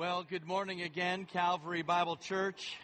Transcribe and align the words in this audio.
Well, 0.00 0.24
good 0.26 0.46
morning 0.46 0.80
again, 0.80 1.26
Calvary 1.26 1.82
Bible 1.82 2.16
Church. 2.16 2.78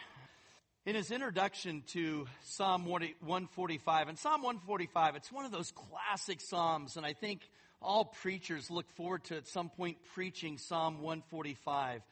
In 0.85 0.93
his 0.93 1.09
introduction 1.09 1.81
to 1.93 2.27
Psalm 2.43 2.85
145, 2.85 4.07
and 4.07 4.19
Psalm 4.19 4.43
145, 4.43 5.15
it's 5.15 5.31
one 5.31 5.43
of 5.43 5.51
those 5.51 5.71
classic 5.71 6.39
Psalms, 6.39 6.95
and 6.95 7.03
I 7.03 7.13
think 7.13 7.41
all 7.81 8.05
preachers 8.05 8.69
look 8.69 8.87
forward 8.91 9.23
to 9.23 9.37
at 9.37 9.47
some 9.47 9.69
point 9.69 9.97
preaching 10.13 10.59
Psalm 10.59 11.01
145. 11.01 12.03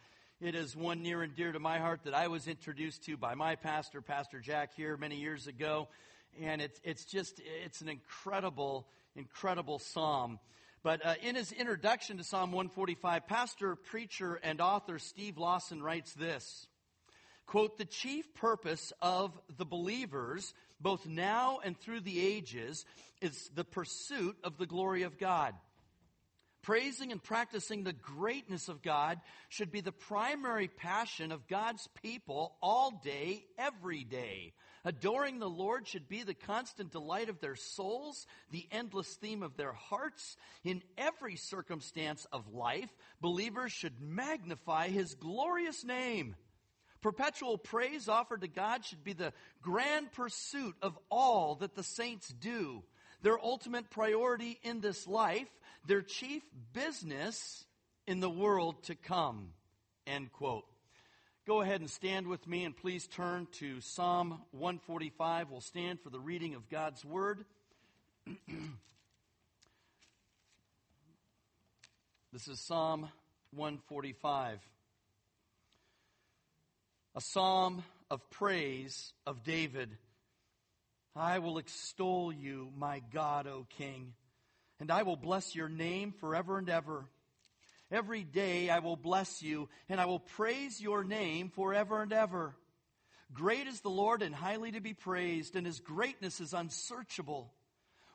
It 0.41 0.55
is 0.55 0.75
one 0.75 1.03
near 1.03 1.21
and 1.21 1.35
dear 1.35 1.51
to 1.51 1.59
my 1.59 1.77
heart 1.77 1.99
that 2.05 2.15
I 2.15 2.27
was 2.27 2.47
introduced 2.47 3.03
to 3.03 3.15
by 3.15 3.35
my 3.35 3.57
pastor, 3.57 4.01
Pastor 4.01 4.39
Jack, 4.39 4.71
here 4.75 4.97
many 4.97 5.17
years 5.17 5.45
ago. 5.45 5.87
And 6.41 6.63
it's, 6.63 6.81
it's 6.83 7.05
just, 7.05 7.39
it's 7.63 7.81
an 7.81 7.89
incredible, 7.89 8.87
incredible 9.15 9.77
Psalm. 9.77 10.39
But 10.85 11.03
uh, 11.03 11.15
in 11.23 11.33
his 11.33 11.51
introduction 11.51 12.17
to 12.17 12.23
Psalm 12.23 12.51
145, 12.51 13.25
pastor, 13.25 13.75
preacher, 13.75 14.39
and 14.43 14.61
author 14.61 14.99
Steve 14.99 15.39
Lawson 15.39 15.81
writes 15.81 16.13
this 16.13 16.67
quote, 17.47 17.79
the 17.79 17.85
chief 17.85 18.31
purpose 18.35 18.93
of 19.01 19.31
the 19.57 19.65
believers, 19.65 20.53
both 20.79 21.07
now 21.07 21.57
and 21.63 21.75
through 21.75 22.01
the 22.01 22.23
ages, 22.23 22.85
is 23.19 23.49
the 23.55 23.63
pursuit 23.63 24.37
of 24.43 24.59
the 24.59 24.67
glory 24.67 25.01
of 25.01 25.17
God. 25.17 25.55
Praising 26.61 27.11
and 27.11 27.23
practicing 27.23 27.83
the 27.83 27.91
greatness 27.91 28.69
of 28.69 28.83
God 28.83 29.19
should 29.49 29.71
be 29.71 29.81
the 29.81 29.91
primary 29.91 30.67
passion 30.67 31.31
of 31.31 31.47
God's 31.47 31.89
people 32.03 32.57
all 32.61 33.01
day, 33.03 33.43
every 33.57 34.03
day. 34.03 34.53
Adoring 34.85 35.39
the 35.39 35.49
Lord 35.49 35.87
should 35.87 36.07
be 36.07 36.21
the 36.21 36.35
constant 36.35 36.91
delight 36.91 37.27
of 37.27 37.41
their 37.41 37.55
souls, 37.55 38.27
the 38.51 38.67
endless 38.71 39.07
theme 39.15 39.41
of 39.41 39.57
their 39.57 39.73
hearts. 39.73 40.37
In 40.63 40.83
every 40.95 41.35
circumstance 41.35 42.27
of 42.31 42.53
life, 42.53 42.89
believers 43.19 43.71
should 43.71 43.99
magnify 43.99 44.89
His 44.89 45.15
glorious 45.15 45.83
name. 45.83 46.35
Perpetual 47.01 47.57
praise 47.57 48.07
offered 48.07 48.41
to 48.41 48.47
God 48.47 48.85
should 48.85 49.03
be 49.03 49.13
the 49.13 49.33
grand 49.61 50.11
pursuit 50.11 50.75
of 50.83 50.97
all 51.09 51.55
that 51.55 51.75
the 51.75 51.83
saints 51.83 52.29
do 52.29 52.83
their 53.21 53.43
ultimate 53.43 53.89
priority 53.89 54.59
in 54.61 54.81
this 54.81 55.07
life, 55.07 55.47
their 55.87 56.03
chief 56.03 56.43
business 56.73 57.65
in 58.05 58.19
the 58.19 58.29
world 58.29 58.83
to 58.83 58.93
come. 58.93 59.49
End 60.05 60.31
quote. 60.31 60.65
Go 61.47 61.61
ahead 61.61 61.79
and 61.79 61.89
stand 61.91 62.25
with 62.25 62.47
me 62.47 62.63
and 62.63 62.75
please 62.75 63.05
turn 63.05 63.47
to 63.59 63.79
Psalm 63.79 64.41
145. 64.49 65.51
We'll 65.51 65.61
stand 65.61 65.99
for 66.01 66.09
the 66.09 66.19
reading 66.19 66.55
of 66.55 66.67
God's 66.71 67.05
Word. 67.05 67.45
this 72.33 72.47
is 72.47 72.59
Psalm 72.59 73.09
145. 73.51 74.57
A 77.13 77.21
psalm 77.21 77.83
of 78.09 78.27
praise 78.31 79.13
of 79.27 79.43
David 79.43 79.91
I 81.15 81.37
will 81.37 81.59
extol 81.59 82.33
you, 82.33 82.71
my 82.75 83.03
God, 83.13 83.45
O 83.45 83.67
King, 83.77 84.15
and 84.79 84.89
I 84.89 85.03
will 85.03 85.15
bless 85.15 85.53
your 85.53 85.69
name 85.69 86.11
forever 86.11 86.57
and 86.57 86.71
ever. 86.71 87.05
Every 87.91 88.23
day 88.23 88.69
I 88.69 88.79
will 88.79 88.95
bless 88.95 89.43
you, 89.43 89.69
and 89.89 90.01
I 90.01 90.05
will 90.05 90.19
praise 90.19 90.81
your 90.81 91.03
name 91.03 91.49
forever 91.49 92.01
and 92.01 92.11
ever. 92.11 92.55
Great 93.33 93.67
is 93.67 93.81
the 93.81 93.89
Lord 93.89 94.21
and 94.21 94.33
highly 94.33 94.71
to 94.71 94.81
be 94.81 94.93
praised, 94.93 95.55
and 95.55 95.65
his 95.65 95.79
greatness 95.79 96.39
is 96.39 96.53
unsearchable. 96.53 97.53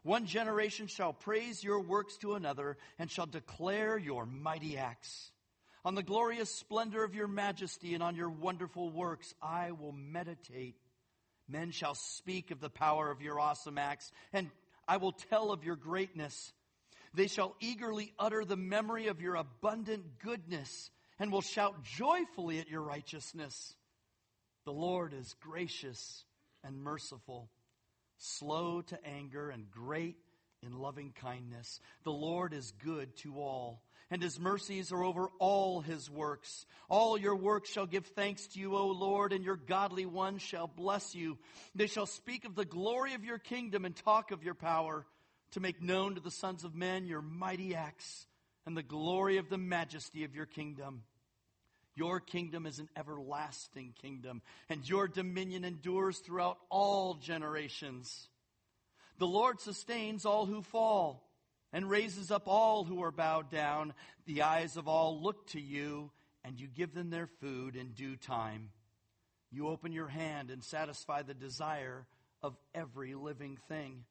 One 0.03 0.27
generation 0.27 0.87
shall 0.87 1.13
praise 1.13 1.63
your 1.63 1.81
works 1.81 2.17
to 2.19 2.35
another, 2.35 2.79
and 2.99 3.11
shall 3.11 3.27
declare 3.27 3.99
your 3.99 4.27
mighty 4.27 4.77
acts. 4.77 5.31
On 5.85 5.95
the 5.95 6.03
glorious 6.03 6.51
splendor 6.51 7.05
of 7.05 7.15
your 7.15 7.29
majesty 7.29 7.95
and 7.95 8.03
on 8.03 8.15
your 8.15 8.29
wonderful 8.29 8.91
works 8.91 9.35
I 9.41 9.73
will 9.73 9.93
meditate. 9.93 10.77
Men 11.49 11.71
shall 11.71 11.95
speak 11.95 12.51
of 12.51 12.61
the 12.61 12.71
power 12.71 13.11
of 13.11 13.23
your 13.23 13.41
awesome 13.41 13.79
acts, 13.79 14.13
and 14.33 14.51
I 14.87 14.99
will 14.99 15.13
tell 15.13 15.53
of 15.53 15.65
your 15.65 15.77
greatness. 15.77 16.53
They 17.13 17.27
shall 17.27 17.57
eagerly 17.61 18.13
utter 18.19 18.45
the 18.45 18.57
memory 18.57 19.09
of 19.09 19.21
your 19.21 19.35
abundant 19.35 20.19
goodness, 20.21 20.91
and 21.19 21.33
will 21.33 21.43
shout 21.43 21.83
joyfully 21.83 22.61
at 22.61 22.69
your 22.69 22.83
righteousness. 22.83 23.75
The 24.65 24.73
Lord 24.73 25.13
is 25.13 25.35
gracious 25.41 26.25
and 26.63 26.83
merciful, 26.83 27.51
slow 28.19 28.83
to 28.83 29.05
anger, 29.05 29.51
and 29.51 29.71
great 29.71 30.17
in 30.63 30.73
loving 30.73 31.13
kindness. 31.21 31.81
The 32.05 32.13
Lord 32.13 32.53
is 32.53 32.73
good 32.85 33.17
to 33.19 33.39
all, 33.41 33.83
and 34.11 34.23
his 34.23 34.39
mercies 34.39 34.93
are 34.93 35.03
over 35.03 35.31
all 35.39 35.81
his 35.81 36.11
works. 36.11 36.67
All 36.89 37.19
your 37.19 37.37
works 37.37 37.71
shall 37.71 37.87
give 37.87 38.07
thanks 38.07 38.47
to 38.49 38.61
you, 38.61 38.77
O 38.77 38.89
Lord, 38.89 39.33
and 39.33 39.45
your 39.45 39.57
godly 39.57 40.07
ones 40.07 40.43
shall 40.43 40.67
bless 40.67 41.15
you. 41.15 41.39
They 41.75 41.87
shall 41.87 42.07
speak 42.07 42.45
of 42.45 42.55
the 42.55 42.65
glory 42.65 43.15
of 43.15 43.25
your 43.25 43.39
kingdom 43.39 43.85
and 43.85 43.97
talk 43.97 44.31
of 44.31 44.45
your 44.45 44.55
power, 44.55 45.07
to 45.53 45.61
make 45.61 45.83
known 45.83 46.15
to 46.15 46.21
the 46.21 46.31
sons 46.31 46.65
of 46.65 46.75
men 46.75 47.07
your 47.07 47.23
mighty 47.23 47.75
acts 47.75 48.27
and 48.67 48.77
the 48.77 48.83
glory 48.83 49.39
of 49.39 49.49
the 49.49 49.59
majesty 49.59 50.25
of 50.25 50.35
your 50.35 50.47
kingdom. 50.47 51.03
Your 51.97 52.21
kingdom 52.21 52.67
is 52.67 52.79
an 52.79 52.89
everlasting 52.97 53.95
kingdom, 54.01 54.43
and 54.69 54.89
your 54.89 55.09
dominion 55.09 55.65
endures 55.65 56.19
throughout 56.19 56.59
all 56.71 57.15
generations. 57.15 58.29
The 59.19 59.27
Lord 59.27 59.61
sustains 59.61 60.25
all 60.25 60.47
who 60.47 60.63
fall 60.63 61.29
and 61.73 61.91
raises 61.91 62.31
up 62.31 62.45
all 62.47 62.85
who 62.85 63.03
are 63.03 63.11
bowed 63.11 63.51
down. 63.51 63.93
The 64.27 64.43
eyes 64.43 64.77
of 64.77 64.89
all 64.89 65.21
look 65.23 65.47
to 65.49 65.61
you, 65.61 66.11
and 66.45 66.59
you 66.59 66.69
give 66.69 66.95
them 66.95 67.11
their 67.11 67.27
food 67.27 67.77
in 67.77 67.89
due 67.93 68.17
time. 68.17 68.71
You 69.51 69.69
open 69.69 69.93
your 69.93 70.09
hand 70.09 70.51
and 70.51 70.63
satisfy 70.63 71.23
the 71.23 71.35
desire 71.35 72.07
of 72.43 72.57
every 72.75 73.15
living 73.15 73.59
thing. 73.69 74.05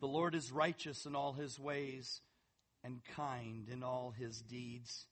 The 0.00 0.06
Lord 0.08 0.34
is 0.34 0.52
righteous 0.52 1.06
in 1.06 1.14
all 1.14 1.32
his 1.32 1.58
ways 1.58 2.20
and 2.82 3.00
kind 3.16 3.68
in 3.68 3.82
all 3.82 4.10
his 4.10 4.40
deeds. 4.42 5.06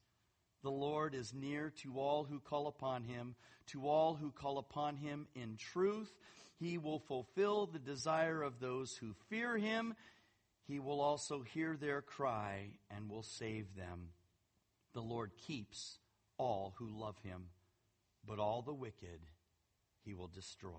The 0.63 0.71
Lord 0.71 1.15
is 1.15 1.33
near 1.35 1.73
to 1.83 1.99
all 1.99 2.25
who 2.25 2.39
call 2.39 2.67
upon 2.67 3.05
him, 3.05 3.35
to 3.69 3.89
all 3.89 4.15
who 4.15 4.31
call 4.31 4.59
upon 4.59 4.97
him 4.97 5.27
in 5.35 5.57
truth. 5.57 6.13
He 6.59 6.79
will 6.79 7.01
fulfill 7.01 7.67
the 7.67 7.79
desire 7.79 8.43
of 8.43 8.61
those 8.61 8.97
who 8.97 9.15
fear 9.29 9.57
him. 9.57 9.95
He 10.69 10.79
will 10.79 11.01
also 11.01 11.43
hear 11.43 11.77
their 11.77 12.03
cry 12.03 12.71
and 12.91 13.09
will 13.09 13.25
save 13.25 13.75
them. 13.75 14.11
The 14.95 15.01
Lord 15.01 15.33
keeps 15.37 15.99
all 16.39 16.75
who 16.79 16.89
love 16.89 17.17
him, 17.25 17.47
but 18.27 18.39
all 18.39 18.63
the 18.63 18.75
wicked 18.75 19.21
he 20.05 20.15
will 20.15 20.29
destroy. 20.29 20.71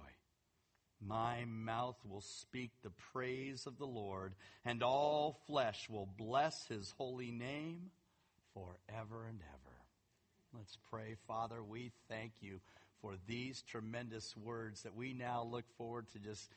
My 1.05 1.45
mouth 1.45 1.97
will 2.09 2.21
speak 2.21 2.71
the 2.81 2.91
praise 3.11 3.65
of 3.65 3.77
the 3.77 3.87
Lord, 3.87 4.33
and 4.63 4.81
all 4.81 5.37
flesh 5.47 5.89
will 5.89 6.07
bless 6.17 6.67
his 6.67 6.93
holy 6.97 7.31
name 7.31 7.91
forever 8.53 9.25
and 9.25 9.39
ever. 9.41 9.75
Let's 10.53 10.77
pray. 10.89 11.15
Father, 11.27 11.63
we 11.63 11.91
thank 12.07 12.31
you 12.41 12.59
for 13.01 13.15
these 13.27 13.63
tremendous 13.63 14.35
words 14.37 14.83
that 14.83 14.95
we 14.95 15.13
now 15.13 15.43
look 15.43 15.65
forward 15.77 16.05
to 16.13 16.19
just 16.19 16.49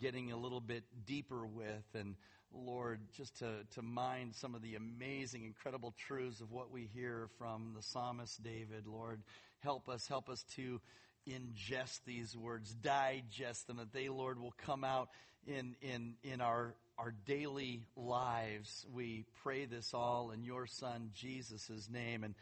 getting 0.00 0.30
a 0.30 0.36
little 0.36 0.60
bit 0.60 0.84
deeper 1.06 1.44
with. 1.46 1.84
And 1.94 2.14
Lord, 2.52 3.00
just 3.16 3.38
to, 3.38 3.64
to 3.74 3.82
mind 3.82 4.34
some 4.34 4.54
of 4.54 4.62
the 4.62 4.76
amazing, 4.76 5.44
incredible 5.44 5.94
truths 6.06 6.40
of 6.40 6.52
what 6.52 6.70
we 6.70 6.88
hear 6.94 7.28
from 7.38 7.72
the 7.74 7.82
psalmist 7.82 8.42
David. 8.42 8.86
Lord, 8.86 9.22
help 9.60 9.88
us, 9.88 10.06
help 10.06 10.28
us 10.28 10.44
to 10.56 10.80
ingest 11.28 12.00
these 12.04 12.36
words, 12.36 12.74
digest 12.74 13.66
them, 13.66 13.76
that 13.76 13.92
they, 13.92 14.08
Lord, 14.08 14.40
will 14.40 14.54
come 14.64 14.84
out 14.84 15.08
in, 15.46 15.76
in, 15.82 16.14
in 16.22 16.40
our 16.40 16.74
our 16.98 17.14
daily 17.26 17.80
lives. 17.96 18.84
We 18.92 19.24
pray 19.42 19.66
this 19.66 19.94
all 19.94 20.32
in 20.32 20.42
your 20.42 20.66
Son, 20.66 21.10
Jesus' 21.14 21.88
name. 21.88 22.24
And 22.24 22.34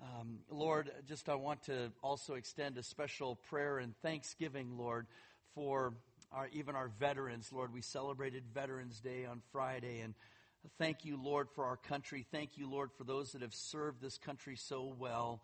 um, 0.00 0.38
Lord, 0.50 0.90
just 1.06 1.28
I 1.28 1.34
want 1.34 1.64
to 1.64 1.92
also 2.02 2.34
extend 2.34 2.78
a 2.78 2.82
special 2.82 3.36
prayer 3.36 3.78
and 3.78 3.94
thanksgiving, 4.00 4.78
Lord, 4.78 5.06
for 5.54 5.92
our, 6.32 6.48
even 6.52 6.74
our 6.74 6.88
veterans. 6.98 7.52
Lord, 7.52 7.72
we 7.72 7.82
celebrated 7.82 8.44
Veterans 8.54 8.98
Day 9.00 9.26
on 9.26 9.42
Friday. 9.52 10.00
And 10.00 10.14
thank 10.78 11.04
you, 11.04 11.22
Lord, 11.22 11.48
for 11.54 11.66
our 11.66 11.76
country. 11.76 12.24
Thank 12.32 12.56
you, 12.56 12.70
Lord, 12.70 12.90
for 12.96 13.04
those 13.04 13.32
that 13.32 13.42
have 13.42 13.54
served 13.54 14.00
this 14.00 14.16
country 14.16 14.56
so 14.56 14.94
well 14.98 15.42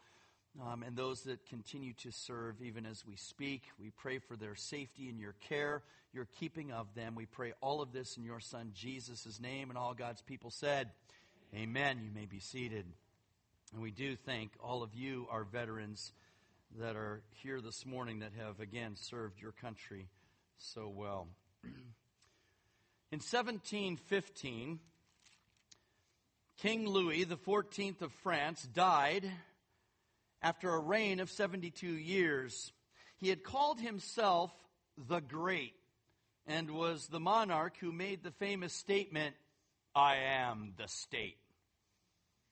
um, 0.63 0.83
and 0.83 0.97
those 0.97 1.23
that 1.23 1.45
continue 1.49 1.93
to 1.95 2.11
serve 2.13 2.63
even 2.63 2.87
as 2.87 3.05
we 3.07 3.17
speak. 3.17 3.63
We 3.81 3.91
pray 3.91 4.19
for 4.19 4.37
their 4.37 4.55
safety 4.55 5.09
and 5.09 5.19
your 5.19 5.35
care, 5.49 5.83
your 6.13 6.29
keeping 6.39 6.73
of 6.73 6.87
them. 6.95 7.15
We 7.15 7.27
pray 7.27 7.53
all 7.61 7.81
of 7.81 7.93
this 7.93 8.17
in 8.17 8.25
your 8.25 8.41
Son 8.41 8.71
Jesus' 8.75 9.41
name, 9.41 9.71
and 9.71 9.79
all 9.79 9.95
God's 9.95 10.23
people 10.23 10.51
said, 10.51 10.91
Amen. 11.55 12.01
You 12.05 12.11
may 12.15 12.27
be 12.27 12.41
seated. 12.41 12.85
And 13.73 13.83
we 13.83 13.91
do 13.91 14.17
thank 14.17 14.53
all 14.61 14.83
of 14.83 14.95
you, 14.95 15.27
our 15.31 15.45
veterans, 15.45 16.13
that 16.79 16.97
are 16.97 17.23
here 17.43 17.61
this 17.61 17.85
morning 17.85 18.21
that 18.21 18.33
have 18.39 18.61
again 18.61 18.95
served 18.97 19.41
your 19.41 19.53
country 19.53 20.09
so 20.59 20.89
well. 20.89 21.29
In 23.13 23.21
1715, 23.21 24.79
King 26.59 26.89
Louis 26.89 27.25
XIV 27.25 28.03
of 28.03 28.13
France 28.23 28.67
died 28.73 29.31
after 30.45 30.75
a 30.75 30.79
reign 30.79 31.21
of 31.21 31.31
72 31.31 31.87
years. 31.87 32.71
He 33.17 33.31
had 33.31 33.43
called 33.43 33.81
himself 33.81 34.53
the 35.09 35.21
Great 35.21 35.73
and 36.47 36.71
was 36.71 37.07
the 37.09 37.19
monarch 37.19 37.79
who 37.81 37.91
made 37.91 38.23
the 38.23 38.31
famous 38.31 38.75
statement, 38.75 39.35
I 39.95 40.17
am 40.17 40.75
the 40.77 40.87
state. 40.87 41.39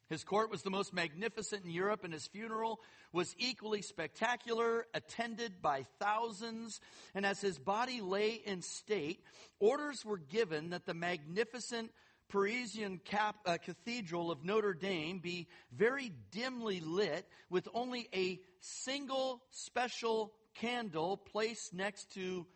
His 0.08 0.24
court 0.24 0.50
was 0.50 0.62
the 0.62 0.70
most 0.70 0.94
magnificent 0.94 1.64
in 1.64 1.70
Europe, 1.70 2.04
and 2.04 2.12
his 2.12 2.26
funeral 2.26 2.80
was 3.12 3.34
equally 3.38 3.82
spectacular, 3.82 4.86
attended 4.94 5.60
by 5.60 5.84
thousands. 5.98 6.80
And 7.14 7.26
as 7.26 7.40
his 7.40 7.58
body 7.58 8.00
lay 8.00 8.40
in 8.44 8.62
state, 8.62 9.20
orders 9.58 10.04
were 10.04 10.18
given 10.18 10.70
that 10.70 10.86
the 10.86 10.94
magnificent 10.94 11.92
Parisian 12.32 12.98
cap, 13.04 13.36
uh, 13.44 13.58
cathedral 13.58 14.30
of 14.30 14.42
Notre 14.42 14.72
Dame 14.72 15.18
be 15.18 15.48
very 15.70 16.10
dimly 16.30 16.80
lit 16.80 17.28
with 17.50 17.68
only 17.74 18.08
a 18.14 18.40
single 18.60 19.42
special 19.50 20.32
candle 20.54 21.18
placed 21.18 21.74
next 21.74 22.10
to 22.14 22.46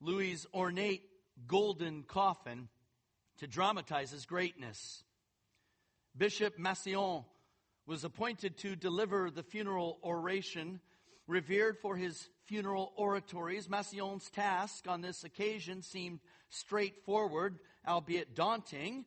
Louis' 0.00 0.46
ornate 0.54 1.02
golden 1.48 2.04
coffin 2.04 2.68
to 3.38 3.48
dramatize 3.48 4.12
his 4.12 4.26
greatness. 4.26 5.02
Bishop 6.16 6.56
Massillon 6.56 7.24
was 7.84 8.04
appointed 8.04 8.58
to 8.58 8.76
deliver 8.76 9.28
the 9.28 9.42
funeral 9.42 9.98
oration, 10.04 10.78
revered 11.26 11.78
for 11.78 11.96
his 11.96 12.28
funeral 12.44 12.92
oratories. 12.96 13.68
Massillon's 13.68 14.30
task 14.30 14.86
on 14.86 15.00
this 15.00 15.24
occasion 15.24 15.82
seemed 15.82 16.20
straightforward, 16.48 17.58
albeit 17.86 18.34
daunting, 18.34 19.04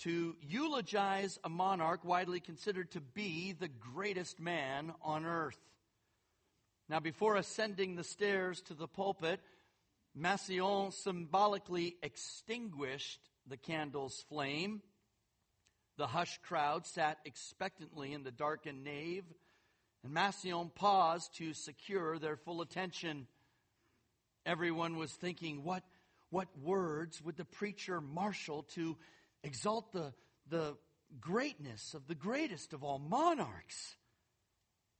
to 0.00 0.36
eulogize 0.42 1.38
a 1.44 1.48
monarch 1.48 2.04
widely 2.04 2.40
considered 2.40 2.90
to 2.90 3.00
be 3.00 3.52
the 3.52 3.68
greatest 3.68 4.40
man 4.40 4.92
on 5.02 5.24
earth. 5.24 5.58
Now, 6.88 7.00
before 7.00 7.36
ascending 7.36 7.96
the 7.96 8.04
stairs 8.04 8.60
to 8.62 8.74
the 8.74 8.88
pulpit, 8.88 9.40
Massillon 10.14 10.92
symbolically 10.92 11.96
extinguished 12.02 13.20
the 13.46 13.56
candle's 13.56 14.24
flame. 14.28 14.82
The 15.96 16.06
hushed 16.06 16.42
crowd 16.42 16.86
sat 16.86 17.18
expectantly 17.24 18.12
in 18.12 18.24
the 18.24 18.30
darkened 18.30 18.84
nave, 18.84 19.24
and 20.02 20.12
Massillon 20.12 20.70
paused 20.74 21.34
to 21.36 21.54
secure 21.54 22.18
their 22.18 22.36
full 22.36 22.60
attention. 22.60 23.26
Everyone 24.44 24.96
was 24.96 25.12
thinking, 25.12 25.64
what, 25.64 25.82
what 26.34 26.48
words 26.60 27.22
would 27.22 27.36
the 27.36 27.44
preacher 27.44 28.00
marshal 28.00 28.64
to 28.64 28.96
exalt 29.44 29.92
the, 29.92 30.12
the 30.50 30.76
greatness 31.20 31.94
of 31.94 32.08
the 32.08 32.14
greatest 32.16 32.72
of 32.72 32.82
all 32.82 32.98
monarchs? 32.98 33.94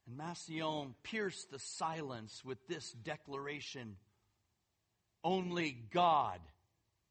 And 0.06 0.16
Massillon 0.16 0.94
pierced 1.02 1.50
the 1.50 1.58
silence 1.58 2.44
with 2.44 2.64
this 2.68 2.92
declaration 2.92 3.96
Only 5.24 5.76
God 5.90 6.38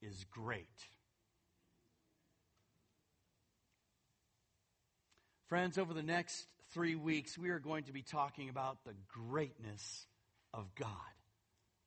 is 0.01 0.25
great. 0.31 0.87
Friends, 5.49 5.77
over 5.77 5.93
the 5.93 6.01
next 6.01 6.47
three 6.71 6.95
weeks, 6.95 7.37
we 7.37 7.49
are 7.49 7.59
going 7.59 7.83
to 7.83 7.91
be 7.91 8.03
talking 8.03 8.47
about 8.47 8.85
the 8.85 8.95
greatness 9.09 10.07
of 10.53 10.73
God 10.75 10.87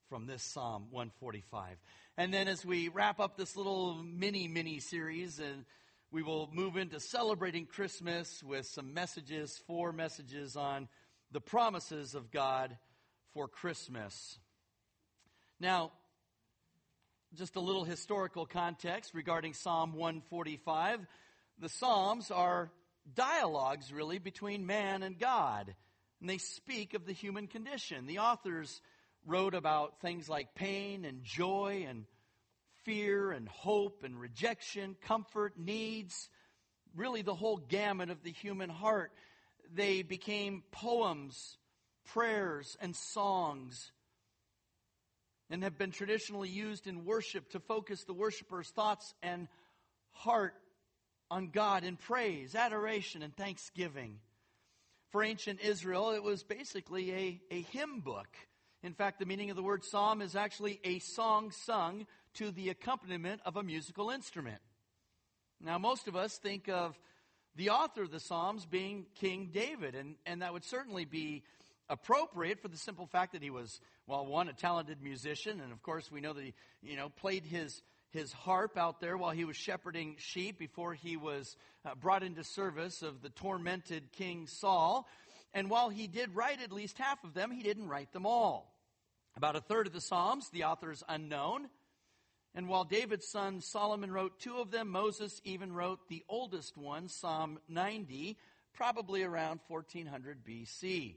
from 0.08 0.26
this 0.26 0.42
Psalm 0.42 0.86
145. 0.90 1.76
And 2.16 2.32
then 2.32 2.48
as 2.48 2.64
we 2.64 2.88
wrap 2.88 3.20
up 3.20 3.36
this 3.36 3.56
little 3.56 3.94
mini, 3.94 4.48
mini 4.48 4.78
series, 4.78 5.38
and 5.38 5.64
we 6.12 6.22
will 6.22 6.48
move 6.52 6.76
into 6.76 7.00
celebrating 7.00 7.66
Christmas 7.66 8.42
with 8.42 8.66
some 8.66 8.94
messages, 8.94 9.60
four 9.66 9.92
messages 9.92 10.56
on 10.56 10.88
the 11.32 11.40
promises 11.40 12.14
of 12.14 12.30
God 12.30 12.76
for 13.34 13.48
Christmas. 13.48 14.38
Now, 15.58 15.92
just 17.34 17.56
a 17.56 17.60
little 17.60 17.84
historical 17.84 18.46
context 18.46 19.12
regarding 19.12 19.52
Psalm 19.52 19.92
145. 19.92 21.06
The 21.58 21.68
Psalms 21.68 22.30
are 22.30 22.70
dialogues, 23.14 23.92
really, 23.92 24.18
between 24.18 24.66
man 24.66 25.02
and 25.02 25.18
God, 25.18 25.74
and 26.20 26.30
they 26.30 26.38
speak 26.38 26.94
of 26.94 27.04
the 27.06 27.12
human 27.12 27.46
condition. 27.46 28.06
The 28.06 28.20
authors 28.20 28.80
wrote 29.26 29.54
about 29.54 30.00
things 30.00 30.28
like 30.28 30.54
pain 30.54 31.04
and 31.04 31.22
joy 31.22 31.84
and 31.88 32.04
fear 32.84 33.32
and 33.32 33.48
hope 33.48 34.04
and 34.04 34.18
rejection, 34.18 34.96
comfort, 35.02 35.58
needs, 35.58 36.30
really 36.94 37.22
the 37.22 37.34
whole 37.34 37.56
gamut 37.56 38.10
of 38.10 38.22
the 38.22 38.30
human 38.30 38.70
heart. 38.70 39.12
They 39.74 40.02
became 40.02 40.62
poems, 40.70 41.58
prayers, 42.06 42.76
and 42.80 42.94
songs, 42.94 43.90
and 45.50 45.62
have 45.64 45.76
been 45.76 45.90
traditionally 45.90 46.48
used 46.48 46.86
in 46.86 47.04
worship 47.04 47.50
to 47.50 47.60
focus 47.60 48.04
the 48.04 48.14
worshiper's 48.14 48.70
thoughts 48.70 49.14
and 49.22 49.48
heart 50.12 50.54
on 51.30 51.50
God 51.50 51.84
in 51.84 51.96
praise, 51.96 52.54
adoration, 52.54 53.22
and 53.22 53.36
thanksgiving. 53.36 54.18
For 55.10 55.22
ancient 55.22 55.60
Israel, 55.60 56.12
it 56.12 56.22
was 56.22 56.42
basically 56.42 57.12
a, 57.12 57.40
a 57.50 57.62
hymn 57.62 58.00
book. 58.00 58.28
In 58.86 58.94
fact, 58.94 59.18
the 59.18 59.26
meaning 59.26 59.50
of 59.50 59.56
the 59.56 59.64
word 59.64 59.82
psalm 59.84 60.22
is 60.22 60.36
actually 60.36 60.78
a 60.84 61.00
song 61.00 61.50
sung 61.50 62.06
to 62.34 62.52
the 62.52 62.68
accompaniment 62.68 63.40
of 63.44 63.56
a 63.56 63.62
musical 63.64 64.10
instrument. 64.10 64.60
Now, 65.60 65.76
most 65.76 66.06
of 66.06 66.14
us 66.14 66.38
think 66.38 66.68
of 66.68 66.96
the 67.56 67.70
author 67.70 68.04
of 68.04 68.12
the 68.12 68.20
Psalms 68.20 68.64
being 68.64 69.06
King 69.16 69.50
David, 69.52 69.96
and, 69.96 70.14
and 70.24 70.40
that 70.40 70.52
would 70.52 70.64
certainly 70.64 71.04
be 71.04 71.42
appropriate 71.88 72.62
for 72.62 72.68
the 72.68 72.76
simple 72.76 73.08
fact 73.08 73.32
that 73.32 73.42
he 73.42 73.50
was, 73.50 73.80
well, 74.06 74.24
one, 74.24 74.48
a 74.48 74.52
talented 74.52 75.02
musician, 75.02 75.60
and 75.60 75.72
of 75.72 75.82
course 75.82 76.08
we 76.08 76.20
know 76.20 76.32
that 76.32 76.44
he, 76.44 76.54
you 76.80 76.94
know, 76.94 77.08
played 77.08 77.44
his, 77.44 77.82
his 78.10 78.32
harp 78.32 78.78
out 78.78 79.00
there 79.00 79.16
while 79.16 79.32
he 79.32 79.44
was 79.44 79.56
shepherding 79.56 80.14
sheep 80.18 80.60
before 80.60 80.94
he 80.94 81.16
was 81.16 81.56
uh, 81.84 81.96
brought 81.96 82.22
into 82.22 82.44
service 82.44 83.02
of 83.02 83.20
the 83.20 83.30
tormented 83.30 84.12
King 84.12 84.46
Saul. 84.46 85.08
And 85.52 85.68
while 85.68 85.88
he 85.88 86.06
did 86.06 86.36
write 86.36 86.62
at 86.62 86.70
least 86.70 86.98
half 86.98 87.24
of 87.24 87.34
them, 87.34 87.50
he 87.50 87.64
didn't 87.64 87.88
write 87.88 88.12
them 88.12 88.26
all. 88.26 88.75
About 89.36 89.54
a 89.54 89.60
third 89.60 89.86
of 89.86 89.92
the 89.92 90.00
Psalms, 90.00 90.48
the 90.48 90.64
author 90.64 90.90
is 90.90 91.04
unknown. 91.10 91.68
And 92.54 92.68
while 92.68 92.84
David's 92.84 93.28
son 93.28 93.60
Solomon 93.60 94.10
wrote 94.10 94.40
two 94.40 94.56
of 94.56 94.70
them, 94.70 94.88
Moses 94.88 95.42
even 95.44 95.74
wrote 95.74 96.08
the 96.08 96.24
oldest 96.26 96.78
one, 96.78 97.08
Psalm 97.08 97.58
90, 97.68 98.38
probably 98.72 99.22
around 99.22 99.60
1400 99.68 100.38
BC. 100.42 101.16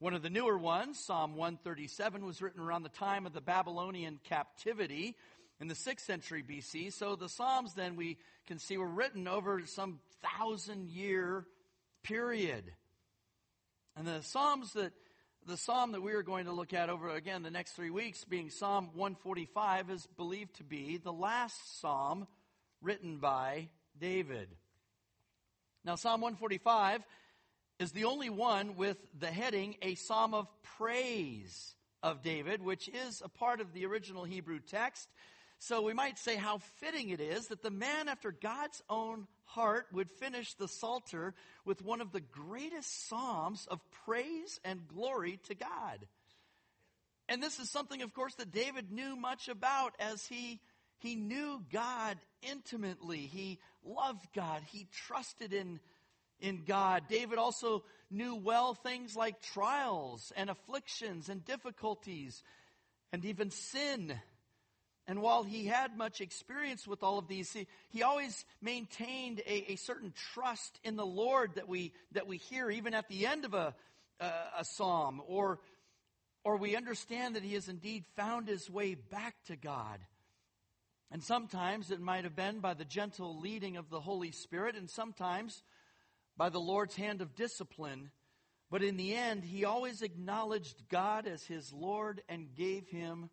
One 0.00 0.14
of 0.14 0.22
the 0.22 0.30
newer 0.30 0.58
ones, 0.58 0.98
Psalm 0.98 1.36
137, 1.36 2.24
was 2.26 2.42
written 2.42 2.60
around 2.60 2.82
the 2.82 2.88
time 2.88 3.24
of 3.24 3.32
the 3.32 3.40
Babylonian 3.40 4.18
captivity 4.24 5.14
in 5.60 5.68
the 5.68 5.74
6th 5.74 6.00
century 6.00 6.42
BC. 6.42 6.92
So 6.92 7.14
the 7.14 7.28
Psalms, 7.28 7.74
then, 7.74 7.94
we 7.94 8.18
can 8.48 8.58
see 8.58 8.76
were 8.76 8.88
written 8.88 9.28
over 9.28 9.62
some 9.64 10.00
thousand 10.24 10.90
year 10.90 11.46
period. 12.02 12.72
And 13.96 14.08
the 14.08 14.22
Psalms 14.22 14.72
that 14.72 14.92
the 15.46 15.56
psalm 15.56 15.92
that 15.92 16.02
we 16.02 16.12
are 16.12 16.22
going 16.22 16.46
to 16.46 16.52
look 16.52 16.72
at 16.72 16.88
over 16.88 17.10
again 17.10 17.42
the 17.42 17.50
next 17.50 17.72
three 17.72 17.90
weeks, 17.90 18.24
being 18.24 18.48
Psalm 18.48 18.90
145, 18.94 19.90
is 19.90 20.06
believed 20.16 20.54
to 20.56 20.64
be 20.64 20.96
the 20.96 21.12
last 21.12 21.80
psalm 21.80 22.26
written 22.80 23.18
by 23.18 23.68
David. 24.00 24.48
Now, 25.84 25.96
Psalm 25.96 26.22
145 26.22 27.02
is 27.78 27.92
the 27.92 28.04
only 28.04 28.30
one 28.30 28.76
with 28.76 28.96
the 29.18 29.26
heading 29.26 29.76
A 29.82 29.96
Psalm 29.96 30.32
of 30.32 30.48
Praise 30.78 31.74
of 32.02 32.22
David, 32.22 32.62
which 32.62 32.88
is 32.88 33.22
a 33.22 33.28
part 33.28 33.60
of 33.60 33.72
the 33.74 33.84
original 33.84 34.24
Hebrew 34.24 34.60
text. 34.60 35.08
So 35.66 35.80
we 35.80 35.94
might 35.94 36.18
say 36.18 36.36
how 36.36 36.58
fitting 36.76 37.08
it 37.08 37.20
is 37.22 37.46
that 37.46 37.62
the 37.62 37.70
man 37.70 38.10
after 38.10 38.30
God's 38.30 38.82
own 38.90 39.26
heart 39.46 39.86
would 39.92 40.10
finish 40.10 40.52
the 40.52 40.68
Psalter 40.68 41.32
with 41.64 41.82
one 41.82 42.02
of 42.02 42.12
the 42.12 42.20
greatest 42.20 43.08
psalms 43.08 43.66
of 43.70 43.80
praise 44.04 44.60
and 44.62 44.86
glory 44.86 45.40
to 45.44 45.54
God. 45.54 46.06
And 47.30 47.42
this 47.42 47.58
is 47.58 47.70
something, 47.70 48.02
of 48.02 48.12
course, 48.12 48.34
that 48.34 48.52
David 48.52 48.92
knew 48.92 49.16
much 49.16 49.48
about 49.48 49.94
as 49.98 50.26
he, 50.26 50.60
he 50.98 51.14
knew 51.14 51.64
God 51.72 52.18
intimately. 52.42 53.20
He 53.20 53.58
loved 53.82 54.26
God. 54.34 54.60
He 54.70 54.86
trusted 55.06 55.54
in, 55.54 55.80
in 56.40 56.64
God. 56.66 57.04
David 57.08 57.38
also 57.38 57.84
knew 58.10 58.34
well 58.34 58.74
things 58.74 59.16
like 59.16 59.40
trials 59.40 60.30
and 60.36 60.50
afflictions 60.50 61.30
and 61.30 61.42
difficulties 61.42 62.42
and 63.14 63.24
even 63.24 63.48
sin 63.50 64.20
and 65.06 65.20
while 65.20 65.42
he 65.42 65.66
had 65.66 65.98
much 65.98 66.20
experience 66.20 66.86
with 66.86 67.02
all 67.02 67.18
of 67.18 67.28
these, 67.28 67.52
he, 67.52 67.66
he 67.90 68.02
always 68.02 68.44
maintained 68.62 69.40
a, 69.40 69.72
a, 69.72 69.76
certain 69.76 70.14
trust 70.32 70.80
in 70.82 70.96
the 70.96 71.04
Lord 71.04 71.56
that 71.56 71.68
we, 71.68 71.92
that 72.12 72.26
we 72.26 72.38
hear 72.38 72.70
even 72.70 72.94
at 72.94 73.08
the 73.08 73.26
end 73.26 73.44
of 73.44 73.52
a, 73.52 73.74
a, 74.18 74.64
psalm, 74.64 75.20
or, 75.26 75.60
or 76.42 76.56
we 76.56 76.74
understand 76.74 77.36
that 77.36 77.42
he 77.42 77.52
has 77.52 77.68
indeed 77.68 78.04
found 78.16 78.48
his 78.48 78.70
way 78.70 78.94
back 78.94 79.34
to 79.48 79.56
God. 79.56 80.00
And 81.10 81.22
sometimes 81.22 81.90
it 81.90 82.00
might 82.00 82.24
have 82.24 82.34
been 82.34 82.60
by 82.60 82.72
the 82.72 82.86
gentle 82.86 83.38
leading 83.38 83.76
of 83.76 83.90
the 83.90 84.00
Holy 84.00 84.30
Spirit, 84.30 84.74
and 84.74 84.88
sometimes 84.88 85.62
by 86.36 86.48
the 86.48 86.60
Lord's 86.60 86.96
hand 86.96 87.20
of 87.20 87.36
discipline 87.36 88.10
But 88.70 88.82
in 88.82 88.96
the 88.96 89.14
end, 89.14 89.44
he 89.44 89.64
always 89.64 90.02
acknowledged 90.02 90.88
God 90.88 91.26
as 91.26 91.44
his 91.44 91.72
Lord 91.72 92.22
and 92.28 92.54
gave 92.56 92.88
him 92.88 93.30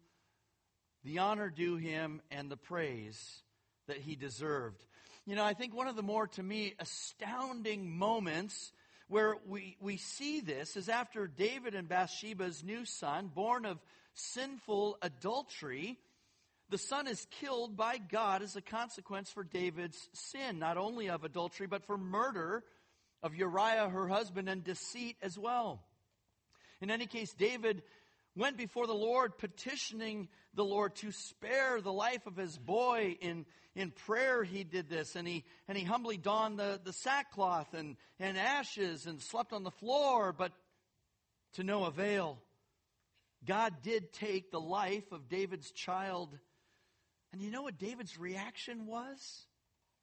the 1.03 1.19
honor 1.19 1.49
due 1.49 1.77
him 1.77 2.21
and 2.31 2.49
the 2.49 2.57
praise 2.57 3.41
that 3.87 3.97
he 3.97 4.15
deserved. 4.15 4.83
You 5.25 5.35
know, 5.35 5.43
I 5.43 5.53
think 5.53 5.75
one 5.75 5.87
of 5.87 5.95
the 5.95 6.03
more, 6.03 6.27
to 6.27 6.43
me, 6.43 6.73
astounding 6.79 7.97
moments 7.97 8.71
where 9.07 9.35
we, 9.47 9.75
we 9.81 9.97
see 9.97 10.39
this 10.39 10.77
is 10.77 10.89
after 10.89 11.27
David 11.27 11.75
and 11.75 11.87
Bathsheba's 11.87 12.63
new 12.63 12.85
son, 12.85 13.29
born 13.33 13.65
of 13.65 13.77
sinful 14.13 14.97
adultery, 15.01 15.97
the 16.69 16.77
son 16.77 17.07
is 17.07 17.27
killed 17.29 17.75
by 17.75 17.97
God 17.97 18.41
as 18.41 18.55
a 18.55 18.61
consequence 18.61 19.29
for 19.29 19.43
David's 19.43 20.09
sin, 20.13 20.59
not 20.59 20.77
only 20.77 21.09
of 21.09 21.23
adultery, 21.23 21.67
but 21.67 21.85
for 21.85 21.97
murder 21.97 22.63
of 23.21 23.35
Uriah, 23.35 23.89
her 23.89 24.07
husband, 24.07 24.47
and 24.47 24.63
deceit 24.63 25.17
as 25.21 25.37
well. 25.37 25.83
In 26.79 26.89
any 26.89 27.05
case, 27.05 27.33
David 27.33 27.83
went 28.35 28.57
before 28.57 28.87
the 28.87 28.93
Lord, 28.93 29.37
petitioning 29.37 30.29
the 30.53 30.63
Lord 30.63 30.95
to 30.97 31.11
spare 31.11 31.81
the 31.81 31.93
life 31.93 32.25
of 32.27 32.35
his 32.37 32.57
boy. 32.57 33.17
In, 33.21 33.45
in 33.75 33.91
prayer, 33.91 34.43
he 34.43 34.63
did 34.63 34.89
this, 34.89 35.15
and 35.15 35.27
he, 35.27 35.43
and 35.67 35.77
he 35.77 35.83
humbly 35.83 36.17
donned 36.17 36.59
the, 36.59 36.79
the 36.83 36.93
sackcloth 36.93 37.73
and, 37.73 37.97
and 38.19 38.37
ashes 38.37 39.05
and 39.05 39.21
slept 39.21 39.53
on 39.53 39.63
the 39.63 39.71
floor, 39.71 40.33
but 40.33 40.51
to 41.53 41.63
no 41.63 41.85
avail. 41.85 42.39
God 43.45 43.81
did 43.81 44.13
take 44.13 44.51
the 44.51 44.61
life 44.61 45.11
of 45.11 45.27
David's 45.27 45.71
child. 45.71 46.37
And 47.33 47.41
you 47.41 47.51
know 47.51 47.63
what 47.63 47.79
David's 47.79 48.17
reaction 48.19 48.85
was 48.85 49.45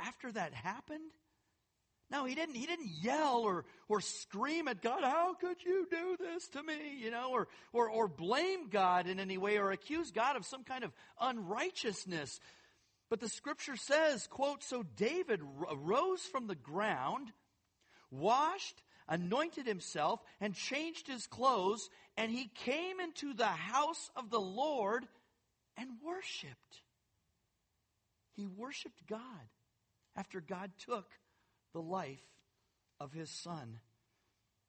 after 0.01 0.33
that 0.33 0.55
happened? 0.55 1.13
No, 2.11 2.25
he 2.25 2.35
didn't, 2.35 2.55
he 2.55 2.65
didn't 2.65 2.91
yell 3.03 3.41
or, 3.41 3.67
or 3.87 4.01
scream 4.01 4.67
at 4.67 4.81
God, 4.81 5.03
how 5.03 5.35
could 5.35 5.63
you 5.63 5.87
do 5.91 6.17
this 6.19 6.49
to 6.49 6.63
me? 6.63 6.97
You 6.99 7.11
know, 7.11 7.31
or, 7.33 7.49
or, 7.73 7.91
or 7.91 8.09
blame 8.09 8.69
God 8.71 9.07
in 9.07 9.21
any 9.21 9.37
way 9.37 9.59
or 9.59 9.73
accuse 9.73 10.11
God 10.11 10.37
of 10.37 10.47
some 10.47 10.65
kind 10.65 10.85
of 10.85 10.93
unrighteousness. 11.21 12.41
But 13.11 13.21
the 13.21 13.29
scripture 13.29 13.77
says, 13.77 14.27
quote, 14.27 14.63
so 14.65 14.85
David 14.97 15.41
rose 15.77 16.23
from 16.23 16.47
the 16.47 16.55
ground, 16.55 17.29
washed, 18.11 18.83
anointed 19.07 19.67
himself, 19.67 20.21
and 20.41 20.55
changed 20.55 21.09
his 21.09 21.27
clothes, 21.27 21.91
and 22.17 22.31
he 22.31 22.51
came 22.65 23.01
into 23.01 23.35
the 23.35 23.47
house 23.47 24.11
of 24.17 24.31
the 24.31 24.41
Lord 24.41 25.07
and 25.77 25.89
worshiped. 26.05 26.83
He 28.35 28.47
worshiped 28.47 29.07
God 29.07 29.21
after 30.17 30.41
God 30.41 30.71
took 30.79 31.07
the 31.79 31.83
life 31.83 32.27
of 32.99 33.13
his 33.13 33.31
son. 33.31 33.79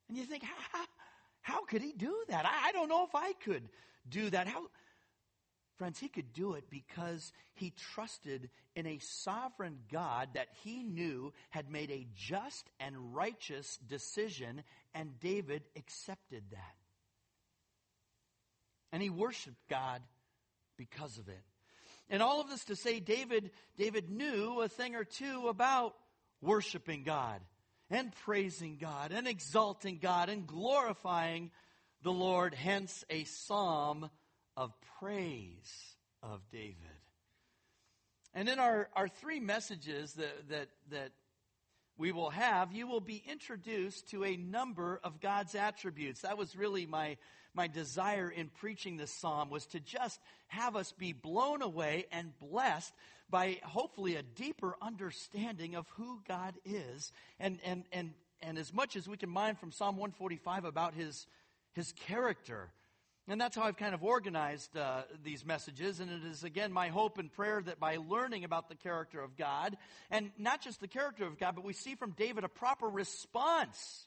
And 0.08 0.16
you 0.16 0.22
think, 0.24 0.44
how, 0.44 0.84
how 1.40 1.64
could 1.64 1.82
he 1.82 1.92
do 1.92 2.16
that? 2.28 2.46
I, 2.46 2.68
I 2.68 2.72
don't 2.72 2.88
know 2.88 3.04
if 3.04 3.16
I 3.16 3.32
could 3.44 3.68
do 4.08 4.30
that. 4.30 4.46
How, 4.46 4.62
Friends, 5.76 5.98
he 5.98 6.08
could 6.08 6.32
do 6.34 6.52
it 6.52 6.64
because 6.70 7.32
he 7.54 7.72
trusted 7.94 8.50
in 8.76 8.86
a 8.86 8.98
sovereign 8.98 9.78
God 9.90 10.28
that 10.34 10.48
he 10.62 10.82
knew 10.82 11.32
had 11.48 11.70
made 11.70 11.90
a 11.90 12.06
just 12.14 12.68
and 12.78 13.14
righteous 13.14 13.78
decision, 13.88 14.62
and 14.94 15.18
David 15.20 15.62
accepted 15.76 16.44
that. 16.50 16.74
And 18.92 19.02
he 19.02 19.08
worshiped 19.08 19.56
God 19.70 20.02
because 20.76 21.16
of 21.16 21.28
it. 21.28 21.42
And 22.10 22.22
all 22.22 22.42
of 22.42 22.50
this 22.50 22.66
to 22.66 22.76
say 22.76 23.00
David 23.00 23.50
David 23.78 24.10
knew 24.10 24.60
a 24.60 24.68
thing 24.68 24.94
or 24.94 25.04
two 25.04 25.48
about 25.48 25.94
worshiping 26.40 27.02
God 27.02 27.40
and 27.90 28.14
praising 28.24 28.78
God 28.80 29.12
and 29.12 29.26
exalting 29.26 29.98
God 29.98 30.28
and 30.28 30.46
glorifying 30.46 31.50
the 32.02 32.12
Lord, 32.12 32.54
hence 32.54 33.04
a 33.10 33.24
psalm 33.24 34.08
of 34.56 34.72
praise 34.98 35.96
of 36.22 36.40
David. 36.50 36.76
And 38.32 38.48
in 38.48 38.58
our, 38.58 38.88
our 38.94 39.08
three 39.08 39.40
messages 39.40 40.14
that, 40.14 40.48
that, 40.48 40.68
that 40.90 41.10
we 41.98 42.12
will 42.12 42.30
have, 42.30 42.72
you 42.72 42.86
will 42.86 43.00
be 43.00 43.22
introduced 43.28 44.08
to 44.10 44.24
a 44.24 44.36
number 44.36 45.00
of 45.04 45.20
God's 45.20 45.54
attributes. 45.54 46.22
That 46.22 46.38
was 46.38 46.56
really 46.56 46.86
my, 46.86 47.16
my 47.54 47.66
desire 47.66 48.30
in 48.30 48.48
preaching 48.48 48.96
this 48.96 49.12
psalm 49.12 49.50
was 49.50 49.66
to 49.66 49.80
just 49.80 50.20
have 50.46 50.76
us 50.76 50.92
be 50.92 51.12
blown 51.12 51.60
away 51.60 52.06
and 52.12 52.32
blessed 52.38 52.94
by 53.30 53.58
hopefully 53.64 54.16
a 54.16 54.22
deeper 54.22 54.76
understanding 54.82 55.74
of 55.74 55.86
who 55.90 56.20
God 56.26 56.54
is 56.64 57.12
and, 57.38 57.58
and, 57.64 57.84
and, 57.92 58.12
and 58.42 58.58
as 58.58 58.72
much 58.72 58.96
as 58.96 59.08
we 59.08 59.16
can 59.16 59.30
mine 59.30 59.56
from 59.56 59.72
Psalm 59.72 59.96
145 59.96 60.64
about 60.64 60.94
his, 60.94 61.26
his 61.72 61.92
character. 61.92 62.70
And 63.28 63.40
that's 63.40 63.54
how 63.54 63.62
I've 63.62 63.76
kind 63.76 63.94
of 63.94 64.02
organized 64.02 64.76
uh, 64.76 65.02
these 65.22 65.44
messages. 65.44 66.00
And 66.00 66.10
it 66.10 66.24
is, 66.28 66.42
again, 66.42 66.72
my 66.72 66.88
hope 66.88 67.18
and 67.18 67.30
prayer 67.30 67.62
that 67.62 67.78
by 67.78 67.96
learning 67.96 68.44
about 68.44 68.68
the 68.68 68.74
character 68.74 69.20
of 69.20 69.36
God, 69.36 69.76
and 70.10 70.32
not 70.36 70.60
just 70.62 70.80
the 70.80 70.88
character 70.88 71.24
of 71.26 71.38
God, 71.38 71.54
but 71.54 71.64
we 71.64 71.72
see 71.72 71.94
from 71.94 72.10
David 72.12 72.42
a 72.44 72.48
proper 72.48 72.88
response 72.88 74.06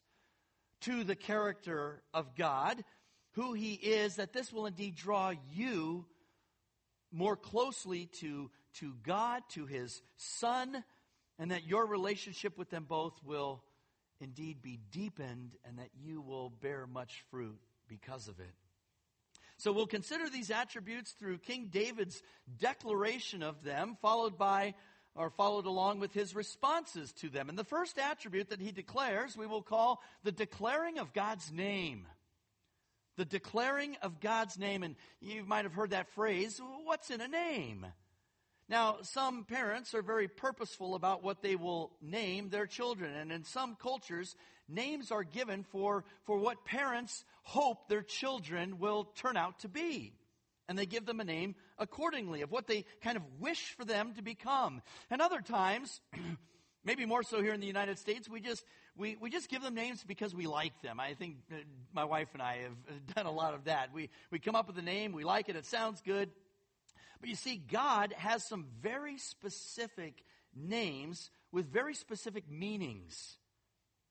to 0.82 1.06
the 1.06 1.16
character 1.16 2.02
of 2.14 2.36
God, 2.36 2.84
who 3.32 3.54
he 3.54 3.74
is, 3.74 4.18
that 4.18 4.34
this 4.34 4.52
will 4.52 4.66
indeed 4.66 4.96
draw 4.96 5.32
you 5.54 6.06
more 7.14 7.38
closely 7.38 8.08
to 8.20 8.50
to 8.80 8.94
God, 9.04 9.44
to 9.50 9.66
his 9.66 10.02
Son, 10.18 10.84
and 11.40 11.52
that 11.52 11.66
your 11.66 11.86
relationship 11.86 12.58
with 12.58 12.70
them 12.70 12.86
both 12.88 13.14
will 13.24 13.64
indeed 14.20 14.62
be 14.62 14.80
deepened 14.92 15.52
and 15.66 15.80
that 15.80 15.90
you 16.02 16.22
will 16.22 16.50
bear 16.50 16.88
much 16.88 17.24
fruit 17.30 17.60
because 17.88 18.28
of 18.28 18.40
it. 18.40 18.54
So 19.58 19.72
we'll 19.72 19.88
consider 19.88 20.30
these 20.30 20.52
attributes 20.52 21.12
through 21.12 21.38
King 21.40 21.70
David's 21.72 22.22
declaration 22.58 23.44
of 23.44 23.64
them, 23.64 23.98
followed 24.02 24.38
by 24.38 24.74
or 25.16 25.30
followed 25.30 25.68
along 25.68 26.00
with 26.00 26.14
his 26.14 26.36
responses 26.36 27.12
to 27.14 27.30
them. 27.30 27.50
And 27.50 27.58
the 27.58 27.64
first 27.64 28.00
attribute 28.00 28.50
that 28.50 28.60
he 28.60 28.72
declares, 28.72 29.38
we 29.38 29.46
will 29.46 29.62
call 29.62 30.02
the 30.24 30.32
declaring 30.32 30.98
of 30.98 31.14
God's 31.14 31.52
name. 31.52 32.08
The 33.16 33.26
declaring 33.26 33.96
of 34.02 34.20
God's 34.20 34.58
name. 34.58 34.82
And 34.82 34.96
you 35.22 35.46
might 35.46 35.66
have 35.66 35.74
heard 35.74 35.92
that 35.92 36.10
phrase, 36.14 36.60
what's 36.84 37.12
in 37.12 37.22
a 37.22 37.28
name? 37.28 37.86
Now, 38.70 38.98
some 39.02 39.44
parents 39.44 39.94
are 39.94 40.02
very 40.02 40.28
purposeful 40.28 40.96
about 40.96 41.24
what 41.24 41.42
they 41.42 41.56
will 41.56 41.92
name 42.02 42.50
their 42.50 42.66
children. 42.66 43.14
And 43.16 43.32
in 43.32 43.44
some 43.44 43.76
cultures, 43.76 44.36
names 44.70 45.12
are 45.12 45.24
given 45.24 45.64
for, 45.64 46.06
for 46.26 46.38
what 46.38 46.66
parents 46.66 47.26
hope 47.44 47.90
their 47.90 48.02
children 48.02 48.80
will 48.80 49.06
turn 49.16 49.36
out 49.36 49.60
to 49.60 49.68
be. 49.68 50.14
And 50.70 50.80
they 50.80 50.86
give 50.86 51.06
them 51.06 51.20
a 51.20 51.26
name 51.26 51.56
accordingly 51.78 52.42
of 52.42 52.52
what 52.52 52.68
they 52.68 52.86
kind 53.04 53.18
of 53.18 53.24
wish 53.40 53.76
for 53.76 53.84
them 53.84 54.14
to 54.14 54.22
become. 54.22 54.82
And 55.10 55.22
other 55.22 55.42
times, 55.42 56.00
maybe 56.86 57.06
more 57.06 57.24
so 57.24 57.42
here 57.42 57.54
in 57.54 57.60
the 57.60 57.68
United 57.68 58.00
States, 58.00 58.30
we 58.30 58.40
just, 58.40 58.64
we, 58.96 59.18
we 59.20 59.30
just 59.30 59.50
give 59.50 59.62
them 59.62 59.76
names 59.76 60.04
because 60.08 60.34
we 60.34 60.48
like 60.48 60.82
them. 60.82 61.02
I 61.02 61.16
think 61.16 61.36
uh, 61.52 61.56
my 61.94 62.06
wife 62.06 62.30
and 62.32 62.42
I 62.42 62.60
have 62.60 63.06
done 63.16 63.26
a 63.26 63.32
lot 63.32 63.54
of 63.54 63.66
that. 63.66 63.94
We, 63.94 64.10
we 64.32 64.40
come 64.40 64.56
up 64.56 64.68
with 64.68 64.78
a 64.78 64.82
name, 64.82 65.12
we 65.12 65.26
like 65.26 65.50
it, 65.50 65.58
it 65.58 65.66
sounds 65.66 66.02
good, 66.02 66.30
but 67.24 67.30
you 67.30 67.38
see, 67.38 67.56
God 67.56 68.14
has 68.18 68.44
some 68.44 68.66
very 68.82 69.18
specific 69.18 70.26
names 70.54 71.30
with 71.54 71.72
very 71.72 71.94
specific 71.94 72.52
meanings. 72.52 73.38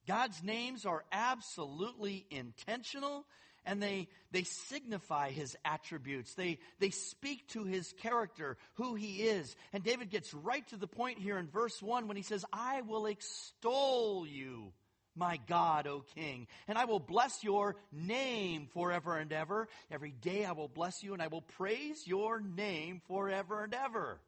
God's 0.08 0.42
names 0.42 0.86
are 0.86 1.04
absolutely 1.12 2.24
intentional 2.30 3.26
and 3.66 3.82
they, 3.82 4.08
they 4.30 4.44
signify 4.44 5.30
his 5.30 5.58
attributes. 5.62 6.32
They, 6.32 6.58
they 6.80 6.88
speak 6.88 7.46
to 7.48 7.64
his 7.64 7.92
character, 8.00 8.56
who 8.76 8.94
he 8.94 9.24
is. 9.24 9.54
And 9.74 9.84
David 9.84 10.08
gets 10.08 10.32
right 10.32 10.66
to 10.68 10.78
the 10.78 10.86
point 10.86 11.18
here 11.18 11.36
in 11.36 11.48
verse 11.48 11.82
1 11.82 12.08
when 12.08 12.16
he 12.16 12.22
says, 12.22 12.46
I 12.50 12.80
will 12.80 13.04
extol 13.04 14.26
you 14.26 14.72
my 15.14 15.38
God, 15.48 15.86
O 15.86 16.04
King. 16.14 16.46
And 16.68 16.78
I 16.78 16.84
will 16.84 17.00
bless 17.00 17.44
your 17.44 17.76
name 17.90 18.68
forever 18.72 19.16
and 19.16 19.32
ever. 19.32 19.68
Every 19.90 20.12
day 20.12 20.44
I 20.44 20.52
will 20.52 20.68
bless 20.68 21.02
you 21.02 21.12
and 21.12 21.22
I 21.22 21.28
will 21.28 21.42
praise 21.42 22.06
your 22.06 22.40
name 22.40 23.00
forever 23.06 23.64
and 23.64 23.74
ever. 23.74 24.18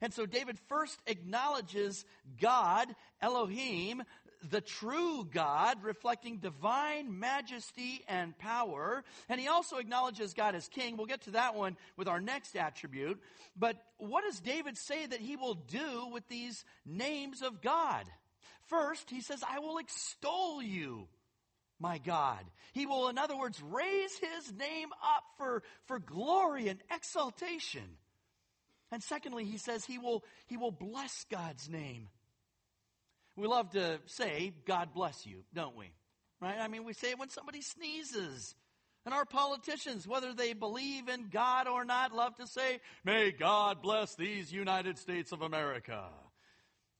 And 0.00 0.12
so 0.12 0.26
David 0.26 0.58
first 0.68 0.98
acknowledges 1.06 2.04
God, 2.40 2.94
Elohim, 3.20 4.02
the 4.50 4.60
true 4.60 5.26
God, 5.30 5.82
reflecting 5.82 6.38
divine 6.38 7.18
majesty 7.18 8.04
and 8.08 8.36
power. 8.38 9.02
And 9.28 9.40
he 9.40 9.48
also 9.48 9.78
acknowledges 9.78 10.34
God 10.34 10.54
as 10.54 10.68
king. 10.68 10.96
We'll 10.96 11.06
get 11.06 11.22
to 11.22 11.32
that 11.32 11.54
one 11.54 11.76
with 11.96 12.08
our 12.08 12.20
next 12.20 12.56
attribute. 12.56 13.20
But 13.56 13.76
what 13.98 14.24
does 14.24 14.40
David 14.40 14.76
say 14.76 15.06
that 15.06 15.20
he 15.20 15.36
will 15.36 15.54
do 15.54 16.08
with 16.12 16.28
these 16.28 16.64
names 16.84 17.42
of 17.42 17.62
God? 17.62 18.04
First, 18.68 19.10
he 19.10 19.20
says, 19.20 19.42
I 19.48 19.58
will 19.58 19.78
extol 19.78 20.62
you, 20.62 21.08
my 21.78 21.98
God. 21.98 22.44
He 22.72 22.86
will, 22.86 23.08
in 23.08 23.18
other 23.18 23.36
words, 23.36 23.60
raise 23.62 24.18
his 24.18 24.52
name 24.52 24.88
up 25.02 25.24
for, 25.36 25.62
for 25.86 25.98
glory 25.98 26.68
and 26.68 26.80
exaltation. 26.94 27.98
And 28.90 29.02
secondly, 29.02 29.44
he 29.44 29.58
says 29.58 29.84
he 29.84 29.98
will, 29.98 30.24
he 30.46 30.56
will 30.56 30.70
bless 30.70 31.24
God's 31.30 31.68
name. 31.68 32.08
We 33.36 33.46
love 33.48 33.70
to 33.70 34.00
say, 34.06 34.52
God 34.66 34.94
bless 34.94 35.26
you, 35.26 35.44
don't 35.52 35.76
we? 35.76 35.90
right? 36.44 36.58
I 36.60 36.68
mean, 36.68 36.84
we 36.84 36.92
say 36.92 37.10
it 37.10 37.18
when 37.18 37.30
somebody 37.30 37.62
sneezes. 37.62 38.54
And 39.04 39.14
our 39.14 39.24
politicians, 39.26 40.06
whether 40.06 40.32
they 40.32 40.54
believe 40.54 41.08
in 41.08 41.28
God 41.28 41.68
or 41.68 41.84
not, 41.84 42.14
love 42.14 42.36
to 42.36 42.46
say, 42.46 42.80
May 43.04 43.32
God 43.32 43.82
bless 43.82 44.14
these 44.14 44.52
United 44.52 44.98
States 44.98 45.32
of 45.32 45.42
America. 45.42 46.04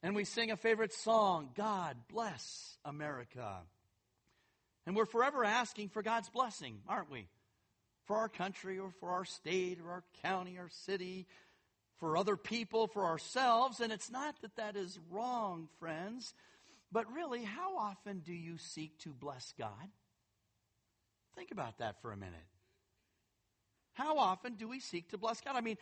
And 0.04 0.14
we 0.14 0.24
sing 0.24 0.50
a 0.50 0.56
favorite 0.58 0.92
song, 0.92 1.48
God 1.56 1.96
bless 2.12 2.76
America. 2.84 3.62
And 4.84 4.94
we're 4.94 5.06
forever 5.06 5.46
asking 5.46 5.88
for 5.88 6.02
God's 6.02 6.28
blessing, 6.28 6.80
aren't 6.86 7.10
we? 7.10 7.26
For 8.04 8.18
our 8.18 8.28
country 8.28 8.78
or 8.78 8.90
for 9.00 9.12
our 9.12 9.24
state 9.24 9.78
or 9.82 9.90
our 9.90 10.04
county 10.22 10.58
or 10.58 10.68
city, 10.68 11.26
for 11.96 12.18
other 12.18 12.36
people, 12.36 12.86
for 12.86 13.06
ourselves. 13.06 13.80
And 13.80 13.90
it's 13.90 14.10
not 14.10 14.34
that 14.42 14.56
that 14.56 14.76
is 14.76 14.98
wrong, 15.10 15.68
friends, 15.80 16.34
but 16.92 17.10
really, 17.10 17.42
how 17.42 17.78
often 17.78 18.18
do 18.18 18.34
you 18.34 18.58
seek 18.58 18.98
to 19.04 19.08
bless 19.08 19.54
God? 19.58 19.88
Think 21.34 21.50
about 21.50 21.78
that 21.78 22.02
for 22.02 22.12
a 22.12 22.16
minute. 22.18 22.34
How 23.94 24.18
often 24.18 24.56
do 24.56 24.68
we 24.68 24.80
seek 24.80 25.08
to 25.12 25.18
bless 25.18 25.40
God? 25.40 25.56
I 25.56 25.62
mean, 25.62 25.78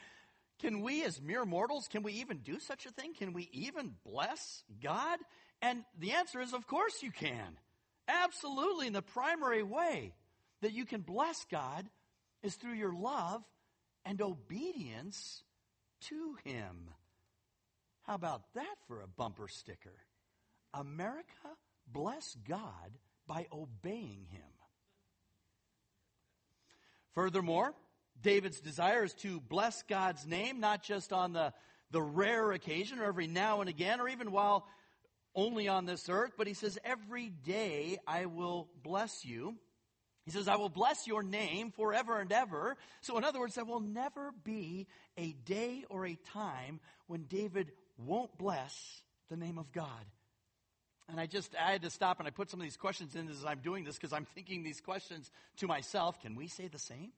can 0.63 0.81
we 0.81 1.05
as 1.05 1.21
mere 1.21 1.45
mortals, 1.45 1.89
can 1.89 2.05
we 2.05 2.13
even 2.15 2.39
do 2.39 2.61
such 2.61 2.87
a 2.87 2.93
thing? 2.93 3.15
Can 3.15 3.33
we 3.33 3.51
even 3.53 3.95
bless 4.07 4.63
God? 4.81 5.19
And 5.61 5.83
the 5.99 6.13
answer 6.13 6.41
is, 6.41 6.55
of 6.55 6.69
course 6.69 7.03
you 7.03 7.11
can. 7.11 7.59
Absolutely. 8.07 8.87
And 8.87 8.95
the 8.95 9.03
primary 9.03 9.65
way 9.65 10.15
that 10.61 10.73
you 10.73 10.87
can 10.87 11.01
bless 11.01 11.45
God 11.51 11.89
is 12.45 12.55
through 12.55 12.75
your 12.75 12.95
love 12.95 13.43
and 14.05 14.23
obedience 14.23 15.43
to 16.03 16.37
Him. 16.45 16.91
How 18.05 18.15
about 18.15 18.43
that 18.55 18.77
for 18.87 19.01
a 19.01 19.09
bumper 19.09 19.49
sticker? 19.49 19.97
America, 20.73 21.27
bless 21.93 22.37
God 22.49 22.93
by 23.27 23.47
obeying 23.53 24.27
Him. 24.31 24.43
Furthermore, 27.15 27.75
David's 28.23 28.61
desire 28.61 29.05
is 29.05 29.15
to 29.15 29.41
bless 29.41 29.83
God's 29.83 30.27
name, 30.27 30.61
not 30.61 30.83
just 30.83 31.13
on 31.13 31.33
the, 31.33 31.53
the 31.91 32.03
rare 32.03 32.53
occasion 32.53 32.99
or 32.99 33.05
every 33.05 33.27
now 33.27 33.61
and 33.61 33.69
again, 33.69 34.01
or 34.01 34.09
even 34.09 34.31
while 34.31 34.67
only 35.35 35.69
on 35.69 35.87
this 35.87 36.09
earth, 36.09 36.33
but 36.37 36.47
he 36.47 36.55
says, 36.55 36.79
Every 36.85 37.31
day 37.31 37.99
I 38.07 38.27
will 38.27 38.69
bless 38.83 39.25
you. 39.25 39.57
He 40.25 40.31
says, 40.31 40.47
I 40.47 40.57
will 40.57 40.69
bless 40.69 41.07
your 41.07 41.23
name 41.23 41.73
forever 41.73 42.21
and 42.21 42.31
ever. 42.31 42.77
So, 43.01 43.19
in 43.19 43.25
other 43.25 43.41
words, 43.41 43.57
there 43.57 43.65
will 43.65 43.81
never 43.81 44.33
be 44.45 44.87
a 45.17 45.33
day 45.33 45.85
or 45.91 46.07
a 46.07 46.17
time 46.33 46.81
when 47.09 47.25
David 47.25 47.73
won't 47.99 48.37
bless 48.39 49.03
the 49.31 49.37
name 49.37 49.59
of 49.59 49.73
God. 49.73 50.05
And 51.09 51.19
I 51.19 51.27
just, 51.27 51.55
I 51.57 51.73
had 51.73 51.83
to 51.83 51.91
stop 51.91 52.21
and 52.21 52.29
I 52.29 52.31
put 52.31 52.51
some 52.51 52.61
of 52.61 52.65
these 52.65 52.77
questions 52.77 53.17
in 53.17 53.29
as 53.29 53.45
I'm 53.45 53.59
doing 53.59 53.85
this 53.85 53.97
because 53.97 54.13
I'm 54.13 54.25
thinking 54.25 54.63
these 54.63 54.81
questions 54.81 55.31
to 55.57 55.67
myself. 55.67 56.21
Can 56.21 56.37
we 56.37 56.47
say 56.47 56.69
the 56.69 56.79
same? 56.79 57.11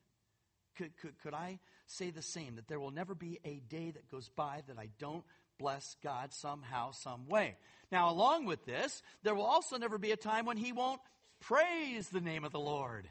Could, 0.77 0.97
could, 0.97 1.19
could 1.23 1.35
I 1.35 1.59
say 1.87 2.11
the 2.11 2.23
same? 2.23 2.57
That 2.57 2.69
there 2.69 2.81
will 2.81 2.91
never 2.91 3.15
be 3.15 3.39
a 3.45 3.61
day 3.69 3.91
that 3.91 4.11
goes 4.11 4.29
by 4.29 4.63
that 4.67 4.79
I 4.79 4.89
don't 4.99 5.25
bless 5.59 5.97
God 6.03 6.33
somehow, 6.33 6.91
some 6.91 7.29
way. 7.29 7.57
Now, 7.93 8.11
along 8.11 8.47
with 8.47 8.65
this, 8.65 9.03
there 9.23 9.35
will 9.35 9.45
also 9.45 9.77
never 9.77 9.99
be 9.99 10.11
a 10.11 10.17
time 10.17 10.47
when 10.47 10.57
He 10.57 10.73
won't 10.73 11.01
praise 11.41 12.09
the 12.09 12.21
name 12.21 12.45
of 12.45 12.53
the 12.53 12.61
Lord. 12.61 13.09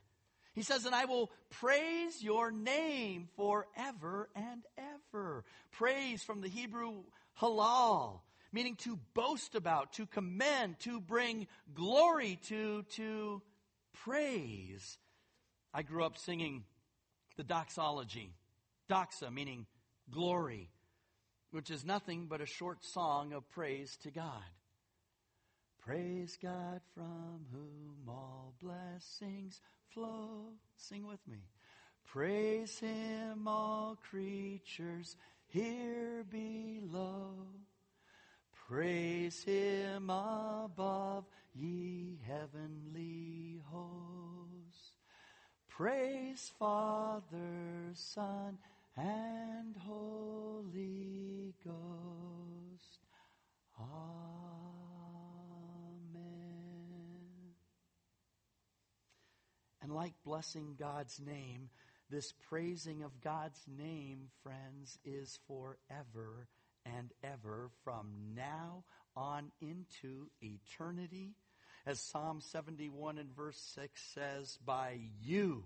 He 0.54 0.62
says, 0.62 0.86
and 0.86 0.94
I 0.94 1.06
will 1.06 1.32
praise 1.50 2.22
your 2.22 2.52
name 2.52 3.28
forever 3.36 4.30
and 4.36 4.64
ever. 4.78 5.46
Praise 5.72 6.22
from 6.22 6.42
the 6.42 6.48
Hebrew 6.48 7.04
halal, 7.42 8.20
meaning 8.52 8.76
to 8.78 9.00
boast 9.16 9.56
about, 9.56 9.94
to 9.94 10.06
commend, 10.06 10.80
to 10.82 11.02
bring 11.02 11.48
glory 11.74 12.40
to, 12.50 12.84
to 12.92 13.42
praise. 14.04 15.00
I 15.74 15.82
grew 15.82 16.04
up 16.04 16.18
singing 16.18 16.66
the 17.38 17.44
doxology. 17.44 18.34
Doxa, 18.90 19.34
meaning 19.34 19.66
glory, 20.12 20.70
which 21.52 21.70
is 21.72 21.86
nothing 21.86 22.28
but 22.28 22.42
a 22.42 22.46
short 22.46 22.84
song 22.84 23.34
of 23.34 23.50
praise 23.52 23.98
to 24.04 24.12
God. 24.12 24.44
Praise 25.86 26.38
God 26.42 26.82
from 26.94 27.46
whom 27.52 28.08
all 28.08 28.54
blessings 28.62 29.60
flow. 29.94 30.54
Sing 30.78 31.06
with 31.08 31.20
me. 31.28 31.40
Praise 32.06 32.80
Him, 32.80 33.48
all 33.48 33.98
creatures 34.10 35.16
here 35.48 36.26
below. 36.30 37.34
Praise 38.68 39.44
Him 39.44 40.10
above, 40.10 41.26
ye 41.54 42.20
heavenly 42.26 43.60
hosts. 43.70 44.23
Praise 45.76 46.54
Father, 46.60 47.94
Son, 47.96 48.60
and 48.96 49.76
Holy 49.76 51.56
Ghost. 51.66 53.00
Amen. 53.80 53.90
And 59.82 59.92
like 59.92 60.14
blessing 60.24 60.76
God's 60.78 61.20
name, 61.20 61.72
this 62.08 62.32
praising 62.48 63.02
of 63.02 63.20
God's 63.20 63.66
name, 63.68 64.28
friends, 64.44 65.00
is 65.04 65.40
forever 65.48 66.48
and 66.86 67.12
ever 67.24 67.72
from 67.84 68.12
now 68.36 68.84
on 69.16 69.52
into 69.60 70.30
eternity. 70.40 71.34
As 71.86 72.00
Psalm 72.00 72.40
71 72.40 73.18
and 73.18 73.36
verse 73.36 73.60
6 73.76 74.02
says, 74.14 74.58
by 74.66 75.00
you, 75.22 75.64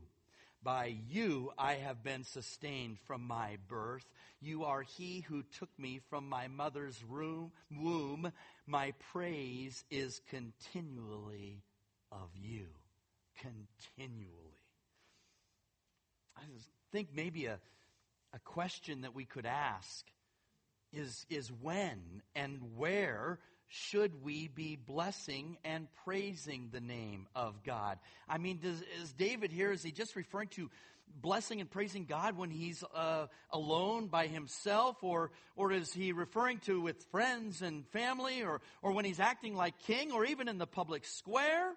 by 0.64 0.98
you 1.10 1.52
I 1.58 1.76
have 1.76 2.04
been 2.04 2.24
sustained 2.24 2.98
from 3.06 3.22
my 3.22 3.58
birth. 3.68 4.06
You 4.42 4.66
are 4.66 4.82
he 4.82 5.22
who 5.22 5.44
took 5.44 5.70
me 5.78 6.00
from 6.10 6.28
my 6.28 6.48
mother's 6.48 7.04
room, 7.08 7.52
womb. 7.72 8.32
My 8.66 8.94
praise 9.12 9.84
is 9.92 10.22
continually 10.30 11.62
of 12.12 12.30
you 12.36 12.66
continually. 13.42 14.58
I 16.36 16.42
think 16.92 17.10
maybe 17.14 17.46
a, 17.46 17.60
a 18.34 18.40
question 18.40 19.02
that 19.02 19.16
we 19.16 19.26
could 19.26 19.46
ask 19.46 20.06
is, 20.92 21.26
is 21.30 21.52
when 21.62 22.22
and 22.36 22.60
where 22.76 23.40
should 23.68 24.24
we 24.24 24.48
be 24.48 24.76
blessing 24.76 25.58
and 25.66 25.88
praising 26.06 26.70
the 26.72 26.80
name 26.80 27.28
of 27.36 27.64
God? 27.64 28.00
I 28.28 28.38
mean, 28.38 28.60
does, 28.62 28.82
is 29.02 29.12
David 29.14 29.52
here, 29.52 29.72
is 29.72 29.84
he 29.84 29.92
just 29.92 30.16
referring 30.16 30.48
to 30.50 30.70
blessing 31.22 31.62
and 31.62 31.70
praising 31.70 32.06
God 32.06 32.38
when 32.38 32.50
he's 32.50 32.84
uh, 32.96 33.28
alone 33.52 34.08
by 34.08 34.28
himself, 34.28 35.04
or, 35.04 35.32
or 35.56 35.72
is 35.72 35.94
he 35.94 36.12
referring 36.12 36.60
to 36.60 36.82
with 36.82 37.04
friends 37.12 37.62
and 37.62 37.88
family, 37.88 38.44
or, 38.44 38.62
or 38.82 38.92
when 38.92 39.06
he's 39.06 39.20
acting 39.20 39.56
like 39.56 39.78
king, 39.80 40.12
or 40.12 40.26
even 40.26 40.48
in 40.48 40.58
the 40.58 40.68
public 40.68 41.06
square? 41.06 41.74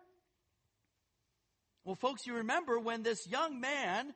Well, 1.85 1.97
folks, 1.97 2.27
you 2.27 2.35
remember 2.35 2.79
when 2.79 3.03
this 3.03 3.27
young 3.27 3.61
man 3.61 4.15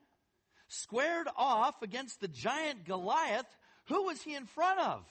squared 0.69 1.29
off 1.37 1.83
against 1.83 2.21
the 2.21 2.29
giant 2.29 2.85
Goliath, 2.85 3.47
who 3.87 4.05
was 4.05 4.21
he 4.23 4.35
in 4.35 4.47
front 4.47 4.81
of? 4.81 5.05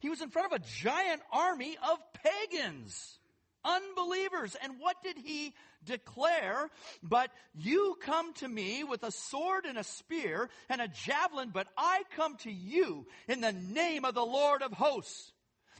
He 0.00 0.08
was 0.08 0.20
in 0.20 0.30
front 0.30 0.52
of 0.52 0.60
a 0.60 0.64
giant 0.64 1.22
army 1.32 1.76
of 1.90 1.98
pagans, 2.22 3.18
unbelievers. 3.64 4.56
And 4.62 4.74
what 4.78 5.02
did 5.02 5.18
he 5.18 5.54
declare? 5.84 6.68
But 7.02 7.30
you 7.54 7.96
come 8.00 8.34
to 8.34 8.48
me 8.48 8.84
with 8.84 9.02
a 9.02 9.10
sword 9.10 9.64
and 9.64 9.78
a 9.78 9.84
spear 9.84 10.48
and 10.68 10.80
a 10.80 10.88
javelin, 10.88 11.50
but 11.52 11.68
I 11.76 12.02
come 12.16 12.36
to 12.38 12.50
you 12.50 13.06
in 13.28 13.40
the 13.40 13.52
name 13.52 14.04
of 14.04 14.14
the 14.14 14.24
Lord 14.24 14.62
of 14.62 14.72
hosts 14.72 15.32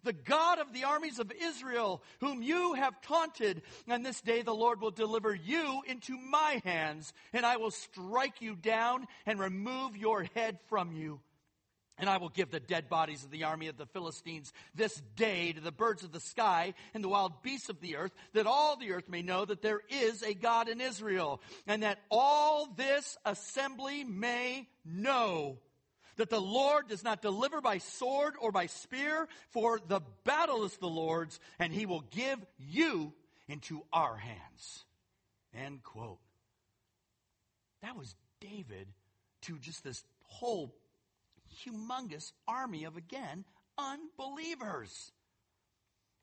the 0.06 0.12
God 0.14 0.58
of 0.58 0.72
the 0.72 0.84
armies 0.84 1.18
of 1.18 1.30
Israel, 1.32 2.02
whom 2.20 2.42
you 2.42 2.74
have 2.74 3.00
taunted. 3.02 3.60
And 3.86 4.06
this 4.06 4.22
day 4.22 4.40
the 4.40 4.54
Lord 4.54 4.80
will 4.80 4.92
deliver 4.92 5.34
you 5.34 5.82
into 5.86 6.16
my 6.16 6.62
hands, 6.64 7.12
and 7.34 7.44
I 7.44 7.58
will 7.58 7.72
strike 7.72 8.40
you 8.40 8.56
down 8.56 9.06
and 9.26 9.38
remove 9.38 9.96
your 9.96 10.24
head 10.34 10.58
from 10.68 10.92
you. 10.92 11.20
And 11.98 12.10
I 12.10 12.18
will 12.18 12.28
give 12.28 12.50
the 12.50 12.60
dead 12.60 12.90
bodies 12.90 13.24
of 13.24 13.30
the 13.30 13.44
army 13.44 13.68
of 13.68 13.78
the 13.78 13.86
Philistines 13.86 14.52
this 14.74 15.00
day 15.16 15.52
to 15.52 15.60
the 15.60 15.72
birds 15.72 16.04
of 16.04 16.12
the 16.12 16.20
sky 16.20 16.74
and 16.92 17.02
the 17.02 17.08
wild 17.08 17.42
beasts 17.42 17.70
of 17.70 17.80
the 17.80 17.96
earth, 17.96 18.12
that 18.34 18.46
all 18.46 18.76
the 18.76 18.92
earth 18.92 19.08
may 19.08 19.22
know 19.22 19.44
that 19.44 19.62
there 19.62 19.80
is 19.88 20.22
a 20.22 20.34
God 20.34 20.68
in 20.68 20.80
Israel, 20.82 21.40
and 21.66 21.82
that 21.82 22.00
all 22.10 22.66
this 22.66 23.16
assembly 23.24 24.04
may 24.04 24.68
know 24.84 25.58
that 26.16 26.30
the 26.30 26.40
Lord 26.40 26.88
does 26.88 27.04
not 27.04 27.22
deliver 27.22 27.60
by 27.60 27.78
sword 27.78 28.34
or 28.40 28.52
by 28.52 28.66
spear, 28.66 29.28
for 29.50 29.80
the 29.86 30.00
battle 30.24 30.64
is 30.64 30.76
the 30.76 30.86
Lord's, 30.86 31.40
and 31.58 31.72
he 31.72 31.86
will 31.86 32.04
give 32.10 32.38
you 32.58 33.12
into 33.48 33.82
our 33.92 34.16
hands. 34.16 34.84
End 35.54 35.82
quote. 35.82 36.18
That 37.82 37.96
was 37.96 38.14
David 38.40 38.88
to 39.42 39.58
just 39.58 39.84
this 39.84 40.04
whole 40.22 40.74
humongous 41.64 42.32
army 42.46 42.84
of, 42.84 42.96
again, 42.96 43.44
unbelievers. 43.78 45.12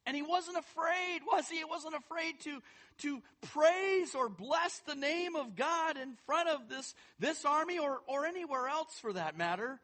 And 0.06 0.16
he 0.16 0.22
wasn't 0.22 0.58
afraid, 0.58 1.22
was 1.26 1.48
he? 1.48 1.58
He 1.58 1.64
wasn't 1.64 1.96
afraid 1.96 2.40
to, 2.42 2.62
to 3.00 3.22
praise 3.42 4.16
or 4.16 4.28
bless 4.28 4.80
the 4.80 4.96
name 4.96 5.36
of 5.36 5.56
God 5.56 5.98
in 5.98 6.16
front 6.26 6.50
of 6.50 6.68
this, 6.68 6.94
this 7.20 7.46
army 7.46 7.80
or, 7.80 8.02
or 8.08 8.26
anywhere 8.26 8.68
else 8.68 9.00
for 9.00 9.14
that 9.14 9.38
matter. 9.38 9.80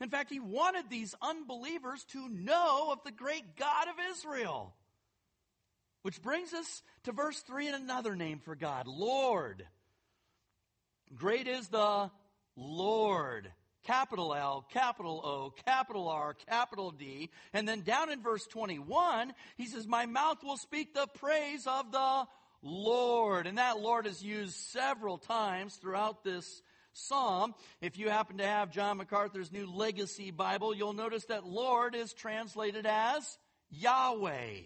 In 0.00 0.10
fact, 0.10 0.30
he 0.30 0.40
wanted 0.40 0.90
these 0.90 1.14
unbelievers 1.22 2.04
to 2.12 2.28
know 2.28 2.92
of 2.92 2.98
the 3.04 3.12
great 3.12 3.56
God 3.56 3.88
of 3.88 3.94
Israel. 4.12 4.74
Which 6.02 6.20
brings 6.20 6.52
us 6.52 6.82
to 7.04 7.12
verse 7.12 7.40
3 7.40 7.68
and 7.68 7.76
another 7.76 8.14
name 8.14 8.40
for 8.40 8.54
God 8.54 8.86
Lord. 8.86 9.64
Great 11.14 11.48
is 11.48 11.68
the 11.68 12.10
Lord. 12.56 13.50
Capital 13.84 14.34
L, 14.34 14.66
capital 14.72 15.20
O, 15.24 15.54
capital 15.64 16.08
R, 16.08 16.34
capital 16.48 16.90
D. 16.90 17.30
And 17.52 17.68
then 17.68 17.82
down 17.82 18.10
in 18.10 18.22
verse 18.22 18.46
21, 18.46 19.32
he 19.56 19.66
says, 19.66 19.86
My 19.86 20.06
mouth 20.06 20.42
will 20.42 20.56
speak 20.56 20.94
the 20.94 21.06
praise 21.18 21.66
of 21.66 21.92
the 21.92 22.24
Lord. 22.62 23.46
And 23.46 23.58
that 23.58 23.80
Lord 23.80 24.06
is 24.06 24.22
used 24.22 24.54
several 24.54 25.18
times 25.18 25.76
throughout 25.76 26.24
this 26.24 26.62
psalm. 26.92 27.54
If 27.80 27.98
you 27.98 28.08
happen 28.08 28.38
to 28.38 28.46
have 28.46 28.70
John 28.70 28.96
MacArthur's 28.96 29.52
New 29.52 29.66
Legacy 29.66 30.30
Bible, 30.30 30.74
you'll 30.74 30.92
notice 30.92 31.26
that 31.26 31.46
Lord 31.46 31.94
is 31.94 32.12
translated 32.12 32.86
as 32.86 33.38
Yahweh 33.70 34.60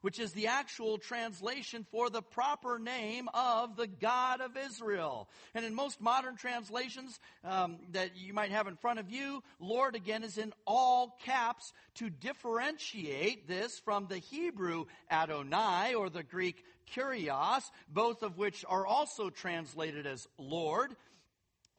which 0.00 0.18
is 0.18 0.32
the 0.32 0.46
actual 0.46 0.98
translation 0.98 1.86
for 1.90 2.10
the 2.10 2.22
proper 2.22 2.78
name 2.78 3.28
of 3.34 3.76
the 3.76 3.86
God 3.86 4.40
of 4.40 4.56
Israel. 4.56 5.28
And 5.54 5.64
in 5.64 5.74
most 5.74 6.00
modern 6.00 6.36
translations 6.36 7.18
um, 7.44 7.78
that 7.92 8.16
you 8.16 8.32
might 8.32 8.50
have 8.50 8.66
in 8.66 8.76
front 8.76 8.98
of 8.98 9.10
you, 9.10 9.42
Lord 9.60 9.94
again 9.94 10.24
is 10.24 10.38
in 10.38 10.52
all 10.66 11.16
caps 11.24 11.72
to 11.96 12.10
differentiate 12.10 13.48
this 13.48 13.78
from 13.80 14.06
the 14.06 14.18
Hebrew 14.18 14.84
Adonai 15.10 15.94
or 15.94 16.10
the 16.10 16.22
Greek 16.22 16.64
Kyrios, 16.94 17.64
both 17.88 18.22
of 18.22 18.38
which 18.38 18.64
are 18.68 18.86
also 18.86 19.30
translated 19.30 20.06
as 20.06 20.26
Lord. 20.38 20.94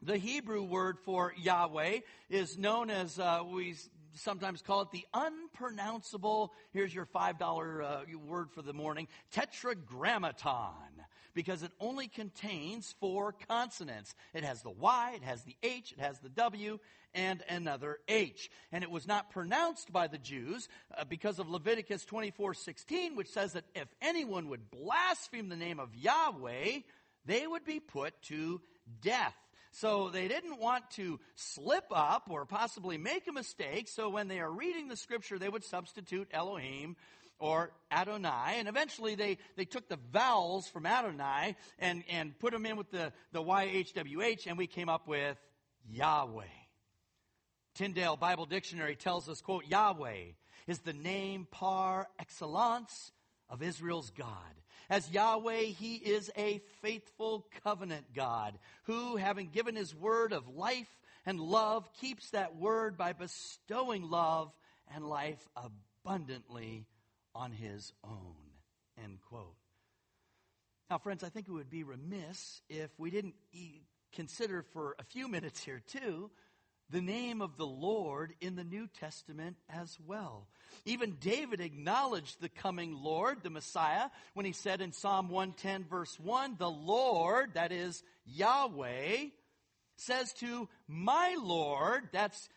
The 0.02 0.16
Hebrew 0.16 0.62
word 0.62 0.98
for 1.04 1.34
Yahweh 1.36 2.00
is 2.30 2.56
known 2.56 2.88
as, 2.88 3.18
uh, 3.18 3.42
we 3.46 3.74
sometimes 4.14 4.62
call 4.62 4.82
it 4.82 4.90
the 4.90 5.06
unpronounceable, 5.14 6.52
here's 6.72 6.94
your 6.94 7.06
$5 7.06 7.82
uh, 7.82 8.18
word 8.26 8.50
for 8.50 8.62
the 8.62 8.72
morning, 8.72 9.08
tetragrammaton, 9.32 11.04
because 11.34 11.62
it 11.62 11.72
only 11.80 12.08
contains 12.08 12.94
four 13.00 13.34
consonants. 13.48 14.14
It 14.34 14.44
has 14.44 14.62
the 14.62 14.70
Y, 14.70 15.12
it 15.16 15.22
has 15.22 15.42
the 15.42 15.56
H, 15.62 15.92
it 15.92 16.00
has 16.00 16.18
the 16.18 16.28
W, 16.30 16.78
and 17.14 17.42
another 17.48 17.98
H. 18.08 18.50
And 18.72 18.84
it 18.84 18.90
was 18.90 19.06
not 19.06 19.30
pronounced 19.30 19.92
by 19.92 20.06
the 20.06 20.18
Jews 20.18 20.68
uh, 20.96 21.04
because 21.04 21.38
of 21.38 21.48
Leviticus 21.48 22.04
24:16, 22.04 23.16
which 23.16 23.28
says 23.28 23.54
that 23.54 23.64
if 23.74 23.88
anyone 24.00 24.48
would 24.48 24.70
blaspheme 24.70 25.48
the 25.48 25.56
name 25.56 25.80
of 25.80 25.94
Yahweh, 25.94 26.80
they 27.24 27.46
would 27.46 27.64
be 27.64 27.80
put 27.80 28.20
to 28.22 28.60
death. 29.02 29.34
So 29.72 30.08
they 30.08 30.28
didn't 30.28 30.58
want 30.58 30.90
to 30.92 31.20
slip 31.36 31.86
up 31.90 32.24
or 32.28 32.44
possibly 32.44 32.98
make 32.98 33.28
a 33.28 33.32
mistake. 33.32 33.88
So 33.88 34.08
when 34.08 34.28
they 34.28 34.40
are 34.40 34.50
reading 34.50 34.88
the 34.88 34.96
scripture, 34.96 35.38
they 35.38 35.48
would 35.48 35.64
substitute 35.64 36.28
Elohim 36.32 36.96
or 37.38 37.72
Adonai. 37.90 38.56
And 38.58 38.68
eventually 38.68 39.14
they, 39.14 39.38
they 39.56 39.64
took 39.64 39.88
the 39.88 39.98
vowels 40.12 40.68
from 40.68 40.86
Adonai 40.86 41.56
and, 41.78 42.04
and 42.10 42.38
put 42.38 42.52
them 42.52 42.66
in 42.66 42.76
with 42.76 42.90
the, 42.90 43.12
the 43.32 43.42
YHWH, 43.42 44.46
and 44.46 44.58
we 44.58 44.66
came 44.66 44.88
up 44.88 45.08
with 45.08 45.36
Yahweh. 45.88 46.44
Tyndale 47.74 48.16
Bible 48.16 48.46
Dictionary 48.46 48.96
tells 48.96 49.28
us, 49.28 49.40
quote, 49.40 49.64
Yahweh 49.66 50.32
is 50.66 50.80
the 50.80 50.92
name 50.92 51.46
par 51.50 52.08
excellence 52.18 53.12
of 53.48 53.62
Israel's 53.62 54.10
God. 54.10 54.28
As 54.90 55.08
Yahweh, 55.08 55.62
He 55.62 55.94
is 55.94 56.32
a 56.36 56.60
faithful 56.82 57.46
covenant 57.62 58.12
God 58.12 58.58
who, 58.84 59.16
having 59.16 59.48
given 59.48 59.76
His 59.76 59.94
word 59.94 60.32
of 60.32 60.48
life 60.48 60.90
and 61.24 61.38
love, 61.38 61.88
keeps 62.00 62.30
that 62.30 62.56
word 62.56 62.98
by 62.98 63.12
bestowing 63.12 64.10
love 64.10 64.52
and 64.92 65.08
life 65.08 65.48
abundantly 66.04 66.86
on 67.36 67.52
His 67.52 67.92
own. 68.02 68.34
End 69.02 69.18
quote. 69.28 69.54
Now, 70.90 70.98
friends, 70.98 71.22
I 71.22 71.28
think 71.28 71.46
it 71.46 71.52
would 71.52 71.70
be 71.70 71.84
remiss 71.84 72.60
if 72.68 72.90
we 72.98 73.10
didn't 73.10 73.36
consider 74.12 74.64
for 74.72 74.96
a 74.98 75.04
few 75.04 75.28
minutes 75.28 75.62
here, 75.62 75.80
too, 75.86 76.32
the 76.90 77.00
name 77.00 77.40
of 77.40 77.56
the 77.56 77.66
Lord 77.66 78.34
in 78.40 78.56
the 78.56 78.64
New 78.64 78.88
Testament 78.98 79.56
as 79.68 79.96
well. 80.06 80.46
Even 80.84 81.16
David 81.20 81.60
acknowledged 81.60 82.40
the 82.40 82.48
coming 82.48 82.94
Lord, 82.94 83.42
the 83.42 83.50
Messiah, 83.50 84.08
when 84.34 84.46
he 84.46 84.52
said 84.52 84.80
in 84.80 84.92
Psalm 84.92 85.28
110, 85.28 85.84
verse 85.88 86.18
1, 86.18 86.56
the 86.58 86.70
Lord, 86.70 87.54
that 87.54 87.72
is 87.72 88.02
Yahweh, 88.26 89.26
says 89.96 90.32
to 90.34 90.68
my 90.88 91.36
Lord, 91.40 92.08
that's 92.12 92.48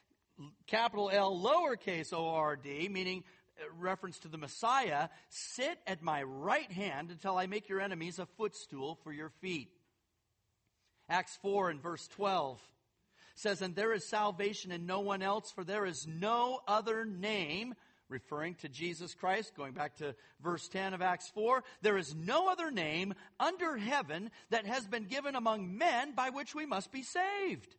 capital 0.68 1.10
L 1.12 1.40
lowercase 1.40 2.14
o 2.14 2.30
r 2.30 2.56
d, 2.56 2.90
meaning 2.90 3.24
reference 3.78 4.20
to 4.20 4.28
the 4.28 4.38
Messiah, 4.38 5.10
sit 5.30 5.78
at 5.86 6.02
my 6.02 6.24
right 6.24 6.72
hand 6.72 7.12
until 7.12 7.38
I 7.38 7.46
make 7.46 7.70
your 7.70 7.82
enemies 7.82 8.20
a 8.20 8.26
footstool 8.26 8.98
for 9.04 9.12
your 9.12 9.30
feet. 9.42 9.70
Acts 11.10 11.38
4 11.42 11.70
and 11.70 11.82
verse 11.82 12.08
12 12.08 12.60
says, 13.36 13.62
And 13.62 13.76
there 13.76 13.94
is 13.94 14.06
salvation 14.06 14.72
in 14.72 14.86
no 14.86 15.00
one 15.00 15.22
else, 15.22 15.52
for 15.52 15.64
there 15.64 15.86
is 15.86 16.08
no 16.08 16.60
other 16.68 17.06
name, 17.06 17.76
referring 18.10 18.56
to 18.56 18.70
Jesus 18.70 19.14
Christ, 19.14 19.56
going 19.56 19.74
back 19.74 19.98
to 19.98 20.16
verse 20.42 20.68
10 20.68 20.94
of 20.94 21.02
Acts 21.02 21.30
4, 21.34 21.64
there 21.82 21.98
is 21.98 22.14
no 22.16 22.50
other 22.50 22.72
name 22.72 23.14
under 23.40 23.78
heaven 23.78 24.30
that 24.52 24.66
has 24.66 24.86
been 24.86 25.06
given 25.06 25.36
among 25.36 25.78
men 25.78 26.14
by 26.14 26.30
which 26.30 26.54
we 26.54 26.66
must 26.66 26.92
be 26.92 27.02
saved. 27.02 27.76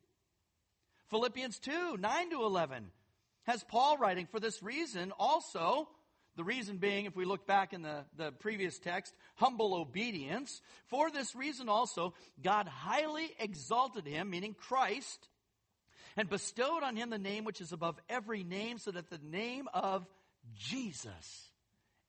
Philippians 1.08 1.58
2, 1.60 1.96
9 1.98 2.30
to 2.30 2.42
11, 2.42 2.90
has 3.44 3.62
Paul 3.64 3.98
writing, 3.98 4.26
For 4.26 4.40
this 4.40 4.62
reason 4.62 5.12
also, 5.18 5.88
the 6.36 6.44
reason 6.44 6.78
being, 6.78 7.04
if 7.04 7.14
we 7.14 7.24
look 7.24 7.46
back 7.46 7.72
in 7.72 7.82
the, 7.82 8.04
the 8.16 8.32
previous 8.32 8.78
text, 8.78 9.14
humble 9.36 9.74
obedience. 9.74 10.60
For 10.86 11.10
this 11.10 11.36
reason 11.36 11.68
also, 11.68 12.14
God 12.42 12.66
highly 12.66 13.30
exalted 13.38 14.06
him, 14.06 14.30
meaning 14.30 14.54
Christ, 14.54 15.28
and 16.16 16.28
bestowed 16.28 16.82
on 16.82 16.96
him 16.96 17.10
the 17.10 17.18
name 17.18 17.44
which 17.44 17.60
is 17.60 17.72
above 17.72 17.98
every 18.08 18.44
name, 18.44 18.78
so 18.78 18.90
that 18.90 19.10
the 19.10 19.20
name 19.22 19.68
of 19.72 20.06
Jesus 20.56 21.50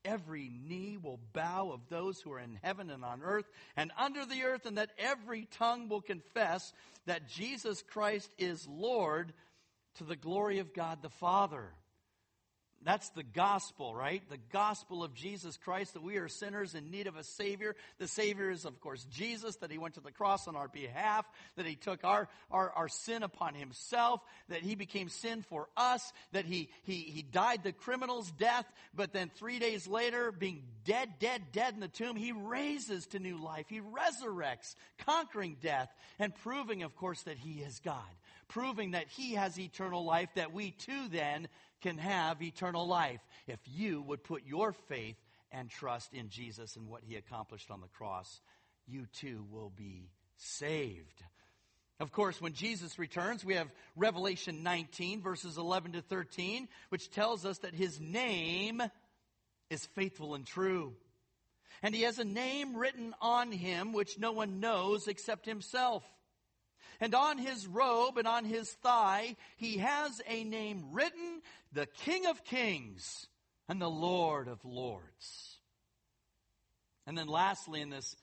every 0.06 0.50
knee 0.68 0.98
will 1.02 1.20
bow 1.34 1.72
of 1.72 1.82
those 1.90 2.22
who 2.22 2.32
are 2.32 2.40
in 2.40 2.60
heaven 2.62 2.90
and 2.90 3.04
on 3.04 3.22
earth 3.24 3.50
and 3.76 3.92
under 3.98 4.26
the 4.26 4.44
earth, 4.44 4.66
and 4.66 4.78
that 4.78 4.92
every 4.98 5.48
tongue 5.58 5.90
will 5.90 6.02
confess 6.02 6.72
that 7.08 7.28
Jesus 7.28 7.82
Christ 7.82 8.30
is 8.38 8.68
Lord 8.68 9.34
to 9.96 10.04
the 10.04 10.16
glory 10.16 10.60
of 10.60 10.74
God 10.74 11.02
the 11.02 11.10
Father. 11.10 11.74
That's 12.86 13.10
the 13.10 13.24
gospel, 13.24 13.96
right? 13.96 14.22
The 14.30 14.38
gospel 14.54 15.04
of 15.04 15.16
Jesus 15.16 15.58
Christ 15.58 15.96
that 15.96 16.04
we 16.04 16.18
are 16.18 16.28
sinners 16.28 16.76
in 16.76 16.92
need 16.92 17.08
of 17.08 17.18
a 17.18 17.24
Savior. 17.24 17.76
The 17.98 18.08
Savior 18.08 18.52
is, 18.52 18.64
of 18.64 18.80
course, 18.80 19.04
Jesus, 19.12 19.56
that 19.58 19.72
He 19.72 19.80
went 19.80 19.96
to 19.96 20.02
the 20.02 20.12
cross 20.12 20.48
on 20.48 20.56
our 20.56 20.68
behalf, 20.68 21.26
that 21.56 21.66
He 21.66 21.76
took 21.76 22.04
our, 22.04 22.30
our, 22.52 22.70
our 22.70 22.88
sin 22.88 23.24
upon 23.24 23.56
Himself, 23.56 24.22
that 24.50 24.62
He 24.62 24.76
became 24.76 25.10
sin 25.10 25.42
for 25.50 25.68
us, 25.76 26.14
that 26.32 26.46
He, 26.46 26.70
he, 26.84 26.98
he 26.98 27.24
died 27.24 27.64
the 27.64 27.72
criminal's 27.72 28.32
death, 28.34 28.72
but 28.94 29.12
then 29.12 29.32
three 29.34 29.58
days 29.58 29.88
later, 29.88 30.32
being 30.32 30.62
dead, 30.86 31.10
dead, 31.20 31.42
dead 31.52 31.74
in 31.74 31.80
the 31.80 31.88
tomb, 31.88 32.16
He 32.16 32.34
raises 32.34 33.08
to 33.08 33.20
new 33.20 33.44
life. 33.44 33.66
He 33.68 33.82
resurrects, 33.82 34.76
conquering 35.00 35.58
death, 35.60 35.90
and 36.20 36.36
proving, 36.36 36.84
of 36.84 36.96
course, 36.96 37.24
that 37.24 37.38
He 37.38 37.62
is 37.62 37.82
God. 37.84 38.04
Proving 38.48 38.92
that 38.92 39.08
He 39.08 39.34
has 39.34 39.60
eternal 39.60 40.06
life, 40.06 40.30
that 40.36 40.54
we 40.54 40.70
too 40.70 41.08
then 41.10 41.48
can 41.82 41.98
have 41.98 42.42
eternal 42.42 42.88
life 42.88 43.22
if 43.48 43.60
you 43.66 44.02
would 44.02 44.24
put 44.24 44.46
your 44.46 44.74
faith 44.74 45.18
and 45.52 45.70
trust 45.70 46.14
in 46.14 46.30
Jesus 46.30 46.76
and 46.76 46.88
what 46.88 47.04
he 47.04 47.16
accomplished 47.16 47.72
on 47.72 47.82
the 47.82 47.88
cross. 47.88 48.42
You 48.88 49.06
too 49.14 49.46
will 49.52 49.72
be 49.76 50.10
saved. 50.38 51.24
Of 52.00 52.12
course, 52.12 52.42
when 52.42 52.54
Jesus 52.54 53.00
returns, 53.00 53.46
we 53.46 53.54
have 53.54 53.72
Revelation 53.96 54.64
19, 54.64 55.22
verses 55.22 55.58
11 55.58 55.94
to 55.94 56.02
13, 56.02 56.68
which 56.90 57.10
tells 57.10 57.46
us 57.46 57.60
that 57.60 57.74
his 57.74 58.02
name 58.02 58.82
is 59.70 59.86
faithful 59.96 60.36
and 60.36 60.46
true. 60.46 60.94
And 61.82 61.96
he 61.96 62.02
has 62.02 62.20
a 62.20 62.26
name 62.26 62.76
written 62.76 63.14
on 63.22 63.52
him 63.52 63.94
which 63.94 64.20
no 64.20 64.34
one 64.34 64.60
knows 64.60 65.08
except 65.08 65.46
himself. 65.46 66.04
And 67.00 67.14
on 67.14 67.38
his 67.38 67.68
robe 67.68 68.18
and 68.18 68.28
on 68.28 68.46
his 68.46 68.70
thigh, 68.70 69.36
he 69.58 69.78
has 69.78 70.22
a 70.28 70.44
name 70.44 70.86
written, 70.92 71.42
the 71.74 71.86
King 71.86 72.26
of 72.26 72.44
Kings 72.44 73.28
and 73.68 73.82
the 73.82 73.90
Lord 73.90 74.48
of 74.48 74.64
Lords. 74.64 75.60
And 77.08 77.18
then 77.18 77.28
lastly, 77.28 77.82
in 77.82 77.90
this 77.90 78.16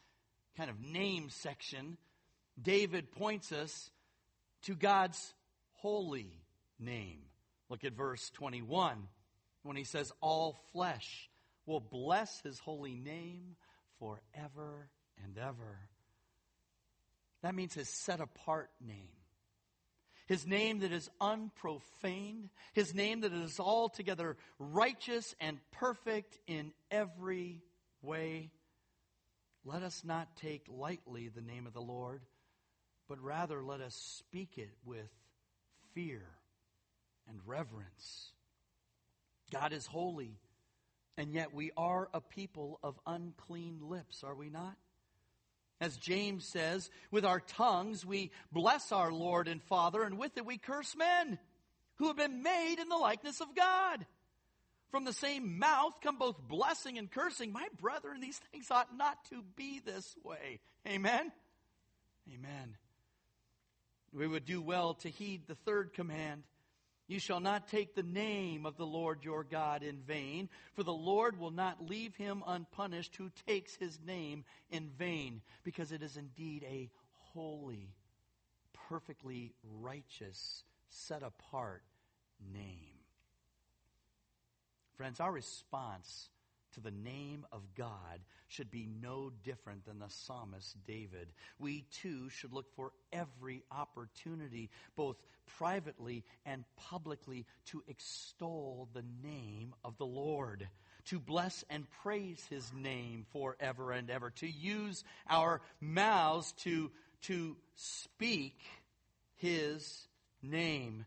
kind 0.56 0.70
of 0.70 0.80
name 0.80 1.28
section, 1.30 1.96
David 2.60 3.12
points 3.12 3.52
us 3.52 3.90
to 4.62 4.74
God's 4.74 5.34
holy 5.74 6.42
name. 6.78 7.20
Look 7.68 7.84
at 7.84 7.92
verse 7.92 8.30
21 8.30 9.08
when 9.62 9.76
he 9.76 9.84
says, 9.84 10.12
All 10.20 10.58
flesh 10.72 11.30
will 11.66 11.80
bless 11.80 12.40
his 12.40 12.58
holy 12.58 12.94
name 12.94 13.56
forever 13.98 14.88
and 15.22 15.38
ever. 15.38 15.78
That 17.42 17.54
means 17.54 17.74
his 17.74 17.88
set 17.88 18.20
apart 18.20 18.70
name. 18.80 19.08
His 20.26 20.46
name 20.46 20.80
that 20.80 20.92
is 20.92 21.10
unprofaned. 21.20 22.48
His 22.72 22.94
name 22.94 23.20
that 23.22 23.32
is 23.32 23.58
altogether 23.58 24.36
righteous 24.58 25.34
and 25.40 25.58
perfect 25.72 26.38
in 26.46 26.72
every 26.90 27.62
way. 28.00 28.50
Let 29.64 29.82
us 29.82 30.02
not 30.04 30.36
take 30.36 30.66
lightly 30.68 31.28
the 31.28 31.42
name 31.42 31.66
of 31.66 31.72
the 31.72 31.80
Lord, 31.80 32.22
but 33.08 33.20
rather 33.20 33.62
let 33.62 33.80
us 33.80 33.94
speak 33.94 34.58
it 34.58 34.70
with 34.84 35.10
fear 35.92 36.22
and 37.28 37.40
reverence. 37.44 38.30
God 39.52 39.72
is 39.72 39.86
holy, 39.86 40.38
and 41.18 41.32
yet 41.32 41.52
we 41.52 41.72
are 41.76 42.08
a 42.14 42.20
people 42.20 42.80
of 42.82 42.98
unclean 43.06 43.80
lips, 43.82 44.24
are 44.24 44.34
we 44.34 44.48
not? 44.48 44.76
As 45.82 45.96
James 45.96 46.46
says, 46.46 46.90
with 47.10 47.24
our 47.24 47.40
tongues 47.40 48.06
we 48.06 48.30
bless 48.52 48.92
our 48.92 49.10
Lord 49.10 49.48
and 49.48 49.60
Father, 49.60 50.04
and 50.04 50.16
with 50.16 50.36
it 50.36 50.46
we 50.46 50.56
curse 50.56 50.94
men 50.94 51.40
who 51.96 52.06
have 52.06 52.16
been 52.16 52.40
made 52.40 52.76
in 52.80 52.88
the 52.88 52.96
likeness 52.96 53.40
of 53.40 53.56
God. 53.56 54.06
From 54.92 55.04
the 55.04 55.12
same 55.12 55.58
mouth 55.58 55.94
come 56.00 56.18
both 56.18 56.38
blessing 56.46 56.98
and 56.98 57.10
cursing. 57.10 57.52
My 57.52 57.66
brethren, 57.80 58.20
these 58.20 58.40
things 58.52 58.70
ought 58.70 58.96
not 58.96 59.24
to 59.30 59.42
be 59.56 59.80
this 59.84 60.14
way. 60.22 60.60
Amen? 60.86 61.32
Amen. 62.32 62.76
We 64.12 64.28
would 64.28 64.44
do 64.44 64.62
well 64.62 64.94
to 64.94 65.08
heed 65.08 65.48
the 65.48 65.56
third 65.56 65.94
command 65.94 66.44
you 67.12 67.20
shall 67.20 67.40
not 67.40 67.68
take 67.68 67.94
the 67.94 68.02
name 68.02 68.64
of 68.64 68.76
the 68.76 68.86
Lord 68.86 69.22
your 69.22 69.44
God 69.44 69.82
in 69.82 69.98
vain, 69.98 70.48
for 70.74 70.82
the 70.82 70.92
Lord 70.92 71.38
will 71.38 71.50
not 71.50 71.88
leave 71.88 72.16
him 72.16 72.42
unpunished 72.46 73.14
who 73.16 73.30
takes 73.46 73.76
his 73.76 74.00
name 74.04 74.44
in 74.70 74.88
vain, 74.98 75.42
because 75.62 75.92
it 75.92 76.02
is 76.02 76.16
indeed 76.16 76.64
a 76.64 76.90
holy, 77.34 77.94
perfectly 78.88 79.52
righteous, 79.80 80.64
set 80.88 81.22
apart 81.22 81.82
name. 82.52 82.98
Friends, 84.96 85.20
our 85.20 85.32
response 85.32 86.30
to 86.72 86.80
the 86.80 86.90
name 86.90 87.46
of 87.52 87.62
God 87.76 88.20
should 88.48 88.70
be 88.70 88.88
no 89.00 89.30
different 89.44 89.84
than 89.86 89.98
the 89.98 90.08
psalmist 90.08 90.76
David. 90.86 91.28
We 91.58 91.84
too 92.02 92.28
should 92.28 92.52
look 92.52 92.74
for 92.74 92.92
every 93.12 93.62
opportunity, 93.70 94.70
both 94.96 95.16
privately 95.58 96.24
and 96.44 96.64
publicly, 96.76 97.46
to 97.66 97.82
extol 97.88 98.88
the 98.92 99.04
name 99.22 99.74
of 99.84 99.96
the 99.98 100.06
Lord, 100.06 100.68
to 101.06 101.18
bless 101.18 101.64
and 101.70 101.86
praise 102.02 102.44
his 102.48 102.72
name 102.72 103.26
forever 103.32 103.92
and 103.92 104.10
ever, 104.10 104.30
to 104.30 104.46
use 104.46 105.04
our 105.28 105.60
mouths 105.80 106.52
to, 106.58 106.90
to 107.22 107.56
speak 107.76 108.58
his 109.36 110.06
name 110.42 111.04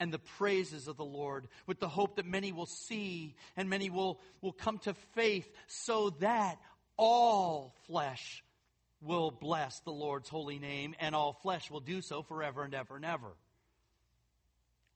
and 0.00 0.12
the 0.12 0.18
praises 0.18 0.88
of 0.88 0.96
the 0.96 1.04
Lord 1.04 1.48
with 1.66 1.80
the 1.80 1.88
hope 1.88 2.16
that 2.16 2.26
many 2.26 2.52
will 2.52 2.66
see 2.66 3.34
and 3.56 3.70
many 3.70 3.90
will, 3.90 4.20
will 4.40 4.52
come 4.52 4.78
to 4.78 4.94
faith 5.14 5.50
so 5.66 6.10
that 6.20 6.58
all 6.96 7.74
flesh 7.86 8.42
will 9.00 9.30
bless 9.30 9.80
the 9.80 9.92
Lord's 9.92 10.28
holy 10.28 10.58
name 10.58 10.94
and 10.98 11.14
all 11.14 11.32
flesh 11.32 11.70
will 11.70 11.80
do 11.80 12.00
so 12.00 12.22
forever 12.22 12.62
and 12.62 12.74
ever 12.74 12.96
and 12.96 13.04
ever. 13.04 13.36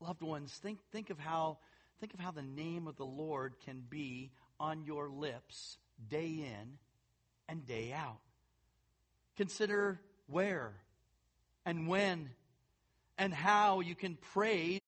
Loved 0.01 0.23
ones, 0.23 0.53
think, 0.63 0.79
think 0.93 1.11
of 1.11 1.19
how 1.19 1.59
think 2.01 2.15
of 2.15 2.21
how 2.21 2.31
the 2.31 2.43
name 2.43 2.87
of 2.87 2.97
the 2.97 3.05
Lord 3.05 3.55
can 3.65 3.83
be 3.89 4.31
on 4.61 4.85
your 4.85 5.09
lips 5.09 5.79
day 6.09 6.27
in 6.27 6.79
and 7.49 7.67
day 7.67 7.93
out. 7.93 8.21
Consider 9.37 10.01
where 10.29 10.75
and 11.67 11.89
when 11.89 12.31
and 13.19 13.35
how 13.35 13.81
you 13.81 13.97
can 13.97 14.17
praise 14.33 14.81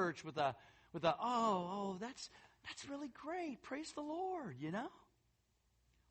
church 0.00 0.24
with 0.24 0.38
a 0.38 0.54
with 0.92 1.04
a 1.04 1.14
oh 1.20 1.68
oh 1.72 1.96
that's 2.00 2.30
that's 2.66 2.88
really 2.88 3.10
great. 3.22 3.62
Praise 3.62 3.92
the 3.92 4.00
Lord, 4.00 4.56
you 4.60 4.70
know? 4.70 4.88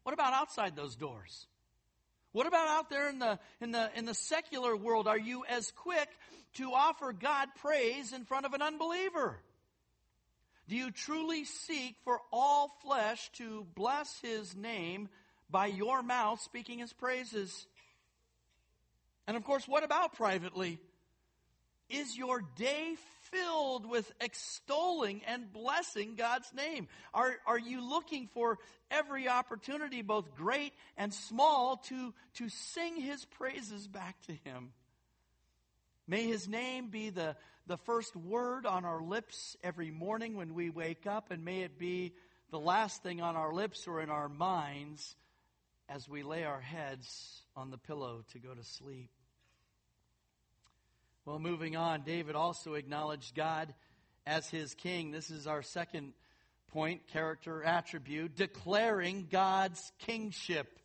What 0.03 0.13
about 0.13 0.33
outside 0.33 0.75
those 0.75 0.95
doors? 0.95 1.47
What 2.31 2.45
about 2.45 2.67
out 2.67 2.89
there 2.89 3.09
in 3.09 3.19
the 3.19 3.39
in 3.59 3.71
the 3.71 3.89
in 3.95 4.05
the 4.05 4.13
secular 4.13 4.75
world? 4.77 5.07
Are 5.07 5.17
you 5.17 5.43
as 5.49 5.71
quick 5.71 6.07
to 6.55 6.71
offer 6.73 7.13
God 7.13 7.47
praise 7.61 8.13
in 8.13 8.25
front 8.25 8.45
of 8.45 8.53
an 8.53 8.61
unbeliever? 8.61 9.39
Do 10.67 10.75
you 10.75 10.91
truly 10.91 11.45
seek 11.45 11.95
for 12.03 12.19
all 12.31 12.71
flesh 12.83 13.31
to 13.33 13.65
bless 13.73 14.19
his 14.21 14.55
name 14.55 15.09
by 15.49 15.65
your 15.65 16.03
mouth 16.03 16.41
speaking 16.41 16.77
his 16.77 16.93
praises? 16.93 17.65
And 19.25 19.35
of 19.35 19.43
course, 19.43 19.67
what 19.67 19.83
about 19.83 20.13
privately? 20.13 20.79
Is 21.89 22.15
your 22.15 22.43
day 22.55 22.95
filled 23.31 23.89
with 23.89 24.11
extolling 24.19 25.21
and 25.25 25.51
blessing 25.51 26.15
God's 26.15 26.51
name? 26.53 26.87
Are, 27.13 27.35
are 27.45 27.59
you 27.59 27.87
looking 27.87 28.27
for 28.33 28.57
every 28.91 29.27
opportunity, 29.27 30.01
both 30.01 30.35
great 30.35 30.73
and 30.97 31.13
small, 31.13 31.77
to, 31.87 32.13
to 32.35 32.49
sing 32.49 32.99
his 32.99 33.25
praises 33.25 33.87
back 33.87 34.15
to 34.27 34.33
him? 34.33 34.71
May 36.07 36.23
his 36.23 36.47
name 36.47 36.89
be 36.89 37.11
the, 37.11 37.35
the 37.67 37.77
first 37.77 38.15
word 38.15 38.65
on 38.65 38.83
our 38.83 39.01
lips 39.01 39.55
every 39.63 39.91
morning 39.91 40.35
when 40.35 40.55
we 40.55 40.69
wake 40.69 41.05
up, 41.05 41.29
and 41.29 41.45
may 41.45 41.61
it 41.61 41.77
be 41.77 42.13
the 42.51 42.59
last 42.59 43.03
thing 43.03 43.21
on 43.21 43.35
our 43.35 43.53
lips 43.53 43.87
or 43.87 44.01
in 44.01 44.09
our 44.09 44.27
minds 44.27 45.15
as 45.87 46.09
we 46.09 46.23
lay 46.23 46.43
our 46.43 46.61
heads 46.61 47.43
on 47.55 47.69
the 47.69 47.77
pillow 47.77 48.23
to 48.31 48.39
go 48.39 48.53
to 48.53 48.63
sleep. 48.63 49.09
Well, 51.29 51.37
moving 51.37 51.75
on, 51.75 52.01
David 52.01 52.35
also 52.35 52.73
acknowledged 52.73 53.35
God 53.35 53.71
as 54.25 54.49
his 54.49 54.73
king. 54.73 55.11
This 55.11 55.29
is 55.29 55.45
our 55.45 55.61
second 55.61 56.13
point, 56.71 57.05
character 57.05 57.63
attribute, 57.63 58.35
declaring 58.35 59.27
God's 59.29 59.91
kingship. 59.99 60.79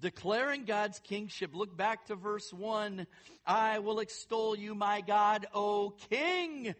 Declaring 0.00 0.64
God's 0.64 1.00
kingship. 1.00 1.50
Look 1.52 1.76
back 1.76 2.06
to 2.06 2.14
verse 2.14 2.50
1. 2.50 3.06
I 3.46 3.80
will 3.80 4.00
extol 4.00 4.56
you, 4.56 4.74
my 4.74 5.02
God, 5.02 5.46
O 5.52 5.90
king. 6.08 6.74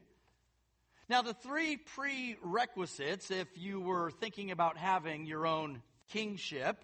Now, 1.11 1.21
the 1.21 1.35
three 1.35 1.77
prerequisites, 1.77 3.31
if 3.31 3.49
you 3.55 3.83
were 3.83 4.13
thinking 4.13 4.51
about 4.51 4.79
having 4.79 5.27
your 5.27 5.47
own 5.47 5.83
kingship, 6.09 6.83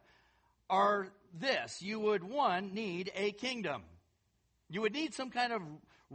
are 0.68 1.08
this. 1.32 1.80
You 1.80 1.98
would, 2.00 2.24
one, 2.24 2.74
need 2.74 3.10
a 3.16 3.32
kingdom. 3.32 3.84
You 4.68 4.82
would 4.82 4.92
need 4.92 5.14
some 5.14 5.30
kind 5.30 5.52
of 5.52 5.62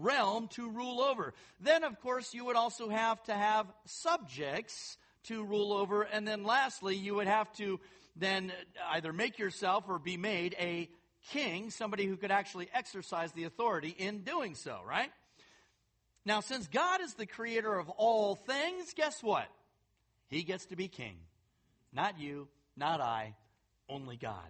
realm 0.01 0.47
to 0.49 0.69
rule 0.69 1.01
over. 1.01 1.33
Then, 1.59 1.83
of 1.83 1.99
course, 2.01 2.33
you 2.33 2.45
would 2.45 2.55
also 2.55 2.89
have 2.89 3.21
to 3.23 3.33
have 3.33 3.67
subjects 3.85 4.97
to 5.23 5.43
rule 5.43 5.73
over. 5.73 6.03
And 6.03 6.27
then 6.27 6.43
lastly, 6.43 6.95
you 6.95 7.15
would 7.15 7.27
have 7.27 7.51
to 7.53 7.79
then 8.15 8.51
either 8.91 9.13
make 9.13 9.39
yourself 9.39 9.85
or 9.87 9.99
be 9.99 10.17
made 10.17 10.55
a 10.59 10.89
king, 11.31 11.69
somebody 11.69 12.05
who 12.05 12.17
could 12.17 12.31
actually 12.31 12.69
exercise 12.73 13.31
the 13.33 13.43
authority 13.43 13.95
in 13.97 14.19
doing 14.23 14.55
so, 14.55 14.79
right? 14.87 15.11
Now, 16.25 16.41
since 16.41 16.67
God 16.67 17.01
is 17.01 17.13
the 17.13 17.25
creator 17.25 17.77
of 17.77 17.89
all 17.89 18.35
things, 18.35 18.93
guess 18.93 19.23
what? 19.23 19.47
He 20.27 20.43
gets 20.43 20.65
to 20.67 20.75
be 20.75 20.87
king. 20.87 21.15
Not 21.91 22.19
you, 22.19 22.47
not 22.77 23.01
I, 23.01 23.35
only 23.87 24.15
God. 24.15 24.49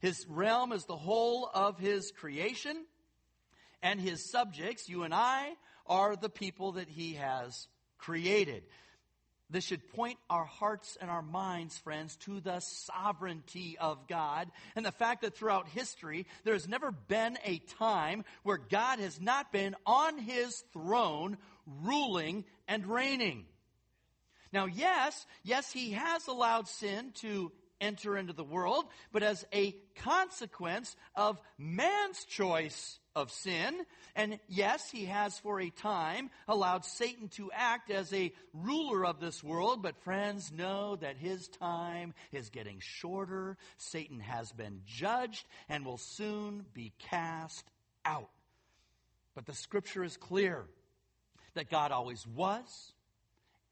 His 0.00 0.26
realm 0.28 0.72
is 0.72 0.84
the 0.84 0.96
whole 0.96 1.50
of 1.52 1.78
his 1.78 2.12
creation 2.12 2.84
and 3.82 4.00
his 4.00 4.30
subjects, 4.30 4.88
you 4.88 5.02
and 5.02 5.14
I, 5.14 5.52
are 5.86 6.16
the 6.16 6.28
people 6.28 6.72
that 6.72 6.88
he 6.88 7.14
has 7.14 7.68
created. 7.98 8.64
This 9.50 9.64
should 9.64 9.88
point 9.94 10.18
our 10.28 10.44
hearts 10.44 10.98
and 11.00 11.10
our 11.10 11.22
minds, 11.22 11.78
friends, 11.78 12.16
to 12.16 12.40
the 12.40 12.60
sovereignty 12.60 13.78
of 13.80 14.06
God 14.06 14.50
and 14.76 14.84
the 14.84 14.92
fact 14.92 15.22
that 15.22 15.34
throughout 15.34 15.68
history, 15.68 16.26
there 16.44 16.52
has 16.52 16.68
never 16.68 16.92
been 16.92 17.38
a 17.44 17.58
time 17.78 18.24
where 18.42 18.58
God 18.58 18.98
has 18.98 19.18
not 19.18 19.50
been 19.50 19.74
on 19.86 20.18
his 20.18 20.62
throne, 20.74 21.38
ruling 21.82 22.44
and 22.66 22.86
reigning. 22.86 23.46
Now, 24.52 24.66
yes, 24.66 25.26
yes, 25.44 25.72
he 25.72 25.92
has 25.92 26.26
allowed 26.26 26.68
sin 26.68 27.12
to 27.16 27.50
enter 27.80 28.16
into 28.16 28.32
the 28.32 28.44
world, 28.44 28.84
but 29.12 29.22
as 29.22 29.46
a 29.52 29.74
consequence 29.96 30.94
of 31.14 31.40
man's 31.58 32.24
choice 32.24 32.98
of 33.18 33.32
sin. 33.32 33.74
And 34.14 34.38
yes, 34.48 34.90
he 34.90 35.06
has 35.06 35.38
for 35.38 35.60
a 35.60 35.70
time 35.70 36.30
allowed 36.46 36.84
Satan 36.84 37.28
to 37.30 37.50
act 37.52 37.90
as 37.90 38.12
a 38.12 38.32
ruler 38.52 39.04
of 39.04 39.20
this 39.20 39.42
world, 39.42 39.82
but 39.82 40.02
friends 40.04 40.52
know 40.52 40.96
that 40.96 41.16
his 41.16 41.48
time 41.48 42.14
is 42.32 42.50
getting 42.50 42.78
shorter. 42.80 43.56
Satan 43.76 44.20
has 44.20 44.52
been 44.52 44.82
judged 44.86 45.44
and 45.68 45.84
will 45.84 45.98
soon 45.98 46.64
be 46.74 46.92
cast 46.98 47.68
out. 48.04 48.30
But 49.34 49.46
the 49.46 49.54
scripture 49.54 50.04
is 50.04 50.16
clear 50.16 50.64
that 51.54 51.70
God 51.70 51.90
always 51.90 52.26
was, 52.26 52.92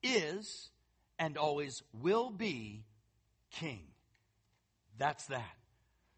is, 0.03 0.71
and 1.19 1.37
always 1.37 1.83
will 1.93 2.31
be 2.31 2.85
king. 3.51 3.85
That's 4.99 5.27
that. 5.27 5.57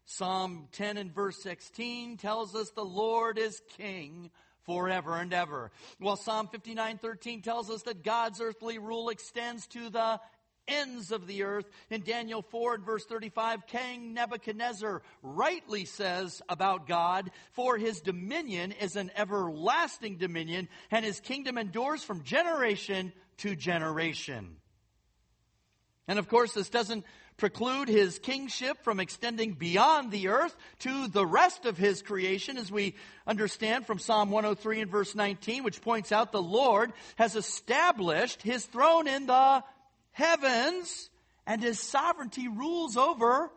Psalm 0.05 0.67
10 0.71 0.97
and 0.97 1.13
verse 1.13 1.41
16 1.43 2.17
tells 2.17 2.55
us 2.55 2.71
the 2.71 2.83
Lord 2.83 3.37
is 3.37 3.61
king 3.77 4.31
forever 4.65 5.17
and 5.17 5.33
ever. 5.33 5.71
While 5.99 6.15
Psalm 6.15 6.47
59:13 6.47 7.41
tells 7.43 7.69
us 7.69 7.83
that 7.83 8.03
God's 8.03 8.41
earthly 8.41 8.77
rule 8.77 9.09
extends 9.09 9.67
to 9.67 9.89
the 9.89 10.19
ends 10.67 11.11
of 11.11 11.27
the 11.27 11.43
earth. 11.43 11.69
In 11.89 12.03
Daniel 12.03 12.41
4 12.41 12.75
and 12.75 12.85
verse 12.85 13.05
35, 13.05 13.65
King 13.67 14.13
Nebuchadnezzar 14.13 15.01
rightly 15.21 15.85
says 15.85 16.41
about 16.47 16.87
God, 16.87 17.31
For 17.53 17.77
his 17.77 18.01
dominion 18.01 18.71
is 18.73 18.95
an 18.95 19.11
everlasting 19.15 20.17
dominion, 20.17 20.69
and 20.91 21.03
his 21.03 21.19
kingdom 21.19 21.57
endures 21.57 22.03
from 22.03 22.23
generation 22.23 23.11
to 23.37 23.55
generation. 23.55 24.57
And 26.07 26.19
of 26.19 26.27
course, 26.27 26.53
this 26.53 26.69
doesn't 26.69 27.05
preclude 27.39 27.87
his 27.87 28.19
kingship 28.19 28.83
from 28.83 28.99
extending 28.99 29.53
beyond 29.53 30.11
the 30.11 30.27
earth 30.27 30.55
to 30.79 31.07
the 31.07 31.25
rest 31.25 31.65
of 31.65 31.77
his 31.77 32.01
creation, 32.01 32.57
as 32.57 32.71
we 32.71 32.95
understand 33.25 33.87
from 33.87 33.97
Psalm 33.97 34.29
103 34.29 34.81
and 34.81 34.91
verse 34.91 35.15
19, 35.15 35.63
which 35.63 35.81
points 35.81 36.11
out 36.11 36.31
the 36.31 36.41
Lord 36.41 36.91
has 37.15 37.35
established 37.35 38.43
his 38.43 38.65
throne 38.65 39.07
in 39.07 39.25
the 39.25 39.63
heavens, 40.11 41.09
and 41.47 41.63
his 41.63 41.79
sovereignty 41.79 42.47
rules 42.47 42.97
over 42.97 43.49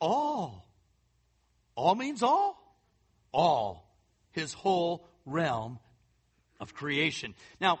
all. 0.00 0.68
All 1.74 1.94
means 1.94 2.22
all. 2.22 2.78
All. 3.32 3.90
His 4.30 4.52
whole 4.52 5.08
realm 5.26 5.78
of 6.60 6.74
creation. 6.74 7.34
Now, 7.60 7.80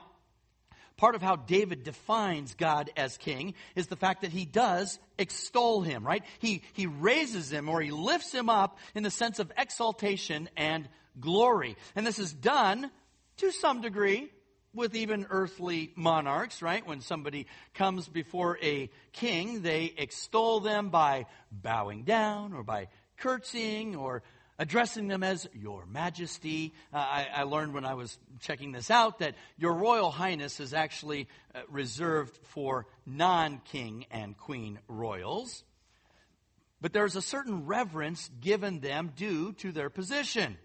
part 0.96 1.14
of 1.14 1.22
how 1.22 1.36
David 1.36 1.82
defines 1.82 2.54
God 2.54 2.90
as 2.96 3.16
king 3.16 3.54
is 3.74 3.88
the 3.88 3.96
fact 3.96 4.22
that 4.22 4.32
he 4.32 4.44
does 4.44 4.98
extol 5.18 5.82
him, 5.82 6.06
right? 6.06 6.24
He, 6.38 6.62
he 6.72 6.86
raises 6.86 7.50
him 7.50 7.68
or 7.68 7.80
he 7.80 7.90
lifts 7.90 8.32
him 8.32 8.48
up 8.48 8.78
in 8.94 9.02
the 9.02 9.10
sense 9.10 9.38
of 9.38 9.52
exaltation 9.56 10.48
and 10.56 10.88
glory. 11.20 11.76
And 11.96 12.06
this 12.06 12.18
is 12.18 12.32
done 12.32 12.90
to 13.38 13.50
some 13.50 13.80
degree 13.80 14.30
with 14.72 14.94
even 14.96 15.26
earthly 15.30 15.92
monarchs, 15.94 16.60
right? 16.60 16.86
When 16.86 17.00
somebody 17.00 17.46
comes 17.74 18.08
before 18.08 18.58
a 18.62 18.90
king, 19.12 19.62
they 19.62 19.92
extol 19.96 20.60
them 20.60 20.90
by 20.90 21.26
bowing 21.50 22.02
down 22.02 22.52
or 22.52 22.62
by 22.64 22.88
curtsying 23.16 23.94
or 23.94 24.22
addressing 24.58 25.08
them 25.08 25.22
as 25.22 25.48
Your 25.52 25.86
Majesty. 25.86 26.74
Uh, 26.92 26.98
I, 26.98 27.26
I, 27.34 27.42
learned 27.44 27.74
when 27.74 27.84
I 27.84 27.94
was 27.94 28.16
checking 28.40 28.72
this 28.72 28.90
out 28.90 29.18
that 29.18 29.34
Your 29.56 29.72
Royal 29.72 30.10
Highness 30.10 30.60
is 30.60 30.74
actually 30.74 31.28
uh, 31.54 31.60
reserved 31.68 32.38
for 32.48 32.86
non 33.06 33.60
king 33.64 34.06
and 34.10 34.36
queen 34.36 34.78
royals. 34.88 35.64
But 36.80 36.92
there's 36.92 37.16
a 37.16 37.22
certain 37.22 37.66
reverence 37.66 38.30
given 38.40 38.80
them 38.80 39.12
due 39.16 39.52
to 39.54 39.72
their 39.72 39.90
position. 39.90 40.58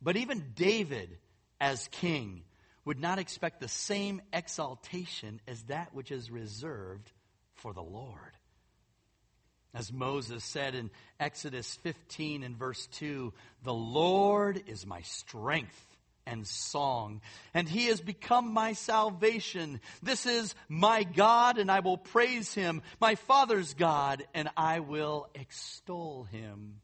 But 0.00 0.16
even 0.16 0.52
David, 0.54 1.18
as 1.60 1.88
king, 1.88 2.42
would 2.84 3.00
not 3.00 3.18
expect 3.18 3.60
the 3.60 3.68
same 3.68 4.20
exaltation 4.32 5.40
as 5.46 5.62
that 5.64 5.94
which 5.94 6.10
is 6.10 6.30
reserved 6.30 7.10
for 7.54 7.72
the 7.72 7.82
Lord. 7.82 8.18
As 9.74 9.92
Moses 9.92 10.44
said 10.44 10.76
in 10.76 10.90
Exodus 11.18 11.74
15 11.82 12.44
and 12.44 12.56
verse 12.56 12.86
2, 12.92 13.32
the 13.64 13.74
Lord 13.74 14.62
is 14.68 14.86
my 14.86 15.00
strength 15.02 15.84
and 16.26 16.46
song, 16.46 17.20
and 17.52 17.68
he 17.68 17.86
has 17.86 18.00
become 18.00 18.52
my 18.52 18.72
salvation. 18.72 19.80
This 20.02 20.26
is 20.26 20.54
my 20.68 21.02
God, 21.02 21.58
and 21.58 21.70
I 21.70 21.80
will 21.80 21.98
praise 21.98 22.54
him, 22.54 22.82
my 23.00 23.16
Father's 23.16 23.74
God, 23.74 24.24
and 24.32 24.48
I 24.56 24.80
will 24.80 25.28
extol 25.34 26.24
him. 26.24 26.80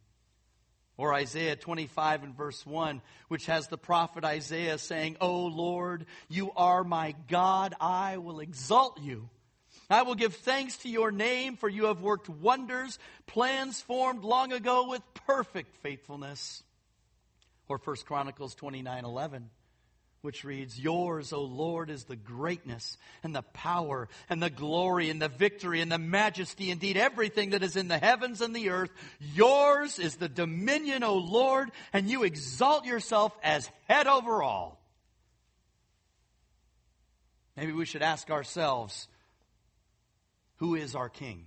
Or 0.97 1.15
Isaiah 1.15 1.57
25 1.57 2.25
and 2.25 2.37
verse 2.37 2.67
1, 2.67 3.01
which 3.29 3.47
has 3.47 3.69
the 3.69 3.79
prophet 3.79 4.25
Isaiah 4.25 4.77
saying, 4.77 5.17
O 5.21 5.47
Lord, 5.47 6.05
you 6.29 6.51
are 6.57 6.85
my 6.85 7.15
God, 7.29 7.75
I 7.81 8.19
will 8.19 8.41
exalt 8.41 9.01
you. 9.01 9.31
I 9.91 10.03
will 10.03 10.15
give 10.15 10.37
thanks 10.37 10.77
to 10.79 10.89
your 10.89 11.11
name, 11.11 11.57
for 11.57 11.69
you 11.69 11.87
have 11.87 12.01
worked 12.01 12.29
wonders, 12.29 12.99
plans 13.27 13.81
formed 13.81 14.23
long 14.23 14.53
ago 14.53 14.89
with 14.89 15.03
perfect 15.27 15.77
faithfulness. 15.79 16.63
Or 17.69 17.79
1 17.79 17.97
Chronicles 18.07 18.55
29 18.55 19.05
11, 19.05 19.51
which 20.23 20.45
reads, 20.45 20.79
Yours, 20.79 21.33
O 21.33 21.43
Lord, 21.43 21.91
is 21.91 22.05
the 22.05 22.17
greatness 22.17 22.99
and 23.23 23.35
the 23.35 23.43
power 23.43 24.09
and 24.29 24.43
the 24.43 24.51
glory 24.51 25.11
and 25.11 25.21
the 25.21 25.29
victory 25.29 25.81
and 25.81 25.91
the 25.91 25.99
majesty, 25.99 26.71
indeed 26.71 26.97
everything 26.97 27.51
that 27.51 27.63
is 27.63 27.77
in 27.77 27.89
the 27.89 27.99
heavens 27.99 28.41
and 28.41 28.55
the 28.55 28.71
earth. 28.71 28.91
Yours 29.19 29.99
is 29.99 30.17
the 30.17 30.29
dominion, 30.29 31.03
O 31.03 31.17
Lord, 31.17 31.71
and 31.93 32.09
you 32.09 32.23
exalt 32.23 32.87
yourself 32.87 33.37
as 33.43 33.71
head 33.89 34.07
over 34.07 34.43
all. 34.43 34.81
Maybe 37.57 37.73
we 37.73 37.85
should 37.85 38.03
ask 38.03 38.31
ourselves, 38.31 39.09
who 40.61 40.75
is 40.75 40.95
our 40.95 41.09
King? 41.09 41.47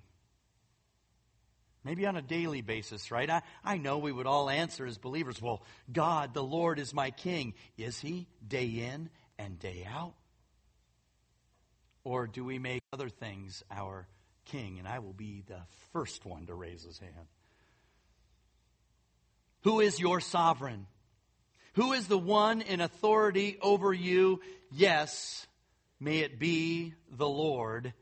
Maybe 1.84 2.06
on 2.06 2.16
a 2.16 2.22
daily 2.22 2.62
basis, 2.62 3.12
right? 3.12 3.30
I, 3.30 3.42
I 3.64 3.78
know 3.78 4.00
we 4.00 4.12
would 4.12 4.26
all 4.26 4.50
answer 4.50 4.86
as 4.86 4.98
believers, 4.98 5.42
well, 5.42 5.64
God, 5.92 6.34
the 6.34 6.44
Lord 6.44 6.80
is 6.80 6.94
my 6.94 7.12
King. 7.12 7.54
Is 7.78 8.00
He 8.00 8.28
day 8.46 8.66
in 8.66 9.10
and 9.38 9.60
day 9.60 9.88
out? 9.90 10.14
Or 12.04 12.26
do 12.26 12.44
we 12.44 12.58
make 12.58 12.82
other 12.92 13.10
things 13.10 13.64
our 13.70 14.08
King? 14.46 14.80
And 14.80 14.88
I 14.88 15.00
will 15.00 15.14
be 15.14 15.44
the 15.48 15.62
first 15.92 16.26
one 16.26 16.48
to 16.48 16.56
raise 16.56 16.84
his 16.84 16.98
hand. 16.98 17.28
Who 19.62 19.80
is 19.80 20.00
your 20.00 20.22
sovereign? 20.22 20.88
Who 21.76 21.94
is 21.94 22.08
the 22.08 22.18
one 22.18 22.62
in 22.62 22.82
authority 22.82 23.58
over 23.62 23.94
you? 23.94 24.42
Yes, 24.72 25.46
may 26.00 26.20
it 26.20 26.40
be 26.40 26.94
the 27.12 27.30
Lord 27.30 27.94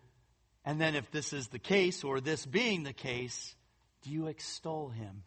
and 0.66 0.80
then, 0.80 0.96
if 0.96 1.10
this 1.12 1.34
is 1.34 1.48
the 1.48 1.60
case, 1.60 2.04
or 2.04 2.22
this 2.22 2.46
being 2.46 2.84
the 2.84 2.94
case, 2.94 3.56
do 4.04 4.12
you 4.12 4.28
extol 4.28 4.90
him? 4.90 5.24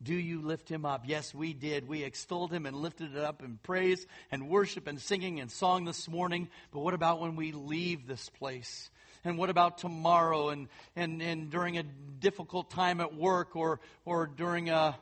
Do 0.00 0.14
you 0.14 0.42
lift 0.42 0.70
him 0.70 0.84
up? 0.84 1.02
Yes, 1.06 1.34
we 1.34 1.52
did. 1.52 1.88
We 1.88 2.04
extolled 2.04 2.52
him 2.52 2.66
and 2.66 2.76
lifted 2.76 3.16
it 3.16 3.24
up 3.24 3.42
in 3.42 3.58
praise 3.64 4.06
and 4.30 4.48
worship 4.48 4.86
and 4.86 5.00
singing 5.00 5.40
and 5.40 5.50
song 5.50 5.84
this 5.84 6.08
morning. 6.08 6.48
But 6.70 6.80
what 6.80 6.94
about 6.94 7.20
when 7.20 7.34
we 7.34 7.50
leave 7.50 8.06
this 8.06 8.28
place? 8.28 8.90
And 9.24 9.36
what 9.36 9.50
about 9.50 9.78
tomorrow 9.78 10.50
and, 10.50 10.68
and, 10.94 11.20
and 11.20 11.50
during 11.50 11.78
a 11.78 11.82
difficult 11.82 12.70
time 12.70 13.00
at 13.00 13.14
work 13.14 13.56
or, 13.56 13.80
or 14.04 14.28
during 14.28 14.70
a, 14.70 14.96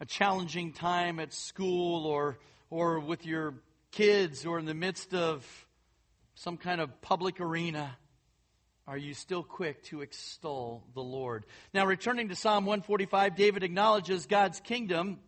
a 0.00 0.04
challenging 0.04 0.74
time 0.74 1.18
at 1.18 1.32
school 1.32 2.06
or, 2.06 2.38
or 2.68 3.00
with 3.00 3.24
your 3.24 3.54
kids 3.90 4.44
or 4.44 4.58
in 4.58 4.66
the 4.66 4.74
midst 4.74 5.14
of 5.14 5.46
some 6.34 6.58
kind 6.58 6.82
of 6.82 7.00
public 7.00 7.40
arena? 7.40 7.96
Are 8.90 8.98
you 8.98 9.14
still 9.14 9.44
quick 9.44 9.84
to 9.84 10.00
extol 10.00 10.82
the 10.94 11.00
Lord? 11.00 11.46
Now, 11.72 11.86
returning 11.86 12.28
to 12.30 12.34
Psalm 12.34 12.66
145, 12.66 13.36
David 13.36 13.62
acknowledges 13.62 14.26
God's 14.26 14.58
kingdom 14.58 15.20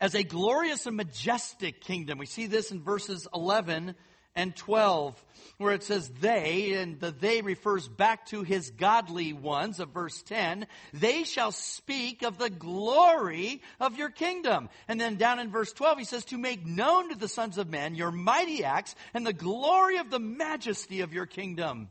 as 0.00 0.14
a 0.14 0.22
glorious 0.22 0.86
and 0.86 0.96
majestic 0.96 1.80
kingdom. 1.80 2.18
We 2.18 2.26
see 2.26 2.46
this 2.46 2.70
in 2.70 2.84
verses 2.84 3.26
11 3.34 3.96
and 4.36 4.54
12, 4.54 5.24
where 5.58 5.72
it 5.72 5.82
says 5.82 6.08
they, 6.20 6.74
and 6.74 7.00
the 7.00 7.10
they 7.10 7.42
refers 7.42 7.88
back 7.88 8.26
to 8.26 8.44
his 8.44 8.70
godly 8.70 9.32
ones 9.32 9.80
of 9.80 9.88
verse 9.88 10.22
10. 10.22 10.68
They 10.92 11.24
shall 11.24 11.50
speak 11.50 12.22
of 12.22 12.38
the 12.38 12.50
glory 12.50 13.60
of 13.80 13.98
your 13.98 14.10
kingdom. 14.10 14.68
And 14.86 15.00
then 15.00 15.16
down 15.16 15.40
in 15.40 15.50
verse 15.50 15.72
12, 15.72 15.98
he 15.98 16.04
says, 16.04 16.24
to 16.26 16.38
make 16.38 16.64
known 16.64 17.08
to 17.08 17.18
the 17.18 17.26
sons 17.26 17.58
of 17.58 17.68
men 17.68 17.96
your 17.96 18.12
mighty 18.12 18.62
acts 18.62 18.94
and 19.14 19.26
the 19.26 19.32
glory 19.32 19.96
of 19.96 20.10
the 20.10 20.20
majesty 20.20 21.00
of 21.00 21.12
your 21.12 21.26
kingdom. 21.26 21.88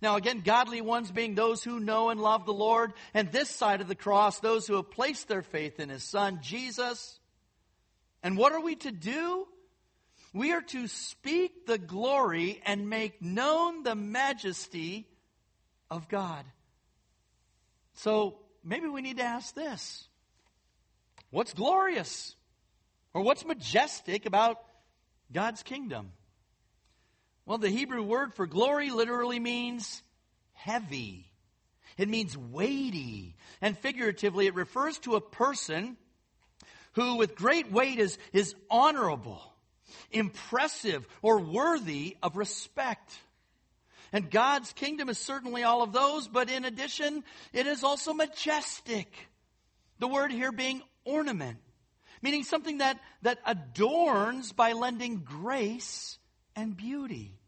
Now, 0.00 0.16
again, 0.16 0.42
godly 0.44 0.80
ones 0.80 1.10
being 1.10 1.34
those 1.34 1.62
who 1.62 1.80
know 1.80 2.10
and 2.10 2.20
love 2.20 2.46
the 2.46 2.52
Lord, 2.52 2.92
and 3.14 3.30
this 3.30 3.50
side 3.50 3.80
of 3.80 3.88
the 3.88 3.94
cross, 3.94 4.40
those 4.40 4.66
who 4.66 4.76
have 4.76 4.90
placed 4.90 5.28
their 5.28 5.42
faith 5.42 5.78
in 5.80 5.88
His 5.88 6.02
Son, 6.02 6.38
Jesus. 6.42 7.18
And 8.22 8.36
what 8.36 8.52
are 8.52 8.60
we 8.60 8.76
to 8.76 8.92
do? 8.92 9.46
We 10.32 10.52
are 10.52 10.62
to 10.62 10.88
speak 10.88 11.66
the 11.66 11.78
glory 11.78 12.62
and 12.64 12.88
make 12.88 13.20
known 13.20 13.82
the 13.82 13.94
majesty 13.94 15.06
of 15.90 16.08
God. 16.08 16.44
So 17.94 18.38
maybe 18.64 18.88
we 18.88 19.02
need 19.02 19.18
to 19.18 19.24
ask 19.24 19.54
this 19.54 20.08
What's 21.30 21.54
glorious? 21.54 22.34
Or 23.14 23.22
what's 23.22 23.44
majestic 23.44 24.24
about 24.24 24.58
God's 25.32 25.62
kingdom? 25.62 26.12
Well, 27.44 27.58
the 27.58 27.70
Hebrew 27.70 28.02
word 28.02 28.34
for 28.34 28.46
glory 28.46 28.90
literally 28.90 29.40
means 29.40 30.02
heavy. 30.52 31.26
It 31.98 32.08
means 32.08 32.36
weighty. 32.36 33.36
And 33.60 33.76
figuratively, 33.76 34.46
it 34.46 34.54
refers 34.54 34.98
to 35.00 35.16
a 35.16 35.20
person 35.20 35.96
who, 36.92 37.16
with 37.16 37.34
great 37.34 37.72
weight, 37.72 37.98
is, 37.98 38.18
is 38.32 38.54
honorable, 38.70 39.42
impressive, 40.10 41.06
or 41.20 41.40
worthy 41.40 42.16
of 42.22 42.36
respect. 42.36 43.18
And 44.12 44.30
God's 44.30 44.72
kingdom 44.74 45.08
is 45.08 45.18
certainly 45.18 45.64
all 45.64 45.82
of 45.82 45.92
those, 45.92 46.28
but 46.28 46.50
in 46.50 46.64
addition, 46.64 47.24
it 47.52 47.66
is 47.66 47.82
also 47.82 48.12
majestic. 48.12 49.12
The 49.98 50.08
word 50.08 50.30
here 50.30 50.52
being 50.52 50.82
ornament, 51.04 51.58
meaning 52.20 52.44
something 52.44 52.78
that, 52.78 53.00
that 53.22 53.38
adorns 53.46 54.52
by 54.52 54.72
lending 54.72 55.18
grace 55.24 56.18
and 56.56 56.76
beauty. 56.76 57.38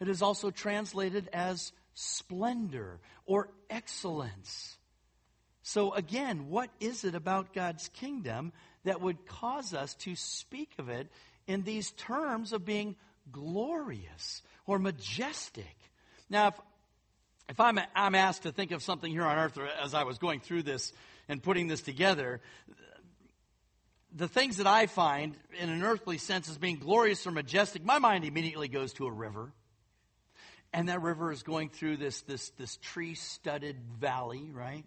It 0.00 0.08
is 0.08 0.22
also 0.22 0.50
translated 0.50 1.28
as 1.32 1.72
splendor 1.94 3.00
or 3.26 3.50
excellence. 3.68 4.76
So, 5.62 5.92
again, 5.92 6.48
what 6.48 6.70
is 6.80 7.04
it 7.04 7.14
about 7.14 7.52
God's 7.52 7.88
kingdom 7.88 8.52
that 8.84 9.00
would 9.00 9.26
cause 9.26 9.74
us 9.74 9.94
to 9.94 10.16
speak 10.16 10.70
of 10.78 10.88
it 10.88 11.08
in 11.46 11.62
these 11.62 11.90
terms 11.92 12.52
of 12.52 12.64
being 12.64 12.96
glorious 13.30 14.42
or 14.66 14.78
majestic? 14.78 15.76
Now, 16.30 16.48
if, 16.48 16.54
if 17.50 17.60
I'm, 17.60 17.78
I'm 17.94 18.14
asked 18.14 18.44
to 18.44 18.52
think 18.52 18.70
of 18.70 18.82
something 18.82 19.12
here 19.12 19.24
on 19.24 19.36
earth 19.36 19.58
as 19.82 19.92
I 19.92 20.04
was 20.04 20.18
going 20.18 20.40
through 20.40 20.62
this 20.62 20.92
and 21.28 21.42
putting 21.42 21.66
this 21.68 21.82
together, 21.82 22.40
the 24.14 24.28
things 24.28 24.56
that 24.56 24.66
I 24.66 24.86
find 24.86 25.36
in 25.58 25.68
an 25.68 25.82
earthly 25.82 26.18
sense 26.18 26.48
as 26.48 26.58
being 26.58 26.78
glorious 26.78 27.26
or 27.26 27.30
majestic, 27.30 27.84
my 27.84 27.98
mind 27.98 28.24
immediately 28.24 28.68
goes 28.68 28.92
to 28.94 29.06
a 29.06 29.10
river. 29.10 29.52
And 30.72 30.88
that 30.88 31.02
river 31.02 31.32
is 31.32 31.42
going 31.42 31.68
through 31.70 31.96
this, 31.96 32.20
this, 32.22 32.50
this 32.50 32.76
tree 32.76 33.14
studded 33.14 33.76
valley, 33.98 34.50
right? 34.52 34.84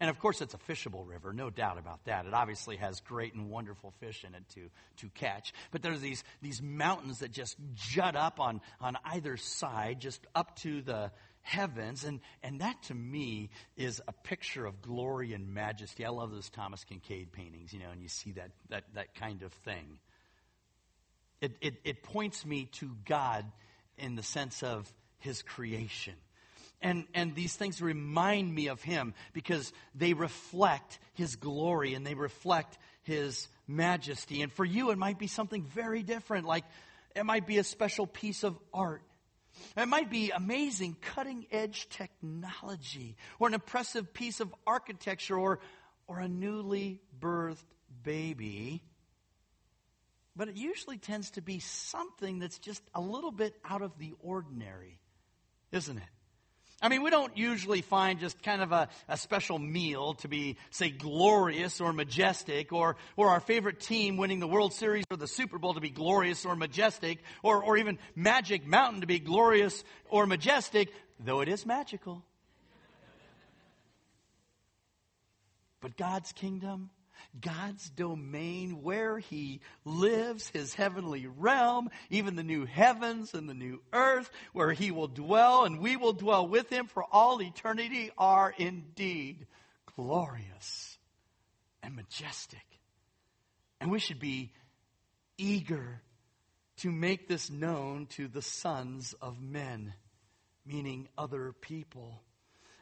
And 0.00 0.10
of 0.10 0.18
course, 0.18 0.40
it's 0.40 0.54
a 0.54 0.58
fishable 0.58 1.06
river, 1.06 1.32
no 1.32 1.50
doubt 1.50 1.78
about 1.78 2.04
that. 2.04 2.26
It 2.26 2.34
obviously 2.34 2.76
has 2.76 3.00
great 3.00 3.34
and 3.34 3.50
wonderful 3.50 3.92
fish 3.98 4.24
in 4.24 4.34
it 4.34 4.44
to, 4.54 4.68
to 4.98 5.08
catch. 5.10 5.52
But 5.72 5.82
there's 5.82 6.00
these, 6.00 6.22
these 6.40 6.62
mountains 6.62 7.18
that 7.18 7.32
just 7.32 7.56
jut 7.74 8.14
up 8.14 8.38
on, 8.38 8.60
on 8.80 8.96
either 9.04 9.36
side, 9.36 9.98
just 10.00 10.24
up 10.34 10.56
to 10.56 10.82
the 10.82 11.10
heavens. 11.48 12.04
And, 12.04 12.20
and 12.42 12.60
that 12.60 12.82
to 12.84 12.94
me 12.94 13.48
is 13.76 14.02
a 14.06 14.12
picture 14.12 14.66
of 14.66 14.82
glory 14.82 15.32
and 15.32 15.54
majesty. 15.54 16.04
I 16.04 16.10
love 16.10 16.30
those 16.30 16.50
Thomas 16.50 16.84
Kinkade 16.84 17.32
paintings, 17.32 17.72
you 17.72 17.80
know, 17.80 17.90
and 17.90 18.02
you 18.02 18.08
see 18.08 18.32
that, 18.32 18.50
that, 18.68 18.84
that 18.94 19.14
kind 19.14 19.42
of 19.42 19.52
thing. 19.52 19.98
It, 21.40 21.56
it, 21.60 21.74
it 21.84 22.02
points 22.02 22.44
me 22.44 22.66
to 22.72 22.90
God 23.06 23.44
in 23.96 24.14
the 24.14 24.22
sense 24.22 24.62
of 24.62 24.92
his 25.18 25.42
creation. 25.42 26.14
And, 26.80 27.06
and 27.14 27.34
these 27.34 27.56
things 27.56 27.80
remind 27.80 28.54
me 28.54 28.68
of 28.68 28.82
him 28.82 29.14
because 29.32 29.72
they 29.94 30.12
reflect 30.12 30.98
his 31.14 31.36
glory 31.36 31.94
and 31.94 32.06
they 32.06 32.14
reflect 32.14 32.78
his 33.02 33.48
majesty. 33.66 34.42
And 34.42 34.52
for 34.52 34.64
you, 34.64 34.90
it 34.90 34.98
might 34.98 35.18
be 35.18 35.26
something 35.26 35.64
very 35.64 36.02
different, 36.02 36.46
like 36.46 36.64
it 37.16 37.24
might 37.24 37.46
be 37.46 37.58
a 37.58 37.64
special 37.64 38.06
piece 38.06 38.44
of 38.44 38.56
art. 38.72 39.02
It 39.76 39.86
might 39.86 40.10
be 40.10 40.30
amazing 40.30 40.96
cutting 41.00 41.46
edge 41.50 41.88
technology 41.88 43.16
or 43.38 43.48
an 43.48 43.54
impressive 43.54 44.12
piece 44.12 44.40
of 44.40 44.54
architecture 44.66 45.38
or, 45.38 45.60
or 46.06 46.20
a 46.20 46.28
newly 46.28 47.00
birthed 47.20 47.58
baby. 48.02 48.82
But 50.36 50.48
it 50.48 50.56
usually 50.56 50.98
tends 50.98 51.30
to 51.32 51.42
be 51.42 51.58
something 51.58 52.38
that's 52.38 52.58
just 52.58 52.82
a 52.94 53.00
little 53.00 53.32
bit 53.32 53.54
out 53.64 53.82
of 53.82 53.98
the 53.98 54.14
ordinary 54.20 55.00
isn't 55.72 55.98
it? 55.98 56.17
I 56.80 56.88
mean, 56.88 57.02
we 57.02 57.10
don't 57.10 57.36
usually 57.36 57.82
find 57.82 58.20
just 58.20 58.40
kind 58.40 58.62
of 58.62 58.70
a, 58.70 58.88
a 59.08 59.16
special 59.16 59.58
meal 59.58 60.14
to 60.14 60.28
be, 60.28 60.56
say, 60.70 60.90
glorious 60.90 61.80
or 61.80 61.92
majestic, 61.92 62.72
or, 62.72 62.96
or 63.16 63.30
our 63.30 63.40
favorite 63.40 63.80
team 63.80 64.16
winning 64.16 64.38
the 64.38 64.46
World 64.46 64.72
Series 64.72 65.04
or 65.10 65.16
the 65.16 65.26
Super 65.26 65.58
Bowl 65.58 65.74
to 65.74 65.80
be 65.80 65.90
glorious 65.90 66.46
or 66.46 66.54
majestic, 66.54 67.18
or, 67.42 67.62
or 67.64 67.76
even 67.78 67.98
Magic 68.14 68.64
Mountain 68.64 69.00
to 69.00 69.08
be 69.08 69.18
glorious 69.18 69.82
or 70.08 70.24
majestic, 70.26 70.92
though 71.18 71.40
it 71.40 71.48
is 71.48 71.66
magical. 71.66 72.22
But 75.80 75.96
God's 75.96 76.30
kingdom 76.32 76.90
God's 77.40 77.88
domain, 77.90 78.82
where 78.82 79.18
He 79.18 79.60
lives, 79.84 80.48
His 80.48 80.74
heavenly 80.74 81.26
realm, 81.26 81.90
even 82.10 82.36
the 82.36 82.42
new 82.42 82.64
heavens 82.64 83.34
and 83.34 83.48
the 83.48 83.54
new 83.54 83.80
earth, 83.92 84.30
where 84.52 84.72
He 84.72 84.90
will 84.90 85.08
dwell 85.08 85.64
and 85.64 85.78
we 85.78 85.96
will 85.96 86.12
dwell 86.12 86.46
with 86.46 86.70
Him 86.70 86.86
for 86.86 87.04
all 87.10 87.42
eternity, 87.42 88.10
are 88.18 88.54
indeed 88.56 89.46
glorious 89.96 90.98
and 91.82 91.96
majestic. 91.96 92.64
And 93.80 93.90
we 93.90 93.98
should 93.98 94.20
be 94.20 94.52
eager 95.36 96.00
to 96.78 96.90
make 96.90 97.28
this 97.28 97.50
known 97.50 98.06
to 98.06 98.28
the 98.28 98.42
sons 98.42 99.14
of 99.20 99.40
men, 99.40 99.94
meaning 100.64 101.08
other 101.16 101.52
people 101.52 102.22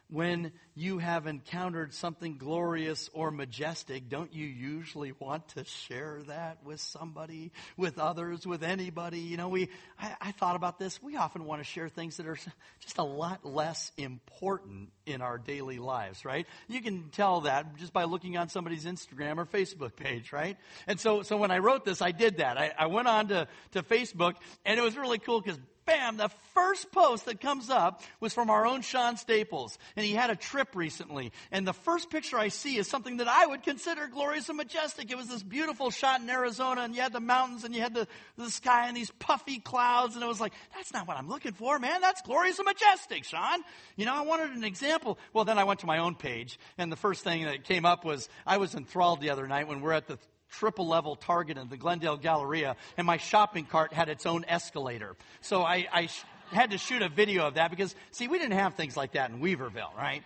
when 0.09 0.52
you 0.74 0.98
have 0.98 1.26
encountered 1.26 1.92
something 1.92 2.36
glorious 2.36 3.11
or 3.12 3.30
majestic, 3.30 4.09
don't 4.09 4.32
you 4.32 4.46
usually 4.46 5.12
want 5.18 5.48
to 5.48 5.64
share 5.64 6.22
that 6.28 6.64
with 6.64 6.80
somebody, 6.80 7.50
with 7.76 7.98
others, 7.98 8.46
with 8.46 8.62
anybody? 8.62 9.18
You 9.18 9.36
know, 9.36 9.48
we, 9.48 9.68
I, 9.98 10.14
I, 10.20 10.32
thought 10.32 10.54
about 10.54 10.78
this. 10.78 11.02
We 11.02 11.16
often 11.16 11.44
want 11.44 11.61
to 11.61 11.64
share 11.64 11.88
things 11.88 12.18
that 12.18 12.26
are 12.26 12.38
just 12.80 12.98
a 12.98 13.02
lot 13.02 13.44
less 13.44 13.90
important 13.96 14.90
in 15.07 15.22
our 15.22 15.38
daily 15.38 15.78
lives, 15.78 16.24
right? 16.24 16.46
You 16.68 16.82
can 16.82 17.09
tell 17.11 17.42
that 17.42 17.76
just 17.76 17.92
by 17.92 18.04
looking 18.04 18.36
on 18.36 18.48
somebody's 18.48 18.84
Instagram 18.84 19.38
or 19.38 19.44
Facebook 19.44 19.96
page, 19.96 20.32
right? 20.32 20.57
And 20.86 21.00
so, 21.00 21.22
so 21.22 21.36
when 21.36 21.50
I 21.50 21.59
wrote 21.59 21.84
this, 21.84 22.00
I 22.00 22.12
did 22.12 22.36
that. 22.36 22.59
I, 22.59 22.72
I 22.78 22.86
went 22.86 23.09
on 23.09 23.28
to, 23.28 23.48
to 23.72 23.82
Facebook 23.82 24.34
and 24.64 24.78
it 24.78 24.82
was 24.82 24.96
really 24.96 25.18
cool 25.18 25.40
because 25.40 25.59
bam, 25.87 26.16
the 26.16 26.30
first 26.53 26.91
post 26.93 27.26
that 27.26 27.41
comes 27.41 27.70
up 27.70 28.03
was 28.20 28.34
from 28.34 28.51
our 28.51 28.66
own 28.66 28.82
Sean 28.82 29.16
Staples. 29.16 29.78
And 29.97 30.05
he 30.05 30.12
had 30.12 30.30
a 30.30 30.37
trip 30.37 30.74
recently. 30.74 31.32
And 31.51 31.66
the 31.66 31.72
first 31.72 32.11
picture 32.11 32.39
I 32.39 32.49
see 32.49 32.76
is 32.76 32.89
something 32.89 33.18
that 33.18 33.28
I 33.28 33.47
would 33.47 33.62
consider 33.62 34.09
glorious 34.09 34.49
and 34.49 34.57
majestic. 34.57 35.11
It 35.11 35.16
was 35.16 35.28
this 35.28 35.43
beautiful 35.43 35.91
shot 35.91 36.20
in 36.20 36.28
Arizona, 36.28 36.82
and 36.82 36.95
you 36.95 37.01
had 37.01 37.12
the 37.12 37.20
mountains, 37.20 37.64
and 37.64 37.74
you 37.74 37.80
had 37.80 37.95
the, 37.95 38.07
the 38.37 38.51
sky, 38.51 38.89
and 38.89 38.97
these 38.97 39.11
puffy 39.18 39.59
clouds. 39.59 40.14
And 40.14 40.24
it 40.24 40.28
was 40.28 40.41
like, 40.41 40.53
that's 40.74 40.93
not 40.93 41.07
what 41.07 41.16
I'm 41.16 41.28
looking 41.28 41.53
for, 41.53 41.78
man. 41.78 42.01
That's 42.01 42.22
glorious 42.22 42.59
and 42.59 42.66
majestic, 42.66 43.24
Sean. 43.24 43.61
You 43.97 44.07
know, 44.07 44.14
I 44.14 44.22
wanted 44.22 44.51
an 44.51 44.64
example. 44.64 45.18
Well, 45.32 45.45
then 45.45 45.59
I 45.59 45.64
went 45.64 45.80
to 45.80 45.87
my 45.87 45.99
own 45.99 46.14
page, 46.14 46.59
and 46.76 46.91
the 46.91 46.97
first 46.97 47.24
thing 47.24 47.45
that 47.45 47.64
came 47.64 47.84
up 47.84 48.05
was 48.05 48.28
I 48.47 48.59
was 48.59 48.74
enthralled 48.74 49.20
the 49.20 49.30
other 49.30 49.47
night 49.47 49.68
when 49.68 49.80
we're 49.80 49.93
at 49.93 50.07
the 50.07 50.18
triple 50.51 50.86
level 50.86 51.16
Target 51.16 51.59
in 51.59 51.68
the 51.68 51.76
Glendale 51.76 52.16
Galleria, 52.16 52.76
and 52.97 53.07
my 53.07 53.16
shopping 53.16 53.64
cart 53.64 53.92
had 53.92 54.09
its 54.09 54.26
own 54.26 54.44
escalator. 54.47 55.16
So 55.40 55.62
I, 55.62 55.86
I 55.92 56.07
sh- 56.07 56.24
had 56.51 56.70
to 56.70 56.78
shoot 56.78 57.03
a 57.03 57.09
video 57.09 57.47
of 57.47 57.55
that 57.55 57.70
because, 57.70 57.94
see, 58.11 58.28
we 58.28 58.38
didn't 58.38 58.59
have 58.59 58.74
things 58.74 58.97
like 58.97 59.12
that 59.12 59.30
in 59.30 59.40
Weaverville, 59.40 59.94
right? 59.97 60.22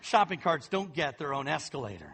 Shopping 0.00 0.38
carts 0.38 0.68
don't 0.68 0.92
get 0.92 1.18
their 1.18 1.32
own 1.32 1.48
escalator. 1.48 2.12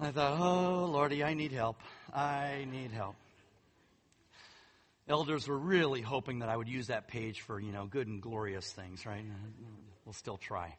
I 0.00 0.10
thought, 0.10 0.40
oh, 0.40 0.86
Lordy, 0.86 1.22
I 1.22 1.34
need 1.34 1.52
help. 1.52 1.80
I 2.12 2.66
need 2.70 2.90
help. 2.90 3.16
Elders 5.08 5.46
were 5.46 5.58
really 5.58 6.00
hoping 6.00 6.38
that 6.38 6.48
I 6.48 6.56
would 6.56 6.68
use 6.68 6.86
that 6.86 7.08
page 7.08 7.42
for, 7.42 7.60
you 7.60 7.72
know, 7.72 7.86
good 7.86 8.06
and 8.06 8.22
glorious 8.22 8.72
things, 8.72 9.04
right? 9.04 9.24
We'll 10.04 10.14
still 10.14 10.38
try. 10.38 10.76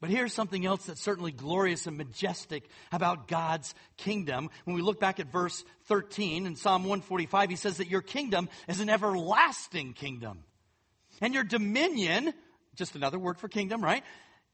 But 0.00 0.08
here's 0.08 0.32
something 0.32 0.64
else 0.64 0.86
that's 0.86 1.02
certainly 1.02 1.30
glorious 1.30 1.86
and 1.86 1.98
majestic 1.98 2.64
about 2.90 3.28
God's 3.28 3.74
kingdom. 3.98 4.48
When 4.64 4.74
we 4.74 4.80
look 4.80 4.98
back 4.98 5.20
at 5.20 5.30
verse 5.30 5.62
13 5.86 6.46
in 6.46 6.56
Psalm 6.56 6.84
145, 6.84 7.50
he 7.50 7.56
says 7.56 7.76
that 7.76 7.88
your 7.90 8.00
kingdom 8.00 8.48
is 8.66 8.80
an 8.80 8.88
everlasting 8.88 9.92
kingdom. 9.92 10.42
And 11.20 11.34
your 11.34 11.44
dominion, 11.44 12.32
just 12.76 12.94
another 12.94 13.18
word 13.18 13.38
for 13.38 13.48
kingdom, 13.48 13.84
right? 13.84 14.02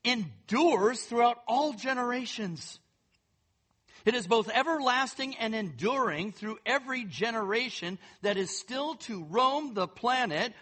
Endures 0.03 1.01
throughout 1.03 1.39
all 1.47 1.75
generations. 1.75 2.81
It 4.05 4.15
is 4.15 4.27
both 4.27 4.49
everlasting 4.49 5.37
and 5.37 5.55
enduring 5.55 6.33
through 6.33 6.59
every 6.67 7.05
generation 7.05 7.99
that 8.23 8.37
is 8.37 8.57
still 8.57 8.95
to 8.95 9.25
roam 9.25 9.75
the 9.75 9.87
planet 9.87 10.53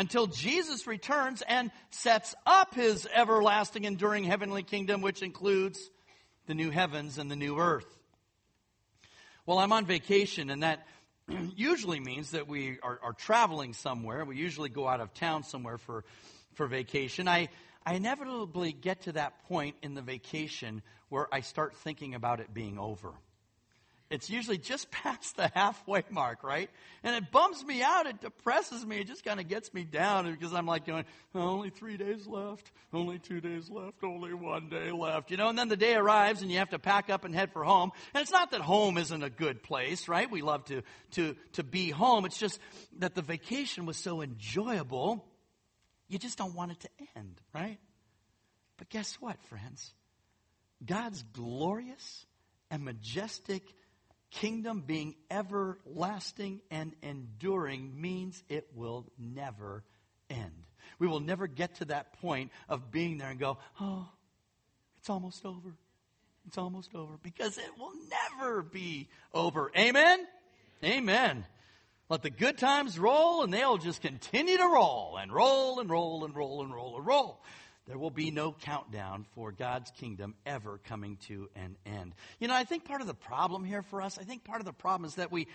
until 0.00 0.26
Jesus 0.26 0.86
returns 0.86 1.42
and 1.46 1.70
sets 1.90 2.34
up 2.44 2.74
his 2.74 3.06
everlasting, 3.14 3.84
enduring 3.84 4.24
heavenly 4.24 4.62
kingdom, 4.62 5.02
which 5.02 5.22
includes 5.22 5.78
the 6.46 6.54
new 6.54 6.70
heavens 6.70 7.18
and 7.18 7.30
the 7.30 7.36
new 7.36 7.58
earth. 7.58 7.86
Well, 9.46 9.58
I'm 9.58 9.72
on 9.72 9.86
vacation, 9.86 10.50
and 10.50 10.62
that 10.62 10.86
usually 11.54 12.00
means 12.00 12.32
that 12.32 12.48
we 12.48 12.78
are, 12.82 12.98
are 13.02 13.12
traveling 13.12 13.74
somewhere. 13.74 14.24
We 14.24 14.36
usually 14.36 14.70
go 14.70 14.88
out 14.88 15.00
of 15.00 15.14
town 15.14 15.44
somewhere 15.44 15.78
for 15.78 16.04
for 16.54 16.66
vacation, 16.66 17.28
I, 17.28 17.48
I 17.86 17.94
inevitably 17.94 18.72
get 18.72 19.02
to 19.02 19.12
that 19.12 19.44
point 19.48 19.76
in 19.82 19.94
the 19.94 20.02
vacation 20.02 20.82
where 21.08 21.26
I 21.32 21.40
start 21.40 21.76
thinking 21.76 22.14
about 22.14 22.40
it 22.40 22.52
being 22.52 22.78
over. 22.78 23.12
It's 24.10 24.28
usually 24.28 24.58
just 24.58 24.90
past 24.90 25.36
the 25.36 25.50
halfway 25.54 26.02
mark, 26.10 26.42
right? 26.42 26.68
And 27.02 27.14
it 27.14 27.30
bums 27.30 27.64
me 27.64 27.82
out. 27.82 28.06
It 28.06 28.20
depresses 28.20 28.84
me. 28.84 28.98
It 28.98 29.06
just 29.06 29.24
kind 29.24 29.38
of 29.38 29.48
gets 29.48 29.72
me 29.72 29.84
down 29.84 30.30
because 30.30 30.52
I'm 30.52 30.66
like 30.66 30.84
going, 30.84 31.04
only 31.34 31.70
three 31.70 31.96
days 31.96 32.26
left, 32.26 32.70
only 32.92 33.18
two 33.18 33.40
days 33.40 33.70
left, 33.70 34.02
only 34.02 34.34
one 34.34 34.68
day 34.68 34.90
left, 34.90 35.30
you 35.30 35.36
know? 35.36 35.48
And 35.48 35.58
then 35.58 35.68
the 35.68 35.76
day 35.76 35.94
arrives 35.94 36.42
and 36.42 36.50
you 36.50 36.58
have 36.58 36.70
to 36.70 36.78
pack 36.78 37.08
up 37.08 37.24
and 37.24 37.34
head 37.34 37.52
for 37.52 37.62
home. 37.62 37.92
And 38.12 38.22
it's 38.22 38.32
not 38.32 38.50
that 38.50 38.60
home 38.60 38.98
isn't 38.98 39.22
a 39.22 39.30
good 39.30 39.62
place, 39.62 40.08
right? 40.08 40.28
We 40.28 40.42
love 40.42 40.64
to, 40.66 40.82
to, 41.12 41.36
to 41.52 41.62
be 41.62 41.90
home. 41.90 42.24
It's 42.24 42.38
just 42.38 42.58
that 42.98 43.14
the 43.14 43.22
vacation 43.22 43.86
was 43.86 43.96
so 43.96 44.22
enjoyable, 44.22 45.24
you 46.08 46.18
just 46.18 46.36
don't 46.36 46.56
want 46.56 46.72
it 46.72 46.80
to 46.80 46.88
end, 47.16 47.40
right? 47.54 47.78
But 48.76 48.88
guess 48.88 49.14
what, 49.20 49.40
friends? 49.44 49.94
God's 50.84 51.22
glorious 51.34 52.26
and 52.70 52.84
majestic 52.84 53.62
kingdom 54.30 54.82
being 54.86 55.14
everlasting 55.30 56.60
and 56.70 56.94
enduring 57.02 58.00
means 58.00 58.42
it 58.48 58.68
will 58.74 59.06
never 59.18 59.84
end. 60.28 60.64
We 60.98 61.06
will 61.06 61.20
never 61.20 61.46
get 61.46 61.76
to 61.76 61.86
that 61.86 62.20
point 62.20 62.50
of 62.68 62.90
being 62.90 63.18
there 63.18 63.30
and 63.30 63.40
go, 63.40 63.58
oh, 63.80 64.08
it's 64.98 65.10
almost 65.10 65.44
over. 65.44 65.74
It's 66.46 66.58
almost 66.58 66.94
over 66.94 67.18
because 67.22 67.58
it 67.58 67.78
will 67.78 67.92
never 68.38 68.62
be 68.62 69.08
over. 69.32 69.70
Amen? 69.76 70.26
Amen. 70.82 71.44
Let 72.08 72.22
the 72.22 72.30
good 72.30 72.58
times 72.58 72.98
roll 72.98 73.44
and 73.44 73.52
they'll 73.52 73.78
just 73.78 74.02
continue 74.02 74.56
to 74.56 74.66
roll 74.66 75.16
and 75.16 75.32
roll 75.32 75.80
and 75.80 75.88
roll 75.88 76.24
and 76.24 76.34
roll 76.34 76.62
and 76.62 76.74
roll 76.74 76.96
and 76.96 77.06
roll. 77.06 77.42
There 77.90 77.98
will 77.98 78.12
be 78.12 78.30
no 78.30 78.52
countdown 78.52 79.26
for 79.34 79.50
God's 79.50 79.90
kingdom 79.90 80.36
ever 80.46 80.78
coming 80.84 81.16
to 81.26 81.48
an 81.56 81.74
end. 81.84 82.14
You 82.38 82.46
know, 82.46 82.54
I 82.54 82.62
think 82.62 82.84
part 82.84 83.00
of 83.00 83.08
the 83.08 83.14
problem 83.14 83.64
here 83.64 83.82
for 83.82 84.00
us, 84.00 84.16
I 84.16 84.22
think 84.22 84.44
part 84.44 84.60
of 84.60 84.64
the 84.64 84.72
problem 84.72 85.08
is 85.08 85.16
that 85.16 85.32
we, 85.32 85.48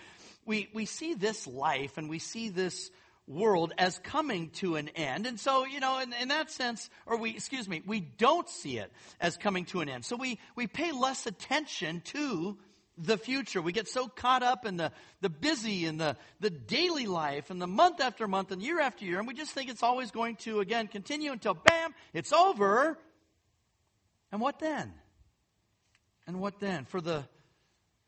we, 0.44 0.68
we 0.74 0.84
see 0.84 1.14
this 1.14 1.46
life 1.46 1.96
and 1.96 2.10
we 2.10 2.18
see 2.18 2.50
this 2.50 2.90
world 3.26 3.72
as 3.78 3.98
coming 4.00 4.50
to 4.50 4.76
an 4.76 4.90
end. 4.90 5.26
And 5.26 5.40
so, 5.40 5.64
you 5.64 5.80
know, 5.80 5.98
in, 5.98 6.12
in, 6.12 6.28
that 6.28 6.50
sense, 6.50 6.90
or 7.06 7.16
we, 7.16 7.30
excuse 7.30 7.66
me, 7.66 7.82
we 7.86 8.00
don't 8.00 8.50
see 8.50 8.76
it 8.76 8.92
as 9.18 9.38
coming 9.38 9.64
to 9.66 9.80
an 9.80 9.88
end. 9.88 10.04
So 10.04 10.16
we, 10.16 10.38
we 10.54 10.66
pay 10.66 10.92
less 10.92 11.24
attention 11.24 12.02
to 12.02 12.58
the 12.98 13.18
future. 13.18 13.60
We 13.60 13.72
get 13.72 13.88
so 13.88 14.08
caught 14.08 14.42
up 14.42 14.64
in 14.64 14.76
the, 14.76 14.92
the 15.20 15.28
busy 15.28 15.84
and 15.84 16.00
the, 16.00 16.16
the 16.40 16.50
daily 16.50 17.06
life 17.06 17.50
and 17.50 17.60
the 17.60 17.66
month 17.66 18.00
after 18.00 18.26
month 18.26 18.52
and 18.52 18.62
year 18.62 18.80
after 18.80 19.04
year, 19.04 19.18
and 19.18 19.28
we 19.28 19.34
just 19.34 19.52
think 19.52 19.70
it's 19.70 19.82
always 19.82 20.10
going 20.10 20.36
to, 20.36 20.60
again, 20.60 20.88
continue 20.88 21.32
until 21.32 21.54
bam, 21.54 21.94
it's 22.12 22.32
over. 22.32 22.98
And 24.32 24.40
what 24.40 24.58
then? 24.58 24.92
And 26.26 26.40
what 26.40 26.58
then? 26.58 26.84
For 26.86 27.00
the, 27.00 27.24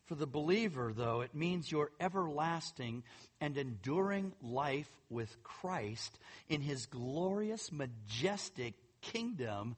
for 0.06 0.14
the 0.14 0.26
believer, 0.26 0.92
though, 0.94 1.20
it 1.20 1.34
means 1.34 1.70
your 1.70 1.90
everlasting 2.00 3.04
and 3.40 3.56
enduring 3.56 4.32
life 4.42 4.90
with 5.10 5.42
Christ 5.42 6.18
in 6.48 6.60
his 6.60 6.86
glorious, 6.86 7.70
majestic 7.70 8.74
kingdom 9.00 9.76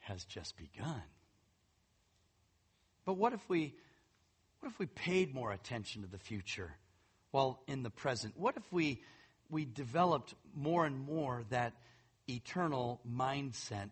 has 0.00 0.24
just 0.24 0.56
begun. 0.56 1.02
But 3.04 3.14
what 3.14 3.32
if 3.32 3.48
we 3.48 3.74
what 4.60 4.72
if 4.72 4.78
we 4.78 4.86
paid 4.86 5.34
more 5.34 5.52
attention 5.52 6.02
to 6.02 6.08
the 6.08 6.18
future 6.18 6.70
while 7.30 7.62
in 7.66 7.82
the 7.82 7.90
present? 7.90 8.34
What 8.36 8.56
if 8.56 8.72
we, 8.72 9.02
we 9.48 9.64
developed 9.64 10.34
more 10.54 10.84
and 10.86 11.00
more 11.00 11.44
that 11.50 11.72
eternal 12.28 13.00
mindset? 13.10 13.90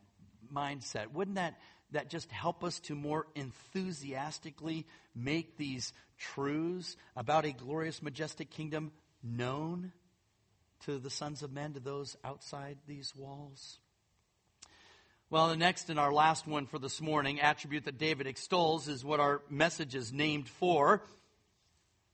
mindset? 0.53 1.13
Wouldn't 1.13 1.37
that, 1.37 1.59
that 1.93 2.11
just 2.11 2.31
help 2.31 2.65
us 2.65 2.81
to 2.81 2.95
more 2.95 3.27
enthusiastically 3.35 4.87
make 5.15 5.57
these 5.57 5.93
truths 6.19 6.97
about 7.17 7.45
a 7.45 7.53
glorious, 7.53 8.03
majestic 8.03 8.51
kingdom 8.51 8.93
known 9.23 9.93
to 10.85 10.99
the 10.99 11.11
sons 11.11 11.43
of 11.43 11.53
men, 11.53 11.75
to 11.75 11.81
those 11.81 12.17
outside 12.25 12.79
these 12.87 13.15
walls? 13.17 13.79
Well, 15.31 15.49
the 15.49 15.59
next 15.59 15.91
and 15.91 15.99
our 16.01 16.11
last 16.11 16.47
one 16.47 16.65
for 16.65 16.79
this 16.79 17.03
morning, 17.03 17.39
attribute 17.39 17.85
that 17.85 17.99
David 17.99 18.27
extols, 18.27 18.89
is 18.89 19.05
what 19.05 19.21
our 19.21 19.43
message 19.51 19.95
is 19.95 20.11
named 20.11 20.49
for. 20.49 21.03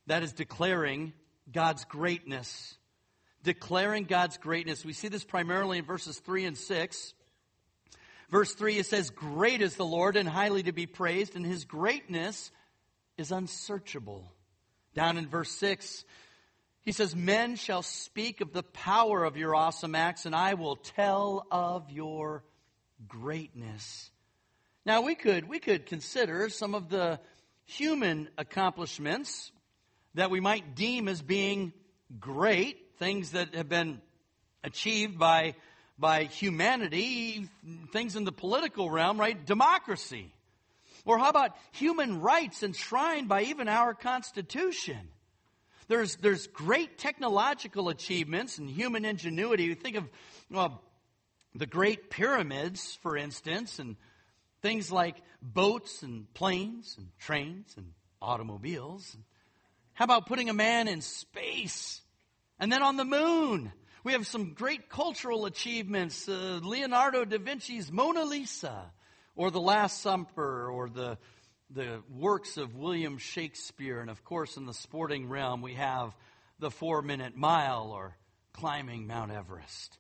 That 0.09 0.25
is 0.25 0.33
declaring 0.33 1.13
God's 1.53 1.85
greatness. 1.85 2.77
Declaring 3.45 4.05
God's 4.05 4.37
greatness. 4.37 4.85
We 4.85 4.95
see 4.95 5.07
this 5.07 5.23
primarily 5.23 5.79
in 5.79 5.85
verses 5.85 6.19
3 6.19 6.45
and 6.45 6.59
6. 6.59 7.15
Verse 8.31 8.53
3, 8.53 8.79
it 8.79 8.87
says, 8.87 9.11
Great 9.11 9.63
is 9.63 9.77
the 9.77 9.85
Lord 9.85 10.17
and 10.17 10.29
highly 10.29 10.65
to 10.65 10.73
be 10.73 10.87
praised, 10.87 11.37
and 11.37 11.47
his 11.47 11.65
greatness 11.65 12.51
is 13.17 13.31
unsearchable. 13.31 14.33
Down 14.93 15.19
in 15.19 15.29
verse 15.29 15.53
6, 15.53 16.05
he 16.81 16.91
says, 16.91 17.15
Men 17.15 17.55
shall 17.55 17.83
speak 17.83 18.41
of 18.41 18.53
the 18.53 18.65
power 18.65 19.23
of 19.23 19.37
your 19.37 19.55
awesome 19.55 19.95
acts, 19.95 20.27
and 20.27 20.35
I 20.35 20.55
will 20.55 20.75
tell 20.75 21.47
of 21.53 21.93
your 21.93 22.43
greatness. 23.09 24.11
Now 24.87 25.03
we 25.03 25.15
could 25.15 25.49
we 25.49 25.59
could 25.59 25.87
consider 25.87 26.49
some 26.49 26.75
of 26.75 26.89
the 26.89 27.21
human 27.65 28.29
accomplishments 28.37 29.51
that 30.15 30.31
we 30.31 30.41
might 30.41 30.75
deem 30.75 31.09
as 31.09 31.23
being 31.23 31.73
great, 32.21 32.99
things 32.99 33.33
that 33.33 33.55
have 33.55 33.69
been 33.69 34.01
achieved 34.63 35.19
by 35.19 35.55
by 35.99 36.25
humanity, 36.25 37.49
things 37.93 38.17
in 38.17 38.25
the 38.25 38.33
political 38.33 38.91
realm, 38.91 39.19
right? 39.19 39.45
Democracy. 39.47 40.33
Or 41.05 41.19
how 41.19 41.29
about 41.29 41.57
human 41.73 42.21
rights 42.21 42.63
enshrined 42.63 43.29
by 43.29 43.43
even 43.43 43.69
our 43.69 43.95
Constitution? 43.95 45.09
There's, 45.87 46.17
there's 46.17 46.47
great 46.47 46.99
technological 46.99 47.91
achievements 47.91 48.59
and 48.59 48.71
human 48.71 49.05
ingenuity. 49.05 49.65
You 49.65 49.75
think 49.75 49.97
of 49.97 50.09
well, 50.51 50.83
the 51.55 51.67
great 51.67 52.11
pyramids, 52.11 52.99
for 53.03 53.17
instance, 53.17 53.79
and 53.79 53.97
things 54.63 54.91
like 54.91 55.17
boats 55.41 56.03
and 56.03 56.33
planes 56.35 56.97
and 56.99 57.09
trains 57.19 57.75
and 57.77 57.93
automobiles. 58.21 59.17
How 59.93 60.05
about 60.05 60.27
putting 60.27 60.49
a 60.49 60.55
man 60.55 60.89
in 60.89 61.01
space 61.01 62.01
and 62.59 62.73
then 62.73 62.83
on 62.83 62.97
the 62.97 63.05
moon? 63.05 63.73
We 64.03 64.13
have 64.13 64.27
some 64.27 64.53
great 64.53 64.89
cultural 64.89 65.47
achievements. 65.47 66.29
Uh, 66.29 66.61
Leonardo 66.63 67.25
da 67.25 67.39
Vinci's 67.39 67.91
Mona 67.91 68.25
Lisa, 68.25 68.91
or 69.37 69.51
The 69.51 69.61
Last 69.61 70.03
Supper, 70.03 70.71
or 70.71 70.89
the, 70.89 71.17
the 71.71 72.03
works 72.11 72.57
of 72.57 72.75
William 72.75 73.19
Shakespeare. 73.19 74.01
And 74.01 74.11
of 74.11 74.25
course, 74.25 74.57
in 74.57 74.67
the 74.67 74.75
sporting 74.75 75.29
realm, 75.29 75.63
we 75.63 75.75
have 75.75 76.15
the 76.59 76.71
four 76.71 77.01
minute 77.03 77.37
mile 77.37 77.93
or 77.93 78.17
climbing 78.53 79.07
Mount 79.07 79.31
Everest. 79.33 79.99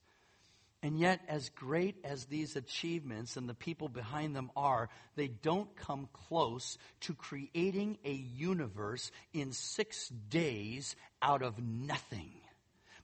And 0.85 0.99
yet, 0.99 1.23
as 1.29 1.49
great 1.49 1.97
as 2.05 2.27
these 2.27 2.57
achievements 2.57 3.39
and 3.39 3.49
the 3.49 3.55
people 3.55 3.89
behind 3.89 4.37
them 4.37 4.51
are, 4.55 4.91
they 5.17 5.29
don't 5.29 5.75
come 5.77 6.11
close 6.13 6.77
to 7.01 7.15
creating 7.15 7.97
a 8.05 8.13
universe 8.13 9.11
in 9.33 9.53
six 9.53 10.11
days 10.11 10.95
out 11.23 11.41
of 11.41 11.59
nothing 11.59 12.33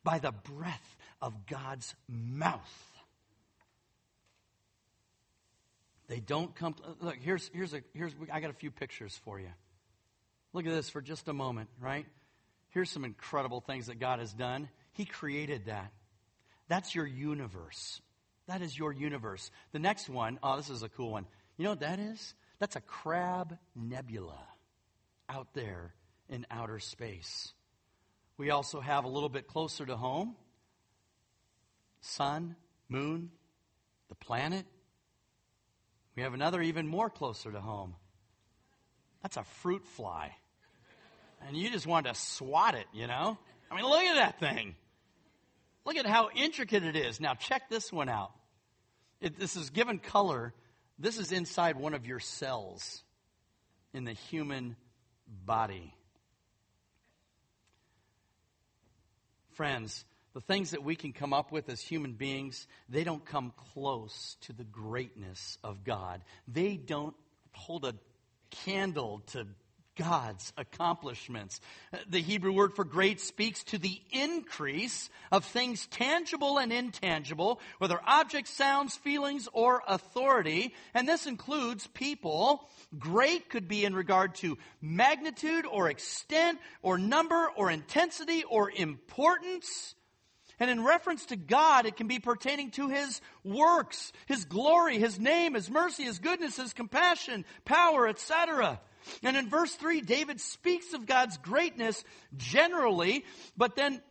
by 0.04 0.18
the 0.18 0.30
breath 0.30 0.96
of 1.22 1.46
God's 1.46 1.94
mouth. 2.06 2.60
They 6.06 6.20
don't 6.20 6.54
come. 6.54 6.74
Look, 7.00 7.16
here's, 7.22 7.50
here's 7.54 7.72
a, 7.72 7.80
here's, 7.94 8.12
I 8.30 8.40
got 8.40 8.50
a 8.50 8.52
few 8.52 8.70
pictures 8.70 9.18
for 9.24 9.40
you. 9.40 9.52
Look 10.52 10.66
at 10.66 10.72
this 10.72 10.90
for 10.90 11.00
just 11.00 11.28
a 11.28 11.32
moment, 11.32 11.70
right? 11.80 12.04
Here's 12.72 12.90
some 12.90 13.06
incredible 13.06 13.62
things 13.62 13.86
that 13.86 13.98
God 13.98 14.18
has 14.18 14.34
done. 14.34 14.68
He 14.92 15.06
created 15.06 15.64
that. 15.64 15.92
That's 16.70 16.94
your 16.94 17.06
universe. 17.06 18.00
That 18.46 18.62
is 18.62 18.78
your 18.78 18.92
universe. 18.92 19.50
The 19.72 19.80
next 19.80 20.08
one, 20.08 20.38
oh, 20.40 20.56
this 20.56 20.70
is 20.70 20.84
a 20.84 20.88
cool 20.88 21.10
one. 21.10 21.26
You 21.56 21.64
know 21.64 21.70
what 21.70 21.80
that 21.80 21.98
is? 21.98 22.34
That's 22.60 22.76
a 22.76 22.80
crab 22.80 23.58
nebula 23.74 24.38
out 25.28 25.48
there 25.52 25.92
in 26.28 26.46
outer 26.48 26.78
space. 26.78 27.52
We 28.38 28.50
also 28.50 28.80
have 28.80 29.04
a 29.04 29.08
little 29.08 29.28
bit 29.28 29.48
closer 29.48 29.84
to 29.84 29.96
home 29.96 30.36
sun, 32.02 32.54
moon, 32.88 33.30
the 34.08 34.14
planet. 34.14 34.64
We 36.14 36.22
have 36.22 36.34
another 36.34 36.62
even 36.62 36.86
more 36.86 37.10
closer 37.10 37.50
to 37.50 37.60
home. 37.60 37.96
That's 39.22 39.36
a 39.36 39.44
fruit 39.44 39.84
fly. 39.84 40.36
And 41.46 41.56
you 41.56 41.68
just 41.68 41.86
want 41.86 42.06
to 42.06 42.14
swat 42.14 42.76
it, 42.76 42.86
you 42.92 43.08
know? 43.08 43.36
I 43.70 43.74
mean, 43.74 43.84
look 43.84 44.02
at 44.02 44.14
that 44.14 44.38
thing. 44.38 44.76
Look 45.84 45.96
at 45.96 46.06
how 46.06 46.30
intricate 46.34 46.84
it 46.84 46.96
is. 46.96 47.20
Now, 47.20 47.34
check 47.34 47.68
this 47.68 47.92
one 47.92 48.08
out. 48.08 48.32
This 49.20 49.56
is 49.56 49.70
given 49.70 49.98
color. 49.98 50.54
This 50.98 51.18
is 51.18 51.32
inside 51.32 51.76
one 51.76 51.94
of 51.94 52.06
your 52.06 52.20
cells 52.20 53.02
in 53.92 54.04
the 54.04 54.12
human 54.12 54.76
body. 55.26 55.94
Friends, 59.52 60.04
the 60.32 60.40
things 60.40 60.70
that 60.70 60.84
we 60.84 60.94
can 60.96 61.12
come 61.12 61.32
up 61.32 61.50
with 61.52 61.68
as 61.68 61.80
human 61.80 62.12
beings, 62.12 62.66
they 62.88 63.04
don't 63.04 63.24
come 63.24 63.52
close 63.74 64.36
to 64.42 64.52
the 64.52 64.64
greatness 64.64 65.58
of 65.64 65.84
God. 65.84 66.22
They 66.46 66.76
don't 66.76 67.16
hold 67.52 67.84
a 67.84 67.94
candle 68.50 69.22
to 69.28 69.46
God's 70.00 70.50
accomplishments. 70.56 71.60
The 72.08 72.22
Hebrew 72.22 72.52
word 72.52 72.74
for 72.74 72.84
great 72.84 73.20
speaks 73.20 73.62
to 73.64 73.76
the 73.76 74.00
increase 74.12 75.10
of 75.30 75.44
things 75.44 75.86
tangible 75.88 76.56
and 76.56 76.72
intangible, 76.72 77.60
whether 77.76 78.00
objects, 78.06 78.50
sounds, 78.50 78.96
feelings, 78.96 79.46
or 79.52 79.82
authority. 79.86 80.72
And 80.94 81.06
this 81.06 81.26
includes 81.26 81.86
people. 81.88 82.66
Great 82.98 83.50
could 83.50 83.68
be 83.68 83.84
in 83.84 83.94
regard 83.94 84.36
to 84.36 84.56
magnitude 84.80 85.66
or 85.66 85.90
extent 85.90 86.58
or 86.80 86.96
number 86.96 87.50
or 87.54 87.70
intensity 87.70 88.42
or 88.44 88.70
importance. 88.70 89.94
And 90.58 90.70
in 90.70 90.82
reference 90.82 91.26
to 91.26 91.36
God, 91.36 91.84
it 91.84 91.96
can 91.98 92.06
be 92.06 92.20
pertaining 92.20 92.70
to 92.72 92.88
His 92.88 93.20
works, 93.44 94.12
His 94.24 94.46
glory, 94.46 94.98
His 94.98 95.20
name, 95.20 95.52
His 95.52 95.70
mercy, 95.70 96.04
His 96.04 96.20
goodness, 96.20 96.56
His 96.56 96.72
compassion, 96.72 97.44
power, 97.66 98.08
etc. 98.08 98.80
And 99.22 99.36
in 99.36 99.48
verse 99.48 99.74
3, 99.74 100.00
David 100.00 100.40
speaks 100.40 100.92
of 100.92 101.06
God's 101.06 101.38
greatness 101.38 102.02
generally, 102.36 103.24
but 103.56 103.76
then 103.76 104.02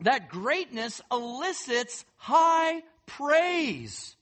that 0.00 0.28
greatness 0.28 1.00
elicits 1.10 2.04
high 2.16 2.82
praise. 3.06 4.16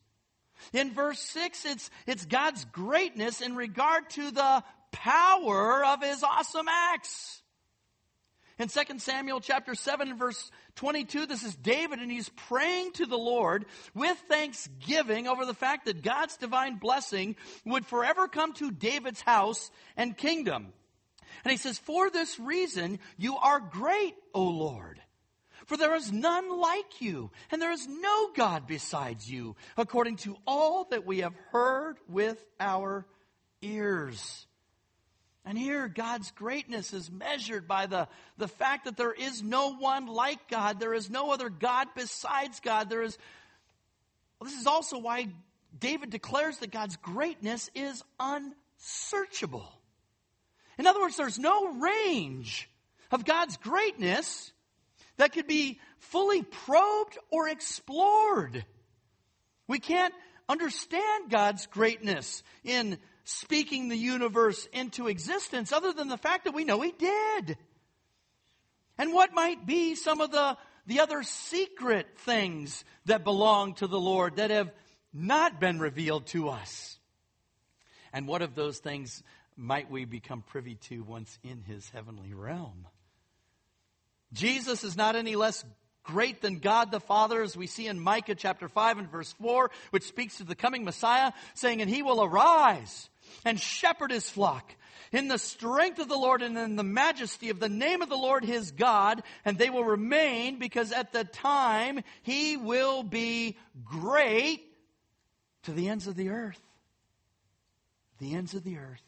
In 0.73 0.93
verse 0.93 1.21
6, 1.21 1.65
it's, 1.65 1.91
it's 2.07 2.27
God's 2.27 2.65
greatness 2.67 3.41
in 3.41 3.57
regard 3.57 4.11
to 4.11 4.31
the 4.31 4.63
power 4.93 5.85
of 5.85 6.03
his 6.03 6.23
awesome 6.23 6.69
acts. 6.69 7.40
In 8.61 8.69
2 8.69 8.99
Samuel 8.99 9.41
chapter 9.41 9.75
7 9.75 10.11
and 10.11 10.19
verse 10.19 10.51
22, 10.75 11.25
this 11.25 11.45
is 11.45 11.57
David 11.57 11.99
and 11.99 12.13
he's 12.13 12.29
praying 12.29 12.93
to 12.93 13.07
the 13.07 13.17
Lord 13.17 13.65
with 13.95 14.19
thanksgiving 14.29 15.27
over 15.27 15.47
the 15.47 15.55
fact 15.55 15.87
that 15.87 16.03
God's 16.03 16.37
divine 16.37 16.77
blessing 16.77 17.37
would 17.65 17.87
forever 17.87 18.29
come 18.29 18.53
to 18.55 18.71
David's 18.71 19.23
house 19.23 19.71
and 19.97 20.15
kingdom. 20.15 20.75
And 21.43 21.51
he 21.51 21.57
says, 21.57 21.79
For 21.79 22.11
this 22.11 22.39
reason, 22.39 22.99
you 23.17 23.39
are 23.39 23.61
great, 23.61 24.15
O 24.35 24.43
Lord. 24.45 25.01
For 25.65 25.79
there 25.79 25.95
is 25.95 26.13
none 26.13 26.61
like 26.61 27.01
you, 27.01 27.31
and 27.51 27.63
there 27.63 27.73
is 27.73 27.89
no 27.89 28.29
God 28.37 28.67
besides 28.67 29.31
you, 29.31 29.57
according 29.79 30.17
to 30.17 30.37
all 30.47 30.85
that 30.91 31.07
we 31.07 31.21
have 31.21 31.35
heard 31.51 31.97
with 32.11 32.45
our 32.59 33.07
ears. 33.63 34.47
And 35.45 35.57
here, 35.57 35.89
God's 35.89 36.31
greatness 36.33 36.93
is 36.93 37.11
measured 37.11 37.67
by 37.67 37.87
the, 37.87 38.09
the 38.37 38.49
fact 38.49 38.85
that 38.85 38.97
there 38.97 39.13
is 39.13 39.43
no 39.43 39.75
one 39.75 40.07
like 40.07 40.49
God. 40.49 40.79
There 40.79 40.95
is 40.95 41.09
no 41.09 41.33
other 41.33 41.49
God 41.49 41.89
besides 41.97 42.61
God. 42.61 42.91
There 42.91 43.03
is, 43.03 43.17
well, 44.39 44.51
this 44.51 44.59
is 44.59 44.67
also 44.67 44.99
why 44.99 45.29
David 45.79 46.11
declares 46.11 46.59
that 46.59 46.71
God's 46.71 46.97
greatness 46.97 47.71
is 47.75 48.03
unsearchable. 48.19 49.67
In 50.79 50.87
other 50.87 51.01
words, 51.01 51.17
there's 51.17 51.39
no 51.39 51.75
range 51.79 52.69
of 53.11 53.25
God's 53.25 53.57
greatness 53.57 54.53
that 55.17 55.33
could 55.33 55.47
be 55.47 55.81
fully 55.99 56.43
probed 56.43 57.19
or 57.31 57.49
explored. 57.49 58.65
We 59.67 59.79
can't 59.79 60.15
understand 60.49 61.31
God's 61.31 61.67
greatness 61.67 62.43
in 62.65 62.99
speaking 63.25 63.89
the 63.89 63.97
universe 63.97 64.67
into 64.73 65.09
existence 65.09 65.73
other 65.73 65.93
than 65.93 66.09
the 66.09 66.17
fact 66.17 66.45
that 66.45 66.55
we 66.55 66.65
know 66.65 66.81
He 66.81 66.93
did. 66.93 67.57
And 68.99 69.13
what 69.13 69.35
might 69.35 69.67
be 69.67 69.95
some 69.95 70.21
of 70.21 70.31
the, 70.31 70.57
the 70.87 71.01
other 71.01 71.23
secret 71.23 72.19
things 72.19 72.85
that 73.07 73.25
belong 73.25 73.75
to 73.75 73.87
the 73.87 74.01
Lord 74.01 74.37
that 74.37 74.51
have 74.51 74.71
not 75.13 75.61
been 75.61 75.79
revealed 75.79 76.27
to 76.29 76.51
us? 76.51 76.99
And 78.13 78.27
what 78.27 78.43
of 78.43 78.55
those 78.55 78.79
things 78.79 79.23
might 79.57 79.91
we 79.91 80.05
become 80.05 80.43
privy 80.43 80.75
to 80.75 81.03
once 81.03 81.39
in 81.43 81.63
His 81.63 81.89
heavenly 81.91 82.35
realm? 82.35 82.87
Jesus 84.33 84.85
is 84.85 84.97
not 84.97 85.17
any 85.17 85.35
less 85.35 85.65
great 86.03 86.41
than 86.41 86.59
God 86.59 86.91
the 86.91 87.01
Father, 87.01 87.43
as 87.43 87.57
we 87.57 87.67
see 87.67 87.87
in 87.87 88.01
Micah 88.01 88.35
chapter 88.35 88.69
5 88.69 88.99
and 88.99 89.11
verse 89.11 89.33
4, 89.41 89.71
which 89.91 90.05
speaks 90.05 90.39
to 90.39 90.45
the 90.45 90.55
coming 90.55 90.85
Messiah, 90.85 91.33
saying, 91.55 91.81
And 91.81 91.91
he 91.91 92.03
will 92.03 92.23
arise 92.23 93.09
and 93.45 93.61
shepherd 93.61 94.11
his 94.11 94.29
flock 94.29 94.75
in 95.13 95.29
the 95.29 95.39
strength 95.39 95.99
of 95.99 96.09
the 96.09 96.17
Lord 96.17 96.43
and 96.43 96.57
in 96.57 96.77
the 96.77 96.83
majesty 96.83 97.51
of 97.51 97.59
the 97.59 97.69
name 97.69 98.03
of 98.03 98.09
the 98.09 98.17
Lord 98.17 98.45
his 98.45 98.71
God, 98.71 99.23
and 99.45 99.59
they 99.59 99.71
will 99.71 99.85
remain 99.85 100.59
because 100.59 100.93
at 100.93 101.13
the 101.13 101.25
time 101.25 102.03
he 102.23 102.57
will 102.57 103.03
be 103.03 103.57
great 103.85 104.63
to 105.65 105.73
the 105.73 105.89
ends 105.89 106.07
of 106.07 106.17
the 106.17 106.31
earth. 106.31 106.61
The 108.19 108.35
ends 108.35 108.55
of 108.55 108.65
the 108.65 108.79
earth. 108.79 109.03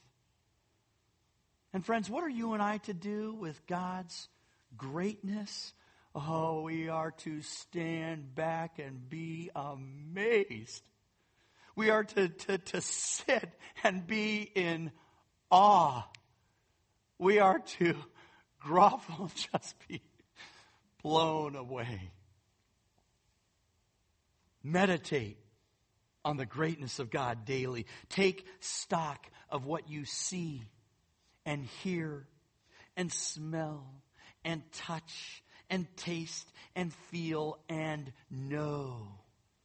And 1.72 1.84
friends, 1.84 2.10
what 2.10 2.24
are 2.24 2.28
you 2.28 2.52
and 2.52 2.62
I 2.62 2.78
to 2.78 2.94
do 2.94 3.32
with 3.32 3.66
God's 3.66 4.28
greatness? 4.76 5.72
Oh, 6.14 6.62
we 6.62 6.88
are 6.88 7.10
to 7.10 7.40
stand 7.40 8.34
back 8.34 8.78
and 8.78 9.08
be 9.08 9.50
amazed 9.54 10.82
we 11.74 11.90
are 11.90 12.04
to, 12.04 12.28
to, 12.28 12.58
to 12.58 12.80
sit 12.80 13.48
and 13.82 14.06
be 14.06 14.50
in 14.54 14.90
awe. 15.50 16.06
We 17.18 17.38
are 17.38 17.60
to 17.78 17.94
grovel, 18.60 19.30
just 19.52 19.74
be 19.88 20.02
blown 21.02 21.56
away. 21.56 22.10
Meditate 24.62 25.38
on 26.24 26.36
the 26.36 26.46
greatness 26.46 26.98
of 26.98 27.10
God 27.10 27.44
daily. 27.44 27.86
Take 28.08 28.46
stock 28.60 29.26
of 29.50 29.64
what 29.64 29.88
you 29.88 30.04
see 30.04 30.62
and 31.44 31.64
hear 31.82 32.26
and 32.96 33.10
smell 33.10 33.86
and 34.44 34.62
touch 34.72 35.42
and 35.70 35.86
taste 35.96 36.48
and 36.74 36.92
feel 36.92 37.58
and 37.68 38.12
know 38.30 39.08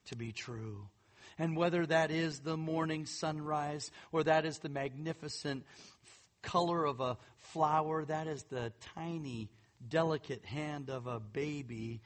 to 0.06 0.16
be 0.16 0.32
true. 0.32 0.88
And 1.40 1.56
whether 1.56 1.86
that 1.86 2.10
is 2.12 2.40
the 2.40 2.58
morning 2.58 3.06
sunrise 3.06 3.92
or 4.12 4.24
that 4.24 4.46
is 4.46 4.60
the 4.60 4.70
magnificent 4.70 5.66
color 6.42 6.86
of 6.86 7.00
a 7.00 7.18
flower, 7.52 8.06
that 8.06 8.28
is 8.28 8.44
the 8.44 8.72
tiny, 8.96 9.50
delicate 9.88 10.46
hand 10.46 10.90
of 10.90 11.08
a 11.08 11.20
baby, 11.20 12.02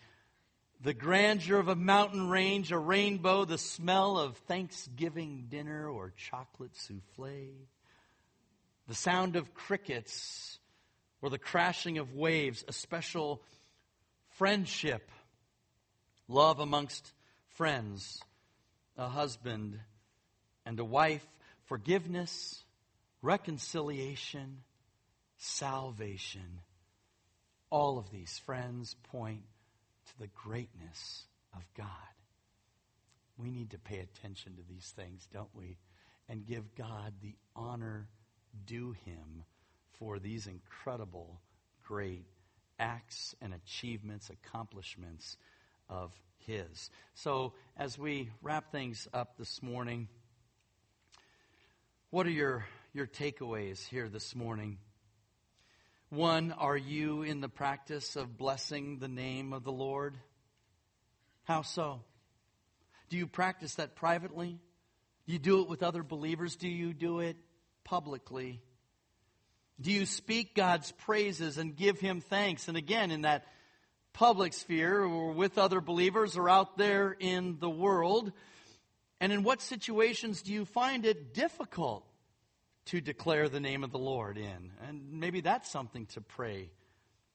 the 0.83 0.93
grandeur 0.93 1.59
of 1.59 1.67
a 1.67 1.75
mountain 1.75 2.27
range, 2.27 2.71
a 2.71 2.77
rainbow, 2.77 3.45
the 3.45 3.57
smell 3.57 4.17
of 4.17 4.35
Thanksgiving 4.37 5.45
dinner 5.47 5.87
or 5.87 6.11
chocolate 6.17 6.75
souffle, 6.75 7.67
the 8.87 8.95
sound 8.95 9.35
of 9.35 9.53
crickets 9.53 10.59
or 11.21 11.29
the 11.29 11.37
crashing 11.37 11.99
of 11.99 12.15
waves, 12.15 12.65
a 12.67 12.73
special 12.73 13.41
friendship, 14.37 15.09
love 16.27 16.59
amongst 16.59 17.11
friends 17.55 18.21
a 18.97 19.07
husband 19.07 19.79
and 20.65 20.79
a 20.79 20.85
wife, 20.85 21.25
forgiveness, 21.65 22.63
reconciliation, 23.21 24.59
salvation. 25.37 26.59
All 27.69 27.97
of 27.97 28.11
these 28.11 28.37
friends 28.45 28.95
point 29.11 29.43
to 30.07 30.19
the 30.19 30.29
greatness 30.43 31.23
of 31.55 31.63
God. 31.75 31.87
We 33.37 33.49
need 33.49 33.71
to 33.71 33.79
pay 33.79 33.99
attention 33.99 34.55
to 34.57 34.61
these 34.69 34.93
things, 34.95 35.27
don't 35.33 35.55
we? 35.55 35.77
And 36.29 36.45
give 36.45 36.75
God 36.75 37.13
the 37.21 37.35
honor 37.55 38.07
due 38.65 38.91
him 39.05 39.43
for 39.97 40.19
these 40.19 40.47
incredible, 40.47 41.41
great 41.83 42.25
acts 42.81 43.35
and 43.41 43.53
achievements, 43.53 44.29
accomplishments 44.29 45.37
of 45.87 46.11
his. 46.39 46.89
So, 47.13 47.53
as 47.77 47.97
we 47.97 48.31
wrap 48.41 48.71
things 48.71 49.07
up 49.13 49.37
this 49.37 49.61
morning, 49.61 50.07
what 52.09 52.25
are 52.25 52.31
your, 52.31 52.65
your 52.93 53.07
takeaways 53.07 53.85
here 53.87 54.09
this 54.09 54.35
morning? 54.35 54.79
One, 56.09 56.51
are 56.51 56.75
you 56.75 57.21
in 57.21 57.39
the 57.39 57.47
practice 57.47 58.17
of 58.17 58.37
blessing 58.37 58.97
the 58.99 59.07
name 59.07 59.53
of 59.53 59.63
the 59.63 59.71
Lord? 59.71 60.17
How 61.43 61.61
so? 61.61 62.01
Do 63.09 63.17
you 63.17 63.27
practice 63.27 63.75
that 63.75 63.95
privately? 63.95 64.59
Do 65.27 65.33
you 65.33 65.39
do 65.39 65.61
it 65.61 65.69
with 65.69 65.83
other 65.83 66.03
believers? 66.03 66.55
Do 66.55 66.67
you 66.67 66.93
do 66.93 67.19
it 67.19 67.37
publicly? 67.83 68.61
Do 69.81 69.91
you 69.91 70.05
speak 70.05 70.55
God's 70.55 70.91
praises 70.91 71.57
and 71.57 71.75
give 71.75 71.99
Him 71.99 72.21
thanks? 72.21 72.67
And 72.67 72.77
again, 72.77 73.11
in 73.11 73.21
that 73.21 73.45
public 74.13 74.53
sphere 74.53 75.01
or 75.01 75.31
with 75.31 75.57
other 75.57 75.81
believers 75.81 76.37
or 76.37 76.49
out 76.49 76.77
there 76.77 77.15
in 77.19 77.57
the 77.59 77.69
world? 77.69 78.31
And 79.19 79.31
in 79.31 79.43
what 79.43 79.61
situations 79.61 80.41
do 80.41 80.53
you 80.53 80.65
find 80.65 81.05
it 81.05 81.33
difficult 81.33 82.05
to 82.85 83.01
declare 83.01 83.49
the 83.49 83.59
name 83.59 83.83
of 83.83 83.91
the 83.91 83.99
Lord 83.99 84.37
in? 84.37 84.71
And 84.87 85.19
maybe 85.19 85.41
that's 85.41 85.69
something 85.69 86.05
to 86.07 86.21
pray 86.21 86.69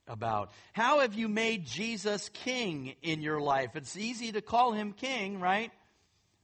about? 0.08 0.52
How 0.72 1.00
have 1.00 1.14
you 1.14 1.28
made 1.28 1.66
Jesus 1.66 2.28
king 2.30 2.94
in 3.02 3.22
your 3.22 3.40
life? 3.40 3.70
It's 3.74 3.96
easy 3.96 4.32
to 4.32 4.40
call 4.40 4.72
him 4.72 4.92
king, 4.92 5.40
right? 5.40 5.72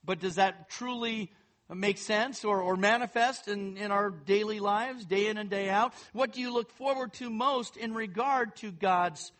But 0.04 0.18
does 0.18 0.36
that 0.36 0.68
truly 0.68 1.30
make 1.74 1.98
sense 1.98 2.44
or, 2.44 2.60
or 2.60 2.76
manifest 2.76 3.48
in, 3.48 3.76
in 3.76 3.90
our 3.90 4.10
daily 4.10 4.60
lives, 4.60 5.04
day 5.04 5.28
in 5.28 5.38
and 5.38 5.48
day 5.48 5.68
out? 5.68 5.92
What 6.12 6.32
do 6.32 6.40
you 6.40 6.52
look 6.52 6.70
forward 6.72 7.12
to 7.14 7.30
most 7.30 7.76
in 7.76 7.94
regard 7.94 8.56
to 8.56 8.70
God's 8.70 9.32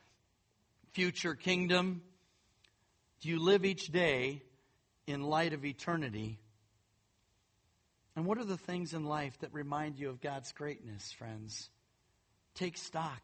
future 0.92 1.34
kingdom? 1.34 2.02
Do 3.20 3.28
you 3.28 3.38
live 3.38 3.64
each 3.64 3.86
day 3.88 4.42
in 5.06 5.22
light 5.22 5.52
of 5.52 5.64
eternity? 5.64 6.38
And 8.14 8.26
what 8.26 8.38
are 8.38 8.44
the 8.44 8.58
things 8.58 8.94
in 8.94 9.04
life 9.04 9.38
that 9.40 9.52
remind 9.52 9.98
you 9.98 10.10
of 10.10 10.20
God's 10.20 10.52
greatness, 10.52 11.12
friends? 11.12 11.70
Take 12.54 12.76
stock. 12.76 13.20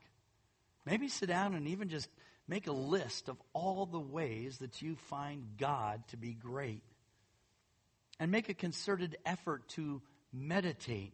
Maybe 0.86 1.08
sit 1.08 1.28
down 1.28 1.54
and 1.54 1.68
even 1.68 1.88
just 1.88 2.08
make 2.46 2.66
a 2.66 2.72
list 2.72 3.28
of 3.28 3.36
all 3.52 3.84
the 3.84 4.00
ways 4.00 4.58
that 4.58 4.80
you 4.80 4.96
find 4.96 5.44
God 5.58 6.02
to 6.08 6.16
be 6.16 6.32
great 6.32 6.82
and 8.18 8.30
make 8.30 8.48
a 8.48 8.54
concerted 8.54 9.16
effort 9.24 9.68
to 9.68 10.02
meditate 10.32 11.12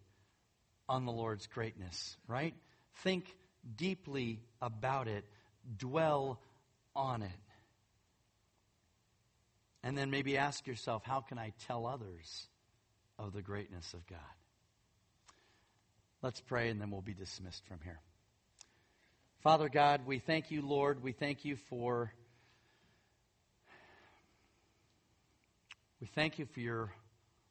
on 0.89 1.05
the 1.05 1.13
Lord's 1.13 1.47
greatness, 1.47 2.17
right? 2.27 2.55
Think 3.03 3.27
deeply 3.77 4.41
about 4.61 5.09
it, 5.09 5.25
dwell 5.77 6.41
on 6.95 7.23
it. 7.23 7.31
And 9.83 9.97
then 9.99 10.11
maybe 10.11 10.39
ask 10.39 10.67
yourself, 10.67 11.03
how 11.05 11.21
can 11.21 11.39
I 11.39 11.53
tell 11.67 11.87
others 11.87 12.47
of 13.19 13.33
the 13.33 13.43
greatness 13.43 13.93
of 13.93 14.07
God? 14.07 14.19
Let's 16.23 16.41
pray 16.41 16.71
and 16.71 16.81
then 16.81 16.91
we'll 16.91 17.03
be 17.03 17.13
dismissed 17.13 17.67
from 17.67 17.81
here. 17.85 18.01
Father 19.43 19.69
God, 19.69 20.07
we 20.07 20.21
thank 20.21 20.51
you, 20.51 20.63
Lord. 20.63 21.03
We 21.03 21.13
thank 21.13 21.45
you 21.45 21.57
for 21.69 22.15
We 26.01 26.09
thank 26.15 26.39
you 26.39 26.47
for 26.53 26.61
your 26.61 26.93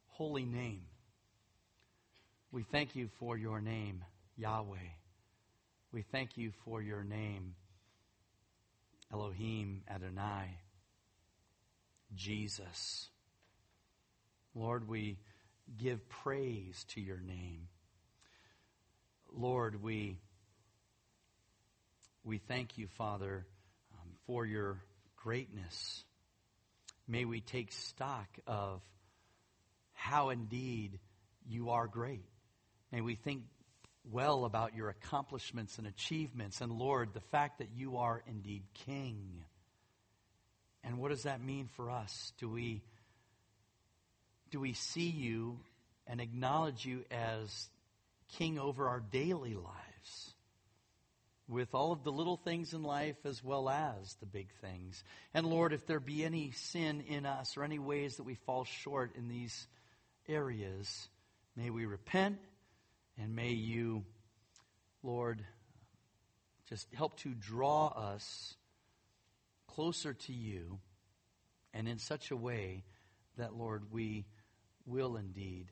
holy 0.07 0.45
name. 0.45 0.81
We 2.51 2.63
thank 2.71 2.95
you 2.95 3.09
for 3.19 3.37
your 3.37 3.61
name, 3.61 4.03
Yahweh. 4.37 4.77
We 5.91 6.03
thank 6.11 6.37
you 6.37 6.51
for 6.65 6.81
your 6.81 7.03
name, 7.03 7.55
Elohim 9.11 9.81
Adonai, 9.89 10.57
Jesus. 12.15 13.09
Lord, 14.53 14.87
we 14.87 15.17
give 15.77 16.07
praise 16.09 16.85
to 16.89 17.01
your 17.01 17.19
name. 17.19 17.67
Lord, 19.35 19.81
we, 19.81 20.17
we 22.23 22.37
thank 22.37 22.77
you, 22.77 22.87
Father, 22.97 23.45
um, 23.93 24.09
for 24.27 24.45
your 24.45 24.77
greatness. 25.15 26.03
May 27.07 27.25
we 27.25 27.41
take 27.41 27.71
stock 27.71 28.27
of 28.47 28.81
how 29.93 30.29
indeed 30.29 30.99
you 31.47 31.71
are 31.71 31.87
great. 31.87 32.25
May 32.91 33.01
we 33.01 33.15
think 33.15 33.43
well 34.11 34.45
about 34.45 34.75
your 34.75 34.89
accomplishments 34.89 35.77
and 35.77 35.87
achievements. 35.87 36.61
And 36.61 36.71
Lord, 36.71 37.13
the 37.13 37.21
fact 37.21 37.59
that 37.59 37.69
you 37.75 37.97
are 37.97 38.21
indeed 38.27 38.63
King. 38.85 39.43
And 40.83 40.97
what 40.97 41.09
does 41.09 41.23
that 41.23 41.41
mean 41.41 41.69
for 41.75 41.89
us? 41.89 42.33
Do 42.37 42.49
we, 42.49 42.83
do 44.51 44.59
we 44.59 44.73
see 44.73 45.09
you 45.09 45.59
and 46.05 46.19
acknowledge 46.19 46.85
you 46.85 47.05
as 47.11 47.69
King 48.37 48.59
over 48.59 48.87
our 48.87 48.99
daily 48.99 49.55
lives? 49.55 50.32
With 51.47 51.73
all 51.75 51.91
of 51.91 52.03
the 52.03 52.11
little 52.11 52.37
things 52.37 52.73
in 52.73 52.83
life 52.83 53.17
as 53.25 53.43
well 53.43 53.69
as 53.69 54.15
the 54.19 54.25
big 54.25 54.47
things. 54.61 55.03
And 55.33 55.45
Lord, 55.45 55.73
if 55.73 55.85
there 55.85 55.99
be 55.99 56.23
any 56.23 56.51
sin 56.51 57.01
in 57.01 57.25
us 57.25 57.57
or 57.57 57.63
any 57.63 57.79
ways 57.79 58.17
that 58.17 58.23
we 58.23 58.35
fall 58.35 58.63
short 58.63 59.15
in 59.15 59.27
these 59.27 59.67
areas, 60.27 61.09
may 61.55 61.69
we 61.69 61.85
repent 61.85 62.39
and 63.17 63.35
may 63.35 63.51
you, 63.51 64.03
Lord, 65.03 65.43
just 66.69 66.87
help 66.93 67.17
to 67.19 67.29
draw 67.29 67.87
us 67.87 68.55
closer 69.67 70.13
to 70.13 70.33
you 70.33 70.79
and 71.73 71.87
in 71.87 71.97
such 71.97 72.31
a 72.31 72.37
way 72.37 72.83
that, 73.37 73.55
Lord, 73.55 73.91
we 73.91 74.25
will 74.85 75.17
indeed 75.17 75.67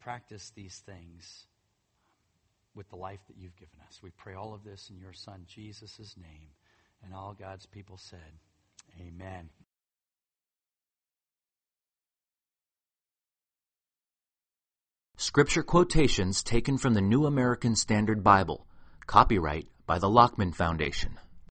practice 0.00 0.52
these 0.54 0.76
things 0.84 1.46
with 2.78 2.88
the 2.88 2.96
life 2.96 3.18
that 3.26 3.36
you've 3.36 3.56
given 3.56 3.80
us. 3.86 4.00
We 4.02 4.10
pray 4.16 4.34
all 4.34 4.54
of 4.54 4.62
this 4.64 4.88
in 4.88 4.98
your 5.00 5.12
Son, 5.12 5.44
Jesus' 5.46 6.14
name. 6.16 6.48
And 7.04 7.12
all 7.12 7.36
God's 7.38 7.66
people 7.66 7.98
said, 7.98 8.18
Amen. 9.00 9.50
Scripture 15.16 15.64
quotations 15.64 16.42
taken 16.42 16.78
from 16.78 16.94
the 16.94 17.00
New 17.00 17.26
American 17.26 17.74
Standard 17.74 18.22
Bible. 18.22 18.66
Copyright 19.06 19.66
by 19.84 19.98
the 19.98 20.08
Lockman 20.08 20.52
Foundation. 20.52 21.18